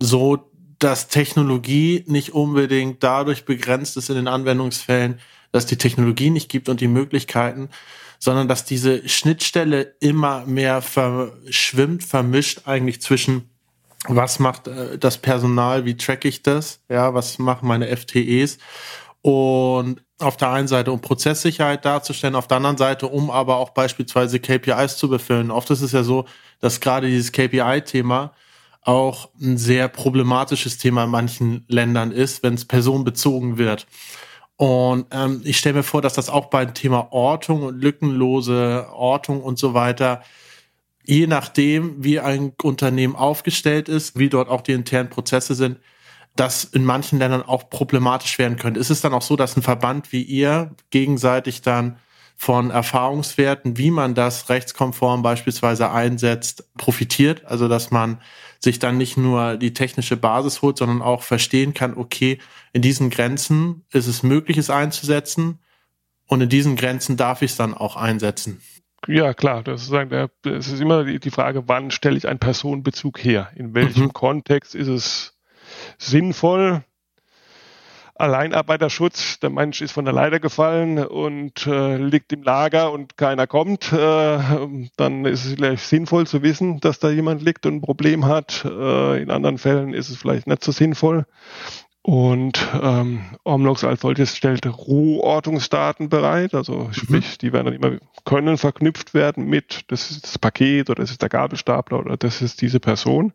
so 0.00 0.51
dass 0.82 1.08
Technologie 1.08 2.04
nicht 2.06 2.34
unbedingt 2.34 3.02
dadurch 3.02 3.44
begrenzt 3.44 3.96
ist 3.96 4.10
in 4.10 4.16
den 4.16 4.28
Anwendungsfällen, 4.28 5.20
dass 5.52 5.66
die 5.66 5.76
Technologie 5.76 6.30
nicht 6.30 6.48
gibt 6.48 6.68
und 6.68 6.80
die 6.80 6.88
Möglichkeiten, 6.88 7.68
sondern 8.18 8.48
dass 8.48 8.64
diese 8.64 9.08
Schnittstelle 9.08 9.94
immer 10.00 10.44
mehr 10.46 10.82
verschwimmt, 10.82 12.04
vermischt 12.04 12.62
eigentlich 12.66 13.00
zwischen 13.00 13.48
was 14.08 14.40
macht 14.40 14.66
äh, 14.66 14.98
das 14.98 15.18
Personal, 15.18 15.84
wie 15.84 15.96
track 15.96 16.24
ich 16.24 16.42
das, 16.42 16.80
ja, 16.88 17.14
was 17.14 17.38
machen 17.38 17.68
meine 17.68 17.96
FTEs 17.96 18.58
und 19.20 20.02
auf 20.18 20.36
der 20.36 20.50
einen 20.50 20.68
Seite, 20.68 20.90
um 20.90 21.00
Prozesssicherheit 21.00 21.84
darzustellen, 21.84 22.34
auf 22.34 22.48
der 22.48 22.56
anderen 22.56 22.78
Seite, 22.78 23.06
um 23.06 23.30
aber 23.30 23.56
auch 23.56 23.70
beispielsweise 23.70 24.40
KPIs 24.40 24.96
zu 24.96 25.08
befüllen. 25.08 25.50
Oft 25.50 25.70
ist 25.70 25.82
es 25.82 25.92
ja 25.92 26.02
so, 26.02 26.26
dass 26.60 26.80
gerade 26.80 27.06
dieses 27.08 27.30
KPI-Thema 27.30 28.32
auch 28.82 29.30
ein 29.40 29.56
sehr 29.56 29.88
problematisches 29.88 30.78
Thema 30.78 31.04
in 31.04 31.10
manchen 31.10 31.64
Ländern 31.68 32.10
ist, 32.10 32.42
wenn 32.42 32.54
es 32.54 32.64
personenbezogen 32.64 33.56
wird. 33.56 33.86
Und 34.56 35.06
ähm, 35.10 35.40
ich 35.44 35.58
stelle 35.58 35.76
mir 35.76 35.82
vor, 35.82 36.02
dass 36.02 36.14
das 36.14 36.28
auch 36.28 36.46
beim 36.46 36.74
Thema 36.74 37.12
Ortung 37.12 37.62
und 37.62 37.80
lückenlose 37.80 38.88
Ortung 38.92 39.42
und 39.42 39.58
so 39.58 39.74
weiter, 39.74 40.22
je 41.04 41.26
nachdem, 41.26 42.04
wie 42.04 42.20
ein 42.20 42.52
Unternehmen 42.62 43.16
aufgestellt 43.16 43.88
ist, 43.88 44.18
wie 44.18 44.28
dort 44.28 44.48
auch 44.48 44.60
die 44.60 44.72
internen 44.72 45.10
Prozesse 45.10 45.54
sind, 45.54 45.78
das 46.36 46.64
in 46.64 46.84
manchen 46.84 47.18
Ländern 47.18 47.42
auch 47.42 47.70
problematisch 47.70 48.38
werden 48.38 48.56
könnte. 48.56 48.80
Ist 48.80 48.90
es 48.90 49.00
dann 49.00 49.14
auch 49.14 49.22
so, 49.22 49.36
dass 49.36 49.56
ein 49.56 49.62
Verband 49.62 50.12
wie 50.12 50.22
ihr 50.22 50.74
gegenseitig 50.90 51.62
dann 51.62 51.98
von 52.36 52.70
Erfahrungswerten, 52.70 53.76
wie 53.76 53.90
man 53.90 54.14
das 54.14 54.48
rechtskonform 54.48 55.22
beispielsweise 55.22 55.90
einsetzt, 55.90 56.64
profitiert? 56.76 57.44
Also, 57.44 57.68
dass 57.68 57.90
man 57.90 58.20
sich 58.62 58.78
dann 58.78 58.96
nicht 58.96 59.16
nur 59.16 59.56
die 59.56 59.74
technische 59.74 60.16
Basis 60.16 60.62
holt, 60.62 60.78
sondern 60.78 61.02
auch 61.02 61.22
verstehen 61.22 61.74
kann, 61.74 61.96
okay, 61.96 62.38
in 62.72 62.82
diesen 62.82 63.10
Grenzen 63.10 63.84
ist 63.90 64.06
es 64.06 64.22
möglich, 64.22 64.56
es 64.56 64.70
einzusetzen 64.70 65.58
und 66.26 66.40
in 66.40 66.48
diesen 66.48 66.76
Grenzen 66.76 67.16
darf 67.16 67.42
ich 67.42 67.52
es 67.52 67.56
dann 67.56 67.74
auch 67.74 67.96
einsetzen. 67.96 68.60
Ja, 69.08 69.34
klar. 69.34 69.62
Das 69.64 69.90
ist, 69.90 70.80
immer 70.80 71.04
die 71.04 71.30
Frage, 71.30 71.64
wann 71.66 71.90
stelle 71.90 72.16
ich 72.16 72.28
einen 72.28 72.38
Personenbezug 72.38 73.22
her? 73.22 73.50
In 73.56 73.74
welchem 73.74 74.04
mhm. 74.04 74.12
Kontext 74.12 74.74
ist 74.74 74.88
es 74.88 75.38
sinnvoll. 75.98 76.84
Alleinarbeiterschutz, 78.14 79.40
der 79.40 79.50
Mensch 79.50 79.80
ist 79.80 79.92
von 79.92 80.04
der 80.04 80.14
Leiter 80.14 80.38
gefallen 80.38 80.98
und 80.98 81.66
äh, 81.66 81.96
liegt 81.96 82.32
im 82.32 82.42
Lager 82.42 82.92
und 82.92 83.16
keiner 83.16 83.46
kommt, 83.46 83.92
äh, 83.92 84.38
dann 84.96 85.24
ist 85.24 85.44
es 85.44 85.54
vielleicht 85.54 85.84
sinnvoll 85.84 86.26
zu 86.26 86.42
wissen, 86.42 86.80
dass 86.80 86.98
da 86.98 87.10
jemand 87.10 87.42
liegt 87.42 87.64
und 87.66 87.76
ein 87.76 87.80
Problem 87.80 88.26
hat. 88.26 88.64
Äh, 88.64 89.22
in 89.22 89.30
anderen 89.30 89.58
Fällen 89.58 89.94
ist 89.94 90.10
es 90.10 90.18
vielleicht 90.18 90.46
nicht 90.46 90.62
so 90.62 90.72
sinnvoll. 90.72 91.26
Und 92.04 92.66
ähm, 92.82 93.22
Omlox 93.44 93.84
als 93.84 94.00
solches 94.00 94.36
stellt 94.36 94.66
Rohortungsdaten 94.66 96.08
bereit, 96.08 96.52
also 96.52 96.88
mhm. 96.88 96.92
sprich, 96.92 97.38
die 97.38 97.52
werden 97.52 97.66
dann 97.66 97.74
immer 97.74 97.98
können 98.24 98.58
verknüpft 98.58 99.14
werden 99.14 99.46
mit, 99.46 99.84
das 99.86 100.10
ist 100.10 100.24
das 100.24 100.38
Paket 100.38 100.90
oder 100.90 101.02
das 101.02 101.12
ist 101.12 101.22
der 101.22 101.28
Gabelstapler 101.28 102.00
oder 102.00 102.16
das 102.16 102.42
ist 102.42 102.60
diese 102.60 102.80
Person. 102.80 103.32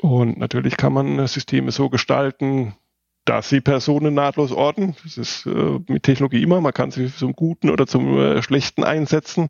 Und 0.00 0.38
natürlich 0.38 0.76
kann 0.76 0.92
man 0.92 1.26
Systeme 1.26 1.72
so 1.72 1.88
gestalten, 1.88 2.74
dass 3.28 3.48
sie 3.48 3.60
Personen 3.60 4.14
nahtlos 4.14 4.52
orten. 4.52 4.96
Das 5.04 5.18
ist 5.18 5.46
äh, 5.46 5.80
mit 5.86 6.02
Technologie 6.02 6.42
immer. 6.42 6.60
Man 6.60 6.72
kann 6.72 6.90
sie 6.90 7.12
zum 7.14 7.34
Guten 7.34 7.68
oder 7.68 7.86
zum 7.86 8.18
äh, 8.18 8.42
Schlechten 8.42 8.84
einsetzen. 8.84 9.48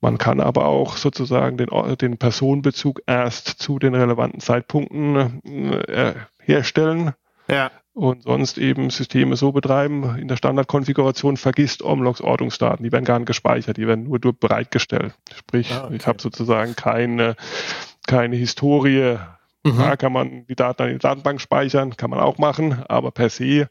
Man 0.00 0.18
kann 0.18 0.40
aber 0.40 0.66
auch 0.66 0.96
sozusagen 0.96 1.56
den, 1.56 1.68
den 2.00 2.18
Personenbezug 2.18 3.02
erst 3.06 3.48
zu 3.48 3.78
den 3.78 3.94
relevanten 3.94 4.40
Zeitpunkten 4.40 5.82
äh, 5.88 6.14
herstellen. 6.42 7.12
Ja. 7.48 7.70
Und 7.92 8.24
sonst 8.24 8.58
eben 8.58 8.90
Systeme 8.90 9.36
so 9.36 9.52
betreiben, 9.52 10.16
in 10.18 10.26
der 10.26 10.36
Standardkonfiguration 10.36 11.36
vergisst 11.36 11.82
Omlogs 11.82 12.20
Ortungsdaten, 12.20 12.84
die 12.84 12.90
werden 12.90 13.04
gar 13.04 13.18
nicht 13.18 13.28
gespeichert, 13.28 13.76
die 13.76 13.86
werden 13.86 14.04
nur 14.04 14.18
bereitgestellt. 14.18 15.14
Sprich, 15.32 15.72
ah, 15.72 15.84
okay. 15.84 15.96
ich 15.96 16.06
habe 16.06 16.20
sozusagen 16.20 16.74
keine, 16.74 17.36
keine 18.06 18.34
Historie 18.34 19.18
Mhm. 19.64 19.78
Da 19.78 19.96
kann 19.96 20.12
man 20.12 20.46
die 20.46 20.54
Daten 20.54 20.84
in 20.84 20.92
die 20.94 20.98
Datenbank 20.98 21.40
speichern, 21.40 21.96
kann 21.96 22.10
man 22.10 22.20
auch 22.20 22.38
machen, 22.38 22.84
aber 22.86 23.10
per 23.10 23.30
se 23.30 23.68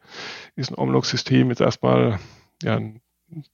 ist 0.56 0.72
ein 0.72 0.78
Omlog-System 0.78 1.50
jetzt 1.50 1.62
erstmal 1.62 2.20
ja, 2.64 2.78
ein 2.78 3.02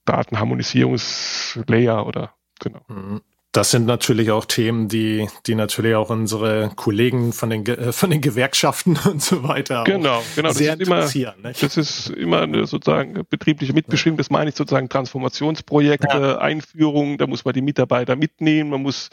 Datenharmonisierungslayer 0.06 2.06
oder 2.06 2.34
genau. 2.60 2.82
Mhm. 2.88 3.22
Das 3.52 3.72
sind 3.72 3.88
natürlich 3.88 4.30
auch 4.30 4.46
Themen, 4.46 4.90
die, 4.90 5.28
die 5.48 5.56
natürlich 5.56 5.96
auch 5.96 6.12
unsere 6.12 6.70
Kollegen 6.76 7.34
von 7.34 7.50
den, 7.50 7.66
äh, 7.66 7.92
von 7.92 8.12
den 8.12 8.22
Gewerkschaften 8.22 8.96
und 9.06 9.24
so 9.24 9.42
weiter 9.42 9.86
genau, 9.86 10.22
genau, 10.36 10.52
sehr 10.52 10.76
das 10.76 10.88
interessieren. 10.88 11.34
Immer, 11.40 11.54
das 11.54 11.78
ist 11.78 12.10
immer 12.10 12.42
eine 12.42 12.68
sozusagen 12.68 13.26
betriebliche 13.28 13.74
Mitbestimmung. 13.74 14.18
Das 14.18 14.30
meine 14.30 14.52
ich 14.52 14.56
sozusagen 14.56 14.88
Transformationsprojekte, 14.88 16.08
ja. 16.08 16.38
Einführung. 16.38 17.18
Da 17.18 17.26
muss 17.26 17.44
man 17.44 17.56
die 17.56 17.64
Mitarbeiter 17.64 18.16
mitnehmen. 18.16 18.70
Man 18.70 18.84
muss 18.84 19.10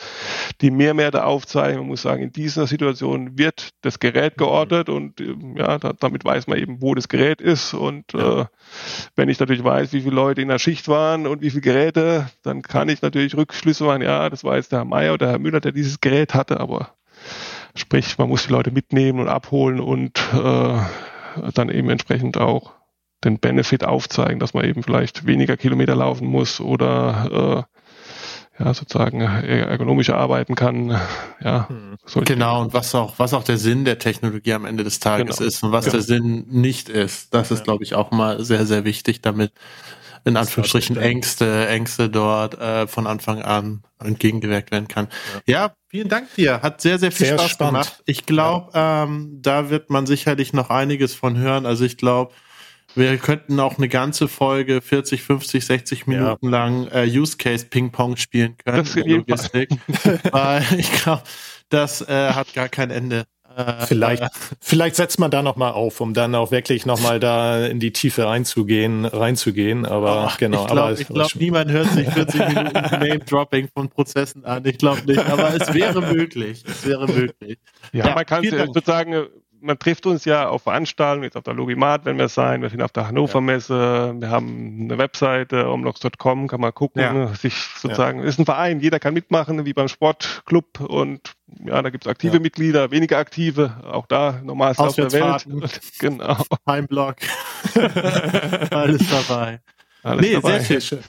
die 0.61 0.71
Mehrwerte 0.71 1.25
aufzeigen. 1.25 1.79
Man 1.79 1.89
muss 1.89 2.03
sagen, 2.03 2.23
in 2.23 2.33
dieser 2.33 2.67
Situation 2.67 3.39
wird 3.39 3.71
das 3.81 4.01
Gerät 4.01 4.37
geordnet 4.37 4.91
und 4.91 5.19
ähm, 5.19 5.57
ja, 5.57 5.79
da, 5.79 5.95
damit 5.95 6.27
weiß 6.27 6.47
man 6.47 6.59
eben, 6.59 6.83
wo 6.83 6.95
das 6.95 7.09
Gerät 7.09 7.41
ist. 7.41 7.73
Und 7.73 8.13
ja. 8.13 8.43
äh, 8.43 8.47
wenn 9.15 9.29
ich 9.29 9.39
natürlich 9.41 9.65
weiß, 9.65 9.93
wie 9.93 10.03
viele 10.03 10.15
Leute 10.15 10.43
in 10.43 10.49
der 10.49 10.59
Schicht 10.59 10.89
waren 10.89 11.27
und 11.27 11.43
wie 11.43 11.51
viele 11.51 11.63
Geräte, 11.63 12.29
dann 12.43 12.63
kann 12.63 12.89
ich 12.89 13.03
natürlich 13.03 13.37
Rückschlüsse 13.37 13.85
machen. 13.85 14.03
Ja, 14.03 14.29
das 14.31 14.45
war 14.45 14.57
jetzt 14.57 14.73
der 14.73 14.81
Herr 14.81 14.85
Meier 14.85 15.15
oder 15.15 15.29
Herr 15.29 15.39
Müller, 15.39 15.61
der 15.61 15.73
dieses 15.73 16.01
Gerät 16.01 16.35
hatte, 16.35 16.61
aber 16.61 16.95
sprich, 17.75 18.19
man 18.19 18.29
muss 18.29 18.47
die 18.47 18.53
Leute 18.53 18.71
mitnehmen 18.71 19.21
und 19.21 19.29
abholen 19.29 19.81
und 19.81 20.19
äh, 20.33 20.79
dann 21.55 21.69
eben 21.69 21.91
entsprechend 21.91 22.37
auch 22.39 22.73
den 23.25 23.39
Benefit 23.39 23.85
aufzeigen, 23.85 24.39
dass 24.39 24.55
man 24.55 24.65
eben 24.65 24.83
vielleicht 24.83 25.27
weniger 25.27 25.57
Kilometer 25.57 25.95
laufen 25.95 26.27
muss 26.27 26.61
oder 26.61 27.67
äh, 27.69 27.76
ja, 28.59 28.73
sozusagen 28.73 29.21
ergonomischer 29.21 30.17
arbeiten 30.17 30.55
kann. 30.55 30.99
Ja, 31.43 31.69
hm. 31.69 32.25
genau, 32.25 32.63
und 32.63 32.73
was 32.73 32.95
auch, 32.95 33.19
was 33.19 33.35
auch 33.35 33.45
der 33.45 33.59
Sinn 33.59 33.85
der 33.85 33.99
Technologie 33.99 34.55
am 34.55 34.65
Ende 34.65 34.85
des 34.85 34.99
Tages 34.99 35.37
genau. 35.37 35.49
ist 35.49 35.63
und 35.63 35.73
was 35.73 35.85
genau. 35.85 35.97
der 35.97 36.03
Sinn 36.03 36.47
nicht 36.49 36.89
ist. 36.89 37.35
Das 37.35 37.51
ist, 37.51 37.65
glaube 37.65 37.85
ich, 37.85 37.95
auch 37.95 38.11
mal 38.11 38.43
sehr, 38.45 38.67
sehr 38.67 38.85
wichtig, 38.85 39.21
damit 39.21 39.53
in 40.27 40.37
Anführungsstrichen 40.37 40.97
Ängste, 40.97 41.69
Ängste 41.69 42.11
dort 42.11 42.59
äh, 42.59 42.89
von 42.89 43.07
Anfang 43.07 43.43
an 43.43 43.83
entgegengewirkt 44.03 44.73
werden 44.73 44.89
kann. 44.89 45.09
Ja. 45.47 45.67
ja. 45.67 45.75
vielen 45.89 46.09
Dank 46.09 46.35
dir. 46.35 46.63
Hat 46.63 46.81
sehr, 46.81 46.99
sehr 46.99 47.13
viel 47.13 47.27
sehr 47.27 47.39
Spaß 47.39 47.51
spannend. 47.51 47.85
gemacht. 47.85 48.03
Ich 48.07 48.27
glaube, 48.27 48.71
ja. 48.75 49.05
ähm, 49.05 49.39
da 49.41 49.71
wird 49.71 49.89
man 49.89 50.07
sicherlich 50.07 50.53
noch 50.53 50.69
einiges 50.69 51.15
von 51.15 51.39
hören. 51.39 51.65
Also 51.65 51.85
ich 51.85 51.97
glaube, 51.97 52.33
wir 52.97 53.17
könnten 53.19 53.61
auch 53.61 53.79
eine 53.79 53.89
ganze 53.89 54.29
Folge 54.29 54.81
40, 54.81 55.23
50, 55.23 55.67
60 55.67 56.07
Minuten 56.07 56.47
ja. 56.47 56.51
lang 56.51 56.89
äh, 56.89 57.07
Use 57.07 57.37
Case 57.37 57.67
Ping 57.67 57.93
Pong 57.93 58.17
spielen 58.17 58.57
können. 58.65 58.79
Das 58.79 58.97
in 58.97 59.11
Logistik. 59.11 59.71
Weil 60.33 60.65
ich 60.79 60.91
glaube, 60.93 61.23
das 61.69 62.01
äh, 62.03 62.31
hat 62.33 62.53
gar 62.55 62.69
kein 62.69 62.91
Ende. 62.91 63.25
Äh, 63.57 63.87
vielleicht, 63.87 64.23
äh, 64.23 64.29
vielleicht 64.61 64.97
setzt 64.97 65.19
man 65.19 65.31
da 65.31 65.43
noch 65.43 65.57
mal 65.57 65.71
auf, 65.71 66.03
um 66.03 66.13
dann 66.13 66.35
auch 66.35 66.51
wirklich 66.51 66.85
noch 66.85 67.01
mal 67.01 67.19
da 67.19 67.65
in 67.67 67.81
die 67.81 67.91
Tiefe 67.91 68.27
reinzugehen, 68.27 69.07
reinzugehen. 69.07 69.87
Aber 69.87 70.29
oh, 70.31 70.37
genau. 70.39 70.63
Ich 70.63 70.69
glaube, 70.69 71.05
glaub, 71.05 71.35
niemand 71.37 71.71
hört 71.71 71.89
sich 71.89 72.07
40 72.07 72.49
Minuten 72.49 72.73
Name-Dropping 72.73 73.69
von 73.73 73.89
Prozessen 73.89 74.45
an. 74.45 74.63
Ich 74.67 74.77
glaube 74.77 75.03
nicht, 75.07 75.25
aber 75.25 75.55
es 75.55 75.73
wäre 75.73 76.03
möglich. 76.03 76.65
Es 76.67 76.87
wäre 76.87 77.07
möglich. 77.07 77.59
Ja, 77.93 78.09
ja 78.09 78.15
man 78.15 78.27
kann 78.27 78.45
sozusagen 78.45 79.27
man 79.67 79.79
trifft 79.79 80.07
uns 80.07 80.25
ja 80.25 80.49
auf 80.49 80.63
Veranstaltungen, 80.63 81.25
jetzt 81.25 81.37
auf 81.37 81.45
der 81.45 81.55
Logimat 81.55 82.05
werden 82.05 82.19
wir 82.19 82.29
sein, 82.29 82.63
wir 82.63 82.71
sind 82.71 82.83
auf 82.83 82.93
der 82.93 83.09
Hannover 83.09 83.41
Messe, 83.41 83.75
ja. 83.75 84.21
wir 84.21 84.31
haben 84.31 84.83
eine 84.83 84.99
Webseite, 84.99 85.69
omlox.com, 85.69 86.49
kann 86.49 86.61
man 86.61 86.73
gucken, 86.73 87.03
ja. 87.03 87.35
sich 87.35 87.55
sozusagen, 87.55 88.21
ja. 88.21 88.25
ist 88.25 88.39
ein 88.39 88.45
Verein, 88.45 88.81
jeder 88.81 88.99
kann 88.99 89.15
mitmachen, 89.15 89.67
wie 89.67 89.73
beim 89.73 89.89
Sportclub 89.89 90.81
und 90.81 91.35
ja, 91.65 91.83
da 91.83 91.91
gibt 91.91 92.07
es 92.07 92.11
aktive 92.11 92.41
Mitglieder, 92.41 92.91
weniger 92.91 93.19
aktive, 93.19 93.77
auch 93.85 94.07
da 94.07 94.41
normalste 94.43 94.83
auf 94.83 94.95
der 94.95 95.13
Welt. 95.13 95.47
genau. 95.99 96.37
Heimblock. 96.67 97.17
Alles 98.71 99.03
dabei. 99.09 99.61
Alles 100.03 100.21
nee, 100.25 100.35
dabei. 100.35 100.61
sehr 100.61 100.81
schön. 100.81 101.01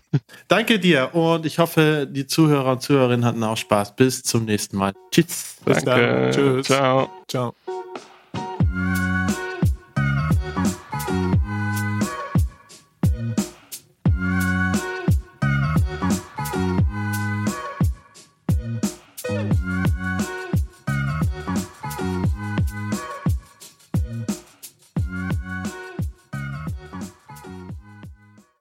Danke 0.48 0.80
dir 0.80 1.14
und 1.14 1.46
ich 1.46 1.60
hoffe, 1.60 2.08
die 2.10 2.26
Zuhörer 2.26 2.72
und 2.72 2.82
Zuhörerinnen 2.82 3.26
hatten 3.26 3.44
auch 3.44 3.58
Spaß. 3.58 3.96
Bis 3.96 4.24
zum 4.24 4.46
nächsten 4.46 4.78
Mal. 4.78 4.94
Tschüss. 5.12 5.58
Danke. 5.66 6.32
Tschüss. 6.34 6.66
Ciao. 6.66 7.10
Ciao. 7.28 7.54